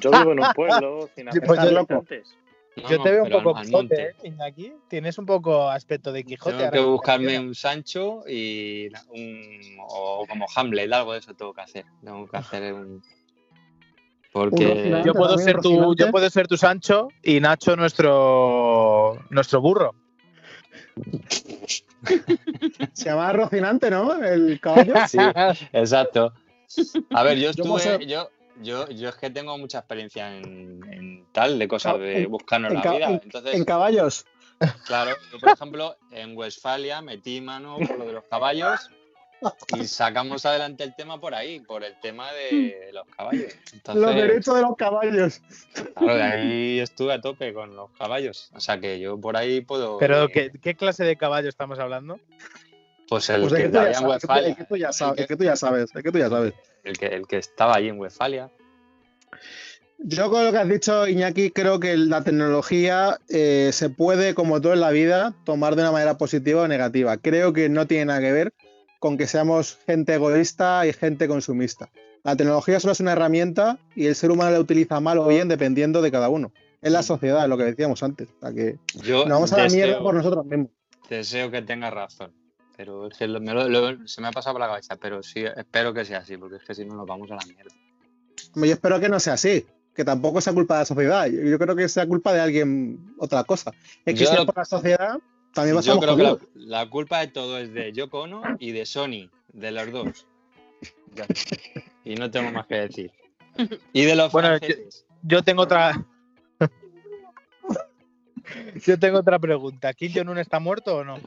yo 0.00 0.10
vivo 0.10 0.32
en 0.32 0.40
un 0.40 0.52
pueblo 0.54 1.08
sin 1.14 1.30
Sí, 1.30 1.40
pues 1.44 1.58
hacer 1.58 1.72
yo- 1.72 1.78
habitantes. 1.78 2.38
No, 2.76 2.88
Yo 2.88 2.96
no, 2.96 3.02
te 3.04 3.10
veo 3.12 3.22
un 3.22 3.30
poco 3.30 3.56
al 3.56 3.66
Quijote. 3.66 4.02
¿eh, 4.02 4.14
Iñaki? 4.24 4.72
Tienes 4.88 5.16
un 5.18 5.26
poco 5.26 5.68
aspecto 5.70 6.10
de 6.10 6.24
Quijote. 6.24 6.56
Tengo 6.56 6.70
que 6.72 6.80
me 6.80 6.84
buscarme 6.86 7.38
un 7.38 7.54
Sancho 7.54 8.24
y 8.26 8.88
un, 9.10 9.76
o 9.86 10.26
como 10.28 10.46
Hamlet, 10.56 10.92
algo 10.92 11.12
de 11.12 11.20
eso 11.20 11.34
tengo 11.34 11.52
que 11.54 11.60
hacer. 11.60 11.84
Tengo 12.02 12.26
que 12.26 12.36
hacer 12.36 12.72
un 12.74 13.00
porque. 14.32 15.00
Yo 15.04 15.12
puedo, 15.12 15.38
ser 15.38 15.60
tu, 15.60 15.94
yo 15.94 16.10
puedo 16.10 16.28
ser 16.28 16.48
tu 16.48 16.56
Sancho 16.56 17.06
y 17.22 17.38
Nacho 17.38 17.76
nuestro, 17.76 19.20
nuestro 19.30 19.60
burro. 19.60 19.94
Se 22.92 23.04
llama 23.04 23.32
Rocinante, 23.32 23.90
¿no? 23.90 24.20
El 24.22 24.58
caballo. 24.60 24.94
Sí, 25.08 25.18
exacto. 25.72 26.32
A 27.12 27.22
ver, 27.22 27.38
yo 27.38 27.50
estuve, 27.50 28.06
yo, 28.06 28.30
yo, 28.62 28.88
yo 28.88 29.08
es 29.08 29.14
que 29.16 29.30
tengo 29.30 29.56
mucha 29.58 29.78
experiencia 29.78 30.36
en, 30.36 30.80
en 30.92 31.26
tal, 31.32 31.58
de 31.58 31.68
cosas 31.68 31.98
de 31.98 32.26
buscarnos 32.26 32.70
en 32.72 32.76
la 32.76 32.82
vida. 32.98 33.06
en- 33.08 33.20
Entonces, 33.24 33.54
En 33.54 33.64
caballos. 33.64 34.24
claro, 34.86 35.16
yo, 35.32 35.38
por 35.40 35.50
ejemplo, 35.50 35.96
en 36.10 36.36
Westfalia 36.36 37.00
metí 37.02 37.40
mano 37.40 37.76
por 37.78 37.98
lo 37.98 38.06
de 38.06 38.12
los 38.12 38.24
caballos 38.24 38.88
y 39.68 39.84
sacamos 39.88 40.46
adelante 40.46 40.84
el 40.84 40.94
tema 40.94 41.20
por 41.20 41.34
ahí, 41.34 41.60
por 41.60 41.84
el 41.84 41.98
tema 42.00 42.32
de 42.32 42.90
los 42.92 43.04
caballos. 43.14 43.52
Entonces, 43.72 44.02
Los 44.02 44.14
derechos 44.14 44.54
de 44.56 44.62
los 44.62 44.76
caballos. 44.76 45.40
claro, 45.94 46.14
de 46.16 46.22
ahí 46.22 46.80
estuve 46.80 47.12
a 47.12 47.20
tope 47.20 47.52
con 47.52 47.74
los 47.76 47.90
caballos. 47.92 48.50
O 48.54 48.60
sea 48.60 48.80
que 48.80 48.98
yo 49.00 49.20
por 49.20 49.36
ahí 49.36 49.60
puedo. 49.60 49.98
Pero, 49.98 50.24
eh, 50.24 50.28
¿qué, 50.32 50.50
qué 50.62 50.74
clase 50.76 51.04
de 51.04 51.16
caballo 51.16 51.48
estamos 51.48 51.78
hablando? 51.78 52.18
Pues 53.08 53.28
el 53.30 53.42
Pues 53.42 53.52
es 53.52 53.62
que 53.64 53.70
que 53.70 53.78
había 53.78 53.98
en 53.98 54.06
Westfalia. 54.06 54.48
es 54.48 54.56
que 54.56 54.64
tú 54.64 54.76
ya 54.76 54.88
el 54.88 54.94
sabes, 54.94 55.16
que- 55.16 55.22
es 55.22 55.28
que 55.28 55.36
tú 55.36 55.44
ya 55.44 55.56
sabes, 55.56 55.90
es 55.94 56.02
que 56.02 56.12
tú 56.12 56.18
ya 56.18 56.28
sabes. 56.30 56.54
el 56.84 56.98
que, 56.98 57.06
el 57.06 57.26
que 57.26 57.36
estaba 57.38 57.76
allí 57.76 57.88
en 57.88 57.98
Westfalia. 57.98 58.50
Yo 59.98 60.30
con 60.30 60.44
lo 60.44 60.52
que 60.52 60.58
has 60.58 60.68
dicho, 60.68 61.06
Iñaki, 61.08 61.50
creo 61.50 61.80
que 61.80 61.96
la 61.96 62.22
tecnología 62.22 63.18
eh, 63.28 63.70
se 63.72 63.88
puede, 63.90 64.34
como 64.34 64.60
todo 64.60 64.72
en 64.74 64.80
la 64.80 64.90
vida, 64.90 65.34
tomar 65.44 65.76
de 65.76 65.82
una 65.82 65.92
manera 65.92 66.18
positiva 66.18 66.62
o 66.62 66.68
negativa. 66.68 67.16
Creo 67.16 67.52
que 67.52 67.68
no 67.68 67.86
tiene 67.86 68.06
nada 68.06 68.20
que 68.20 68.32
ver 68.32 68.52
con 68.98 69.16
que 69.16 69.26
seamos 69.26 69.78
gente 69.86 70.14
egoísta 70.14 70.86
y 70.86 70.92
gente 70.92 71.28
consumista. 71.28 71.90
La 72.22 72.36
tecnología 72.36 72.80
solo 72.80 72.92
es 72.92 73.00
una 73.00 73.12
herramienta 73.12 73.78
y 73.94 74.06
el 74.06 74.14
ser 74.14 74.30
humano 74.30 74.50
la 74.50 74.60
utiliza 74.60 74.98
mal 75.00 75.18
o 75.18 75.26
bien 75.28 75.48
dependiendo 75.48 76.02
de 76.02 76.10
cada 76.10 76.28
uno. 76.28 76.52
Es 76.82 76.92
la 76.92 77.02
sociedad, 77.02 77.48
lo 77.48 77.56
que 77.56 77.64
decíamos 77.64 78.02
antes. 78.02 78.28
O 78.28 78.40
sea 78.40 78.52
que 78.52 78.76
Yo 79.02 79.20
nos 79.20 79.28
vamos 79.28 79.52
a 79.52 79.56
la 79.58 79.64
deseo- 79.64 79.76
mierda 79.86 80.02
por 80.02 80.14
nosotros 80.14 80.44
mismos. 80.44 80.70
Deseo 81.08 81.50
que 81.50 81.62
tenga 81.62 81.90
razón. 81.90 82.32
Pero 82.76 83.06
es 83.08 83.16
que 83.16 83.28
lo- 83.28 83.40
me 83.40 83.52
lo- 83.54 83.68
lo- 83.68 84.08
se 84.08 84.20
me 84.20 84.28
ha 84.28 84.32
pasado 84.32 84.54
por 84.54 84.60
la 84.60 84.68
cabeza. 84.68 84.96
Pero 84.96 85.22
sí, 85.22 85.44
espero 85.44 85.94
que 85.94 86.04
sea 86.04 86.18
así, 86.18 86.36
porque 86.36 86.56
es 86.56 86.64
que 86.64 86.74
si 86.74 86.84
no 86.84 86.94
nos 86.96 87.06
vamos 87.06 87.30
a 87.30 87.36
la 87.36 87.44
mierda. 87.46 87.72
Yo 88.56 88.64
espero 88.64 89.00
que 89.00 89.08
no 89.08 89.20
sea 89.20 89.34
así, 89.34 89.64
que 89.94 90.04
tampoco 90.04 90.40
sea 90.40 90.52
culpa 90.52 90.74
de 90.74 90.80
la 90.80 90.84
sociedad. 90.86 91.26
Yo, 91.26 91.40
yo 91.42 91.58
creo 91.58 91.76
que 91.76 91.88
sea 91.88 92.06
culpa 92.06 92.32
de 92.32 92.40
alguien, 92.40 93.14
otra 93.18 93.44
cosa. 93.44 93.70
Es 94.04 94.14
que 94.14 94.24
Yo 94.24 94.30
si 94.30 94.36
es 94.36 94.44
por 94.44 94.56
la 94.56 94.64
sociedad, 94.64 95.18
también 95.52 95.74
Yo 95.76 95.80
estamos 95.80 96.04
creo 96.04 96.38
que 96.38 96.46
la, 96.56 96.88
culpa 96.90 97.20
de 97.20 97.28
todo 97.28 97.58
es 97.58 97.72
de 97.72 97.92
Yoko 97.92 98.22
Ono 98.22 98.42
y 98.58 98.72
de 98.72 98.86
Sony, 98.86 99.30
de 99.52 99.70
los 99.70 99.92
dos. 99.92 100.26
Ya. 101.14 101.26
Y 102.04 102.16
no 102.16 102.30
tengo 102.30 102.50
más 102.50 102.66
que 102.66 102.74
decir. 102.74 103.12
Y 103.92 104.04
de 104.04 104.16
los 104.16 104.32
Bueno, 104.32 104.48
franceses. 104.48 105.06
Yo 105.22 105.42
tengo 105.44 105.62
otra. 105.62 106.04
yo 108.84 108.98
tengo 108.98 109.18
otra 109.18 109.38
pregunta. 109.38 109.92
¿Kim 109.94 110.12
Jong-un 110.14 110.38
está 110.38 110.58
muerto 110.58 110.96
o 110.98 111.04
no? 111.04 111.18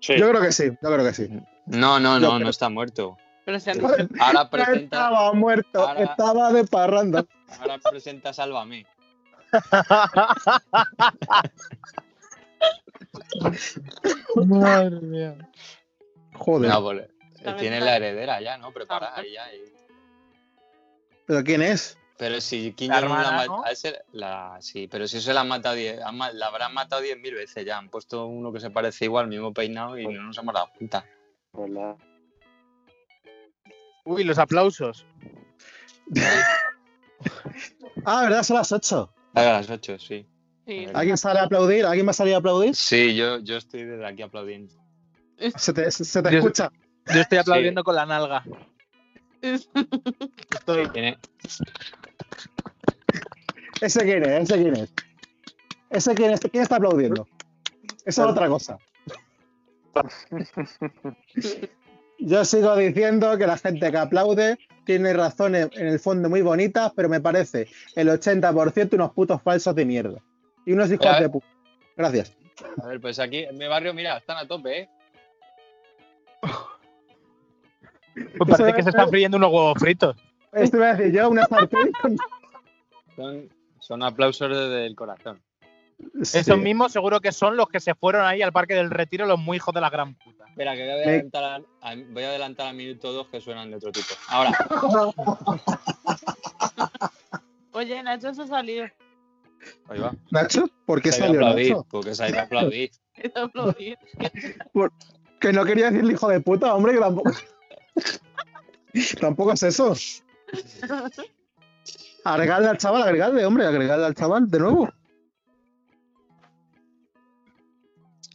Sí. 0.00 0.16
Yo 0.18 0.28
creo 0.30 0.40
que 0.42 0.52
sí, 0.52 0.64
yo 0.80 0.92
creo 0.92 1.04
que 1.04 1.12
sí. 1.12 1.28
No, 1.66 1.98
no, 2.00 2.14
Yo 2.14 2.20
no, 2.20 2.28
creo- 2.28 2.38
no 2.40 2.48
está 2.50 2.68
muerto. 2.68 3.16
Pero 3.44 3.58
se 3.60 3.70
han 3.70 3.80
Ahora 4.20 4.44
No 4.44 4.50
presenta, 4.50 4.82
estaba 4.82 5.32
muerto, 5.32 5.80
ahora- 5.88 6.02
estaba 6.04 6.52
de 6.52 6.64
parranda. 6.64 7.24
ahora 7.60 7.78
presenta 7.78 8.32
Sálvame. 8.32 8.86
Madre 14.36 15.00
mía. 15.00 15.36
Joder. 16.34 16.70
No, 16.70 16.82
pues, 16.82 17.08
tiene 17.58 17.80
la 17.80 17.96
heredera 17.96 18.40
ya, 18.40 18.58
¿no? 18.58 18.72
Preparada 18.72 19.22
ya. 19.22 19.52
y- 19.54 19.72
¿Pero 21.26 21.44
quién 21.44 21.62
es? 21.62 21.97
Pero 22.18 22.40
si 22.40 22.72
Kim 22.72 22.88
La 22.90 22.96
Jong-un 23.00 23.10
la, 23.16 23.20
hermana, 23.22 23.36
ma- 23.36 23.46
¿no? 23.46 23.64
a 23.64 23.70
ese- 23.70 24.02
la- 24.12 24.56
sí, 24.60 24.88
pero 24.88 25.06
si 25.06 25.20
se 25.20 25.32
la 25.32 25.42
han 25.42 25.48
matado 25.48 25.76
diez- 25.76 26.00
la 26.34 26.46
habrán 26.46 26.74
matado 26.74 27.00
10.000 27.00 27.34
veces 27.34 27.64
ya. 27.64 27.78
Han 27.78 27.88
puesto 27.90 28.26
uno 28.26 28.52
que 28.52 28.58
se 28.60 28.70
parece 28.70 29.04
igual, 29.04 29.28
mismo 29.28 29.52
peinado 29.54 29.96
y 29.96 30.06
no 30.06 30.22
nos 30.24 30.38
hemos 30.38 30.52
dado 30.54 30.68
cuenta. 30.76 31.04
¿verdad? 31.52 31.96
Uy, 34.04 34.24
los 34.24 34.38
aplausos. 34.38 35.06
Ah, 38.04 38.22
¿verdad? 38.22 38.42
Son 38.44 38.56
las 38.56 38.70
8. 38.70 39.12
A 39.34 39.42
las 39.42 39.68
8, 39.68 39.98
sí. 39.98 40.24
Sí. 40.66 40.86
¿Alguien 40.94 41.16
sale 41.18 41.40
a 41.40 41.44
aplaudir? 41.44 41.84
¿Alguien 41.84 42.06
va 42.06 42.10
a 42.12 42.14
salir 42.14 42.34
a 42.34 42.38
aplaudir? 42.38 42.74
Sí, 42.76 43.14
yo, 43.16 43.38
yo 43.40 43.56
estoy 43.56 43.84
desde 43.84 44.06
aquí 44.06 44.22
aplaudiendo. 44.22 44.72
Se 45.56 45.72
te, 45.72 45.90
se 45.90 46.22
te 46.22 46.30
Yo- 46.30 46.38
escucha. 46.38 46.70
Yo 47.12 47.20
estoy 47.20 47.38
aplaudiendo 47.38 47.82
con 47.82 47.94
la 47.96 48.06
nalga. 48.06 48.44
Estoy- 49.42 50.88
Tiene- 50.90 51.18
¿Ese 53.80 54.02
quién 54.02 54.24
es? 54.24 54.42
¿Ese 54.42 54.62
quién 54.62 54.76
es? 54.76 54.92
¿Ese 55.90 56.14
quién, 56.14 56.30
es? 56.32 56.40
¿Quién 56.40 56.62
está 56.62 56.76
aplaudiendo? 56.76 57.26
Eso 58.04 58.24
es 58.24 58.30
otra 58.30 58.48
cosa. 58.48 58.78
Yo 62.18 62.44
sigo 62.44 62.76
diciendo 62.76 63.38
que 63.38 63.46
la 63.46 63.56
gente 63.56 63.90
que 63.90 63.96
aplaude 63.96 64.58
tiene 64.84 65.12
razones 65.12 65.68
en 65.74 65.86
el 65.86 66.00
fondo 66.00 66.28
muy 66.28 66.42
bonitas, 66.42 66.92
pero 66.96 67.08
me 67.08 67.20
parece 67.20 67.68
el 67.94 68.08
80% 68.08 68.94
unos 68.94 69.12
putos 69.12 69.40
falsos 69.42 69.74
de 69.74 69.84
mierda. 69.84 70.20
Y 70.66 70.72
unos 70.72 70.90
hijos 70.90 71.20
de 71.20 71.28
puta. 71.28 71.46
Gracias. 71.96 72.36
A 72.82 72.86
ver, 72.88 73.00
pues 73.00 73.18
aquí 73.18 73.44
en 73.44 73.56
mi 73.56 73.66
barrio, 73.66 73.94
mira, 73.94 74.18
están 74.18 74.36
a 74.38 74.46
tope, 74.46 74.80
¿eh? 74.80 74.88
Pues 78.36 78.50
parece 78.50 78.76
que 78.76 78.82
se 78.82 78.88
están 78.90 79.08
friendo 79.08 79.36
unos 79.36 79.52
huevos 79.52 79.78
fritos. 79.78 80.16
Esto 80.52 80.76
iba 80.78 80.90
a 80.90 80.94
decir 80.94 81.12
yo, 81.14 81.28
una 81.30 81.44
sartén 81.46 81.92
con... 82.00 82.16
Son, 83.16 83.48
son 83.80 84.02
aplausos 84.02 84.48
desde 84.48 84.86
el 84.86 84.94
corazón. 84.94 85.42
Sí. 86.22 86.38
Esos 86.38 86.58
mismos 86.58 86.92
seguro 86.92 87.20
que 87.20 87.32
son 87.32 87.56
los 87.56 87.68
que 87.68 87.80
se 87.80 87.94
fueron 87.94 88.24
ahí 88.24 88.40
al 88.40 88.52
Parque 88.52 88.74
del 88.74 88.90
Retiro, 88.90 89.26
los 89.26 89.38
muy 89.38 89.56
hijos 89.56 89.74
de 89.74 89.80
la 89.80 89.90
gran 89.90 90.14
puta. 90.14 90.44
Espera, 90.48 90.74
que 90.76 90.82
voy 90.82 90.90
a 90.90 90.94
Me- 90.94 91.02
adelantar, 91.02 91.62
al- 91.80 92.04
voy 92.06 92.22
a 92.22 92.28
adelantar 92.28 92.66
al 92.68 92.76
minuto 92.76 93.12
2 93.12 93.26
que 93.28 93.40
suenan 93.40 93.70
de 93.70 93.76
otro 93.76 93.90
tipo. 93.92 94.06
Ahora, 94.28 94.52
Oye, 97.72 98.02
Nacho 98.02 98.32
se 98.34 98.42
ha 98.42 98.46
salido. 98.46 98.86
Ahí 99.88 99.98
va. 100.00 100.12
Nacho, 100.30 100.68
¿por 100.86 101.02
qué 101.02 101.12
Se 101.12 101.18
salió 101.20 101.40
aplaudir, 101.40 101.72
Nacho? 101.72 101.86
porque 101.90 102.14
se 102.14 102.24
ha 102.24 102.28
ido 102.30 102.38
a 102.38 102.42
aplaudir. 102.42 102.90
Que 105.40 105.52
no 105.52 105.64
quería 105.64 105.90
decirle 105.90 106.14
hijo 106.14 106.28
de 106.28 106.40
puta, 106.40 106.74
hombre, 106.74 106.94
que 106.94 106.98
tampoco. 106.98 107.30
tampoco 109.20 109.52
es 109.52 109.62
eso. 109.62 109.94
Agregarle 112.24 112.68
al 112.68 112.78
chaval, 112.78 113.02
agregarle, 113.02 113.44
hombre, 113.46 113.64
agregarle 113.66 114.06
al 114.06 114.14
chaval 114.14 114.50
de 114.50 114.58
nuevo. 114.58 114.88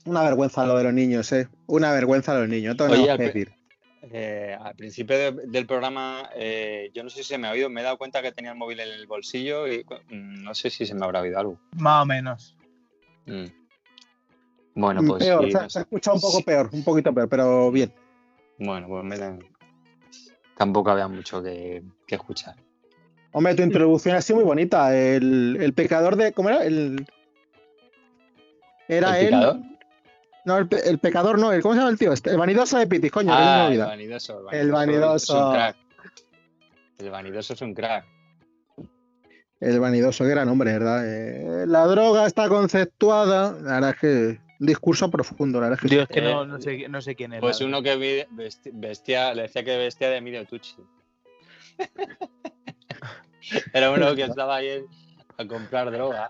Una 0.06 0.24
vergüenza 0.24 0.66
lo 0.66 0.78
de 0.78 0.84
los 0.84 0.94
niños, 0.94 1.32
eh. 1.32 1.48
Una 1.68 1.92
vergüenza 1.92 2.34
lo 2.34 2.42
de 2.42 2.48
los 2.48 2.56
niños, 2.56 2.76
no 2.76 2.78
tengo 2.78 2.94
Oye, 2.94 3.04
nada 3.06 3.18
que 3.18 3.24
decir. 3.24 3.54
Eh, 4.12 4.58
al 4.60 4.76
principio 4.76 5.18
de- 5.18 5.48
del 5.48 5.66
programa, 5.66 6.30
eh, 6.36 6.92
yo 6.94 7.04
no 7.04 7.10
sé 7.10 7.18
si 7.24 7.30
se 7.30 7.38
me 7.38 7.48
ha 7.48 7.52
oído, 7.52 7.70
me 7.70 7.80
he 7.82 7.84
dado 7.84 7.98
cuenta 7.98 8.22
que 8.22 8.32
tenía 8.34 8.52
el 8.52 8.58
móvil 8.58 8.80
en 8.82 8.90
el 8.90 9.08
bolsillo 9.08 9.66
y 9.68 9.86
mm, 10.10 10.44
no 10.44 10.54
sé 10.54 10.70
si 10.70 10.86
se 10.86 10.94
me 10.94 11.06
habrá 11.06 11.22
oído 11.22 11.40
algo. 11.40 11.60
Más 11.78 12.04
o 12.04 12.06
menos. 12.06 12.58
Mm. 13.28 13.46
Bueno, 14.76 15.02
pues 15.08 15.24
peor, 15.24 15.46
sí, 15.46 15.52
se, 15.52 15.58
no 15.62 15.70
se 15.70 15.80
ha 15.80 15.82
escuchado 15.84 16.16
un 16.16 16.22
poco 16.22 16.42
peor, 16.42 16.70
un 16.74 16.84
poquito 16.84 17.14
peor, 17.14 17.30
pero 17.30 17.72
bien. 17.72 17.94
Bueno, 18.58 18.88
pues 18.88 19.04
me 19.06 19.18
da- 19.18 19.38
tampoco 20.58 20.92
había 20.92 21.08
mucho 21.08 21.42
que, 21.44 21.84
que 22.08 22.16
escuchar. 22.16 22.56
Hombre, 23.32 23.56
tu 23.56 23.64
introducción 23.64 24.16
ha 24.16 24.22
sido 24.22 24.38
muy 24.38 24.46
bonita. 24.46 24.96
El, 24.96 25.58
el 25.60 25.74
pecador 25.74 26.16
de. 26.16 26.34
¿Cómo 26.34 26.50
era? 26.50 26.64
El. 26.64 27.06
Era 28.88 29.20
¿El 29.20 29.26
él. 29.26 29.32
picador? 29.34 29.60
No, 30.46 30.58
el, 30.58 30.68
pe- 30.68 30.90
el 30.90 31.00
pecador 31.00 31.40
no. 31.40 31.52
El, 31.52 31.62
¿Cómo 31.62 31.74
se 31.74 31.80
llama 31.80 31.92
el 31.92 31.98
tío? 31.98 32.12
este? 32.14 32.30
El 32.32 32.38
vanidoso 32.38 32.78
de 32.78 32.86
Pitis, 32.88 33.12
coño, 33.12 33.32
que 33.32 33.40
no 33.40 33.46
me 33.46 33.52
Ah, 33.52 33.68
el 33.72 33.80
vanidoso. 33.80 34.50
El 34.52 34.68
Es 34.68 34.72
vanidoso. 34.72 35.48
un 35.48 35.54
crack. 35.54 35.76
El 37.00 37.10
vanidoso 37.10 37.54
es 37.54 37.62
un 37.62 37.74
crack. 37.74 38.06
El 39.60 39.80
vanidoso, 39.80 40.26
gran 40.26 40.50
hombre, 40.50 40.74
¿verdad? 40.74 41.04
Eh, 41.08 41.66
la 41.66 41.86
droga 41.88 42.28
está 42.28 42.50
conceptuada. 42.50 43.54
La 43.62 43.74
verdad 43.76 43.90
es 43.92 44.00
que. 44.00 44.40
Un 44.64 44.68
discurso 44.68 45.12
profundo, 45.12 45.60
la 45.60 45.68
verdad 45.68 45.78
es 45.78 45.82
que 45.82 45.90
sí. 45.90 45.96
Dios, 45.96 46.08
que 46.08 46.20
Eh, 46.20 46.24
no, 46.24 46.46
no, 46.46 46.62
sé, 46.62 46.88
no 46.88 47.02
sé 47.02 47.16
quién 47.16 47.34
es. 47.34 47.42
Pues 47.42 47.60
uno 47.60 47.84
que 47.84 48.26
vestía, 48.72 49.34
le 49.34 49.42
decía 49.42 49.62
que 49.62 49.76
vestía 49.76 50.10
de 50.10 50.16
Emilio 50.16 50.46
Tucci. 50.46 50.78
Era 53.74 53.92
uno 53.92 54.16
que 54.16 54.24
estaba 54.24 54.56
ahí 54.56 54.86
a 55.38 55.46
comprar 55.46 55.92
droga. 55.92 56.30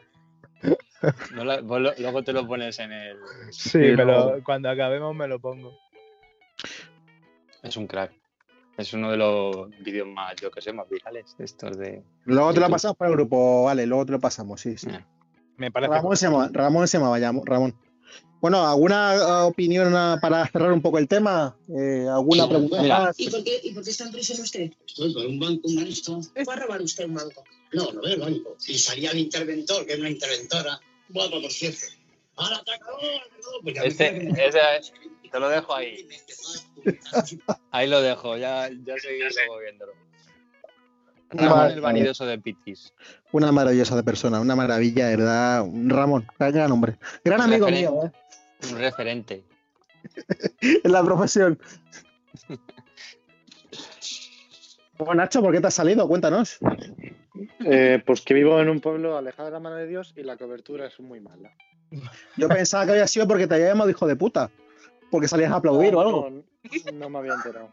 No 1.36 1.46
la- 1.46 1.62
vos 1.62 1.80
lo- 1.80 1.94
luego 2.00 2.24
te 2.24 2.34
lo 2.34 2.48
pones 2.48 2.80
en 2.80 2.92
el. 2.92 3.18
Sí, 3.52 3.78
me 3.78 4.04
lo- 4.04 4.44
cuando 4.44 4.68
acabemos 4.72 5.16
me 5.16 5.28
lo 5.28 5.38
pongo. 5.40 5.78
Es 7.62 7.78
un 7.78 7.86
crack. 7.86 8.14
Es 8.78 8.94
uno 8.94 9.12
de 9.12 9.18
los 9.18 9.70
vídeos 9.84 10.08
más, 10.08 10.34
yo 10.38 10.50
que 10.50 10.60
sé, 10.60 10.74
más 10.74 10.90
virales. 10.90 11.36
Estos 11.38 11.78
de. 11.78 12.02
Luego 12.26 12.52
te 12.52 12.62
lo 12.62 12.68
pasamos 12.68 12.98
por 12.98 13.06
el 13.06 13.14
grupo, 13.14 13.66
vale, 13.66 13.86
luego 13.86 14.08
te 14.08 14.14
lo 14.14 14.20
pasamos, 14.20 14.60
sí, 14.60 14.76
sí. 14.76 14.90
Eh, 14.90 15.06
Me 15.58 15.70
parece. 15.70 15.94
Ramón 15.94 16.18
se 16.18 16.26
llama, 16.26 16.50
Ramón 16.52 16.88
se 16.88 16.98
llamaba, 16.98 17.20
ya, 17.20 17.32
Ramón. 17.46 17.76
Bueno, 18.44 18.68
¿alguna 18.68 19.16
eh, 19.16 19.22
opinión 19.46 19.96
ah, 19.96 20.20
para 20.22 20.46
cerrar 20.50 20.74
un 20.74 20.82
poco 20.82 20.98
el 20.98 21.08
tema? 21.08 21.56
Eh, 21.70 22.06
¿Alguna 22.12 22.50
pregunta 22.50 22.82
Mira. 22.82 23.00
más? 23.00 23.16
¿Y 23.18 23.30
por, 23.30 23.42
qué, 23.42 23.62
¿Y 23.64 23.72
por 23.72 23.86
qué 23.86 23.90
está 23.92 24.04
en 24.04 24.12
prisión 24.12 24.42
usted? 24.42 24.70
Estoy 24.86 25.14
por 25.14 25.26
un 25.26 25.40
banco, 25.40 25.62
un 25.64 25.76
marisco. 25.76 26.20
¿Fue 26.44 26.54
a 26.54 26.58
robar 26.58 26.82
usted 26.82 27.06
un 27.06 27.14
banco? 27.14 27.42
No, 27.72 27.90
no 27.94 28.02
veo 28.02 28.16
el 28.16 28.20
banco. 28.20 28.58
Y 28.68 28.78
salía 28.78 29.12
el 29.12 29.20
interventor, 29.20 29.86
que 29.86 29.94
es 29.94 30.00
una 30.00 30.10
interventora. 30.10 30.78
Guapa, 31.08 31.40
por 31.40 31.52
cierto. 31.52 31.86
No, 32.36 33.62
pues 33.62 33.76
Este- 33.82 34.28
ese- 34.46 34.92
te 35.32 35.40
lo 35.40 35.48
dejo 35.48 35.74
ahí. 35.74 36.06
Ahí 37.72 37.88
lo 37.88 38.02
dejo, 38.02 38.36
ya, 38.36 38.68
ya 38.70 38.96
luego 39.06 39.60
viéndolo. 39.62 39.94
Ramón 41.34 41.72
el 41.72 41.82
vanidoso 41.82 42.26
de 42.26 42.40
Pitis. 42.40 42.94
Una 43.32 43.52
maravillosa 43.52 43.96
de 43.96 44.04
persona, 44.04 44.40
una 44.40 44.56
maravilla, 44.56 45.08
de 45.08 45.18
verdad. 45.18 45.66
Ramón, 45.88 46.26
gran 46.40 46.72
hombre. 46.72 46.98
Gran 47.24 47.42
amigo 47.42 47.68
mío, 47.68 48.06
¿eh? 48.06 48.12
Un 48.72 48.78
referente. 48.78 49.44
En 50.84 50.92
la 50.92 51.04
profesión. 51.04 51.60
Bueno, 54.96 55.16
Nacho, 55.16 55.42
¿por 55.42 55.52
qué 55.52 55.60
te 55.60 55.68
has 55.68 55.74
salido? 55.74 56.08
Cuéntanos. 56.08 56.60
Eh, 57.66 58.02
pues 58.06 58.22
que 58.22 58.34
vivo 58.34 58.62
en 58.62 58.70
un 58.70 58.80
pueblo 58.80 59.18
alejado 59.18 59.48
de 59.48 59.52
la 59.52 59.60
mano 59.60 59.76
de 59.76 59.88
Dios 59.88 60.14
y 60.16 60.24
la 60.24 60.38
cobertura 60.38 60.86
es 60.86 61.00
muy 61.00 61.20
mala. 61.20 61.52
Yo 62.38 62.48
pensaba 62.48 62.86
que 62.86 62.92
había 62.92 63.08
sido 63.08 63.28
porque 63.28 63.48
te 63.48 63.56
había 63.56 63.70
llamado 63.70 63.90
hijo 63.90 64.08
de 64.08 64.16
puta. 64.16 64.52
Porque 65.12 65.28
salías 65.28 65.52
a 65.52 65.56
aplaudir 65.56 65.96
o 65.96 66.02
algo. 66.02 66.30
No, 66.30 66.44
no 66.94 67.10
me 67.10 67.20
había 67.20 67.34
enterado. 67.34 67.70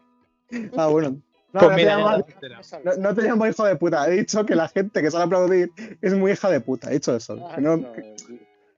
Ah, 0.75 0.87
bueno. 0.87 1.21
No, 1.53 1.59
Pues 1.59 1.63
no 1.63 1.69
te 1.69 1.81
mira, 1.81 1.97
llamo- 1.97 2.17
ya 2.17 2.23
te 2.23 2.31
enteras. 2.33 2.77
no- 2.83 2.95
no 2.95 3.15
te 3.15 3.21
llamo 3.23 3.47
hijo 3.47 3.65
de 3.65 3.75
puta. 3.75 4.07
He 4.07 4.11
dicho 4.11 4.45
que 4.45 4.55
la 4.55 4.67
gente 4.69 5.01
que 5.01 5.11
sale 5.11 5.23
a 5.23 5.25
aplaudir 5.27 5.71
es 6.01 6.13
muy 6.13 6.31
hija 6.31 6.49
de 6.49 6.61
puta. 6.61 6.89
He 6.89 6.93
dicho 6.93 7.15
eso. 7.15 7.37
Ah, 7.49 7.55
Que 7.57 8.15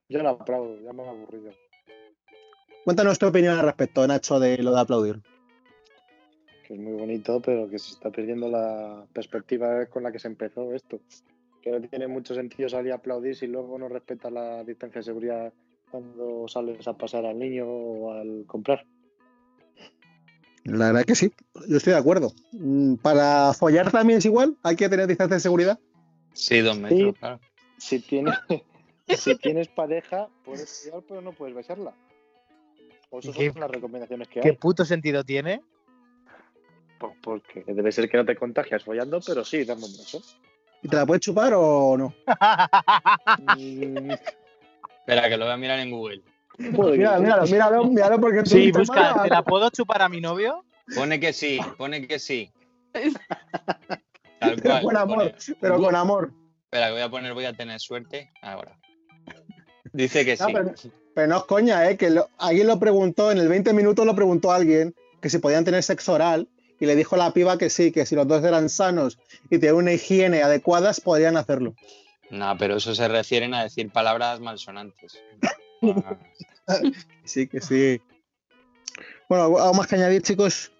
yo 0.09 0.23
no 0.23 0.29
aplaudo, 0.29 0.79
ya 0.81 0.91
me 0.93 1.03
he 1.03 1.07
aburrido. 1.07 1.51
Cuéntanos 2.83 3.17
tu 3.19 3.27
opinión 3.27 3.57
al 3.57 3.65
respecto, 3.65 4.05
Nacho, 4.07 4.39
de 4.39 4.57
lo 4.57 4.73
de 4.73 4.81
aplaudir. 4.81 5.21
Que 6.67 6.73
es 6.73 6.79
muy 6.79 6.93
bonito, 6.93 7.41
pero 7.41 7.69
que 7.69 7.77
se 7.79 7.91
está 7.93 8.09
perdiendo 8.09 8.49
la 8.49 9.05
perspectiva 9.13 9.85
con 9.85 10.03
la 10.03 10.11
que 10.11 10.19
se 10.19 10.27
empezó 10.27 10.73
esto. 10.73 10.99
Que 11.61 11.71
no 11.71 11.81
tiene 11.87 12.07
mucho 12.07 12.33
sentido 12.35 12.67
salir 12.69 12.91
a 12.91 12.95
aplaudir 12.95 13.35
si 13.35 13.47
luego 13.47 13.77
no 13.77 13.87
respetas 13.87 14.31
la 14.31 14.63
distancia 14.63 14.99
de 14.99 15.03
seguridad 15.05 15.53
cuando 15.91 16.47
sales 16.47 16.87
a 16.87 16.97
pasar 16.97 17.25
al 17.25 17.37
niño 17.39 17.65
o 17.67 18.11
al 18.13 18.43
comprar. 18.47 18.85
La 20.65 20.87
verdad 20.87 21.03
que 21.05 21.15
sí. 21.15 21.31
Yo 21.67 21.77
estoy 21.77 21.93
de 21.93 21.99
acuerdo. 21.99 22.31
Mm, 22.53 22.95
Para 22.95 23.53
follar 23.53 23.91
también 23.91 24.19
es 24.19 24.25
igual. 24.25 24.55
Hay 24.63 24.75
que 24.75 24.87
tener 24.89 25.07
distancia 25.07 25.35
de 25.35 25.41
seguridad. 25.41 25.79
Sí, 26.33 26.59
dos 26.61 26.77
metros, 26.79 26.99
Sí. 27.13 27.19
claro. 27.19 27.39
Si 27.77 27.99
tienes, 27.99 28.35
si 29.07 29.35
tienes 29.37 29.67
pareja, 29.67 30.27
puedes 30.45 30.83
follar, 30.85 31.03
pero 31.07 31.21
no 31.21 31.33
puedes 31.33 31.55
besarla. 31.55 31.93
O 33.09 33.19
¿Qué- 33.19 33.51
son 33.51 33.59
las 33.61 33.69
recomendaciones 33.71 34.27
que 34.29 34.39
¿Qué 34.39 34.49
hay. 34.49 34.55
puto 34.55 34.85
sentido 34.85 35.23
tiene? 35.23 35.61
Pues 36.99 37.13
porque 37.21 37.63
debe 37.67 37.91
ser 37.91 38.09
que 38.09 38.17
no 38.17 38.25
te 38.25 38.35
contagias 38.35 38.83
follando, 38.83 39.19
pero 39.25 39.43
sí 39.43 39.65
dando 39.65 39.85
un 39.85 39.91
beso. 39.97 40.21
¿Y 40.81 40.87
te 40.87 40.95
la 40.95 41.05
puedes 41.05 41.21
chupar 41.21 41.53
o 41.55 41.97
no? 41.97 42.13
Mm, 43.55 44.11
Espera, 44.99 45.27
que 45.29 45.37
lo 45.37 45.45
voy 45.45 45.53
a 45.53 45.57
mirar 45.57 45.79
en 45.79 45.91
Google. 45.91 46.21
Que 46.57 46.69
Míralo, 46.69 47.21
míralo, 47.21 47.43
míralo, 47.45 47.83
míralo 47.85 48.19
porque 48.21 48.43
tú 48.43 48.49
Sí, 48.51 48.71
te 48.71 48.79
busca. 48.79 49.23
¿Te 49.23 49.29
la 49.29 49.43
puedo 49.43 49.69
chupar 49.69 50.01
a 50.01 50.09
mi 50.09 50.21
novio? 50.21 50.63
Pone 50.95 51.19
que 51.19 51.33
sí, 51.33 51.59
pone 51.77 52.05
que 52.07 52.19
sí. 52.19 52.51
Tal 54.39 54.55
Pero 54.61 54.61
cual. 54.61 54.83
con 54.83 54.97
amor, 54.97 55.17
pone- 55.17 55.35
pero 55.59 55.77
con 55.81 55.95
amor. 55.95 56.31
Espera, 56.65 56.87
que 56.87 56.91
voy 56.93 57.01
a 57.01 57.09
poner, 57.09 57.33
voy 57.33 57.45
a 57.45 57.53
tener 57.53 57.79
suerte. 57.79 58.31
Ahora. 58.41 58.77
Dice 59.93 60.25
que 60.25 60.35
No, 60.37 60.47
sí. 60.47 60.53
pero- 60.53 60.73
Pero 61.15 61.27
no 61.27 61.37
es 61.37 61.43
coña, 61.43 61.89
¿eh? 61.89 61.97
Que 61.97 62.09
lo- 62.09 62.27
alguien 62.39 62.65
lo 62.67 62.79
preguntó, 62.79 63.31
en 63.31 63.37
el 63.37 63.47
20 63.47 63.71
minutos 63.73 64.05
lo 64.05 64.15
preguntó 64.15 64.51
a 64.51 64.55
alguien 64.55 64.95
que 65.21 65.29
si 65.29 65.37
podían 65.37 65.63
tener 65.63 65.83
sexo 65.83 66.13
oral 66.13 66.49
y 66.79 66.85
le 66.87 66.95
dijo 66.95 67.15
a 67.15 67.19
la 67.19 67.31
piba 67.31 67.57
que 67.59 67.69
sí, 67.69 67.91
que 67.91 68.05
si 68.07 68.15
los 68.15 68.27
dos 68.27 68.43
eran 68.43 68.67
sanos 68.67 69.19
y 69.49 69.59
tenían 69.59 69.75
una 69.75 69.93
higiene 69.93 70.41
adecuadas, 70.41 70.99
podrían 70.99 71.37
hacerlo. 71.37 71.75
No, 72.31 72.57
pero 72.57 72.77
eso 72.77 72.95
se 72.95 73.07
refieren 73.07 73.53
a 73.53 73.63
decir 73.63 73.91
palabras 73.91 74.39
malsonantes. 74.39 75.21
Sí, 77.25 77.47
que 77.47 77.59
sí. 77.61 78.01
Bueno, 79.27 79.45
¿algo 79.57 79.73
más 79.73 79.87
que 79.87 79.95
añadir, 79.95 80.21
chicos? 80.21 80.71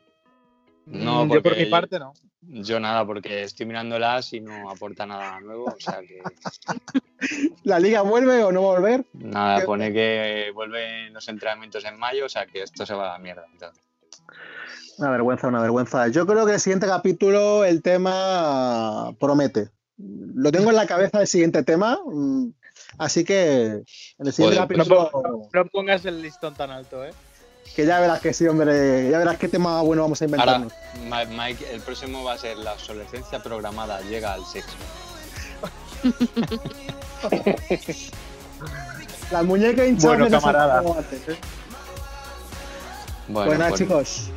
No, 0.85 1.23
Yo 1.23 1.29
por 1.29 1.43
porque 1.43 1.65
mi 1.65 1.71
parte 1.71 1.99
no. 1.99 2.13
Yo 2.41 2.79
nada, 2.79 3.05
porque 3.05 3.43
estoy 3.43 3.65
mirándolas 3.65 4.33
y 4.33 4.41
no 4.41 4.69
aporta 4.69 5.05
nada 5.05 5.39
nuevo. 5.39 5.65
O 5.65 5.79
sea 5.79 6.01
que 6.01 6.21
¿La 7.63 7.79
liga 7.79 8.01
vuelve 8.01 8.43
o 8.43 8.51
no 8.51 8.63
va 8.63 8.73
a 8.73 8.79
volver? 8.79 9.05
nada, 9.13 9.59
¿Qué? 9.61 9.65
pone 9.65 9.93
que 9.93 10.51
vuelven 10.53 11.13
los 11.13 11.27
entrenamientos 11.29 11.85
en 11.85 11.97
mayo, 11.97 12.25
o 12.25 12.29
sea 12.29 12.45
que 12.45 12.61
esto 12.63 12.85
se 12.85 12.93
va 12.93 13.09
a 13.11 13.13
la 13.13 13.19
mierda. 13.19 13.45
entonces. 13.51 13.81
Una 14.97 15.09
vergüenza, 15.09 15.47
una 15.47 15.61
vergüenza. 15.61 16.07
Yo 16.09 16.27
creo 16.27 16.45
que 16.45 16.53
el 16.53 16.59
siguiente 16.59 16.85
capítulo 16.87 17.63
el 17.65 17.81
tema 17.81 19.13
promete. 19.19 19.69
Lo 19.97 20.51
tengo 20.51 20.69
en 20.69 20.75
la 20.75 20.85
cabeza 20.85 21.21
el 21.21 21.27
siguiente 21.27 21.63
tema, 21.63 21.97
mm, 22.05 22.49
así 22.97 23.23
que 23.23 23.65
en 24.17 24.27
el 24.27 24.33
siguiente 24.33 24.59
capítulo 24.59 25.11
No 25.53 25.65
pongas 25.65 26.05
el 26.05 26.21
listón 26.21 26.53
tan 26.53 26.71
alto, 26.71 27.03
¿eh? 27.05 27.11
que 27.75 27.85
ya 27.85 27.99
verás 27.99 28.19
que 28.19 28.33
sí, 28.33 28.45
hombre, 28.47 29.09
ya 29.09 29.17
verás 29.17 29.37
qué 29.37 29.47
tema 29.47 29.81
bueno 29.81 30.03
vamos 30.03 30.21
a 30.21 30.25
Ahora. 30.25 30.67
Ma- 31.07 31.25
Mike, 31.25 31.65
el 31.73 31.81
próximo 31.81 32.23
va 32.23 32.33
a 32.33 32.37
ser 32.37 32.57
la 32.57 32.73
obsolescencia 32.73 33.41
programada 33.41 34.01
llega 34.01 34.33
al 34.33 34.45
sexo. 34.45 34.75
La 39.31 39.41
muñeca 39.41 39.85
hinchada. 39.85 40.17
Bueno, 40.17 40.39
camarada. 40.39 40.79
Antes, 40.79 41.29
¿eh? 41.29 41.37
Bueno, 43.29 43.65
pues, 43.69 43.79
chicos, 43.79 44.29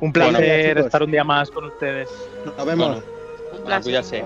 Un 0.00 0.12
placer 0.12 0.78
estar 0.78 1.02
un 1.02 1.10
día 1.10 1.22
más 1.22 1.50
con 1.50 1.66
ustedes. 1.66 2.08
nos 2.44 2.66
vemos. 2.66 2.88
bueno, 2.88 3.02
Un 3.58 3.64
placer. 3.64 3.82
cuídate. 3.82 4.24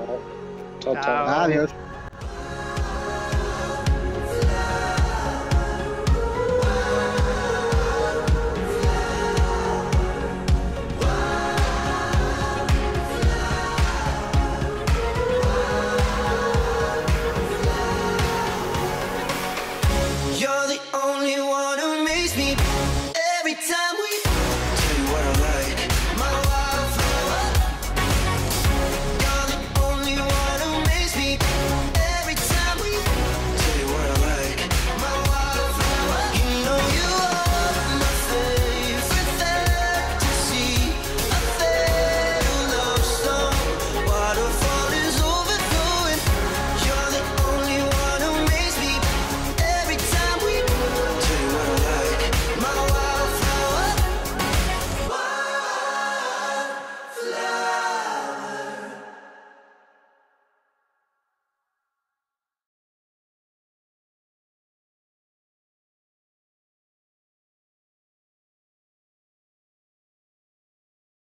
Chao, 0.80 0.94
chao. 0.94 1.02
Chao. 1.02 1.28
Adiós. 1.40 1.70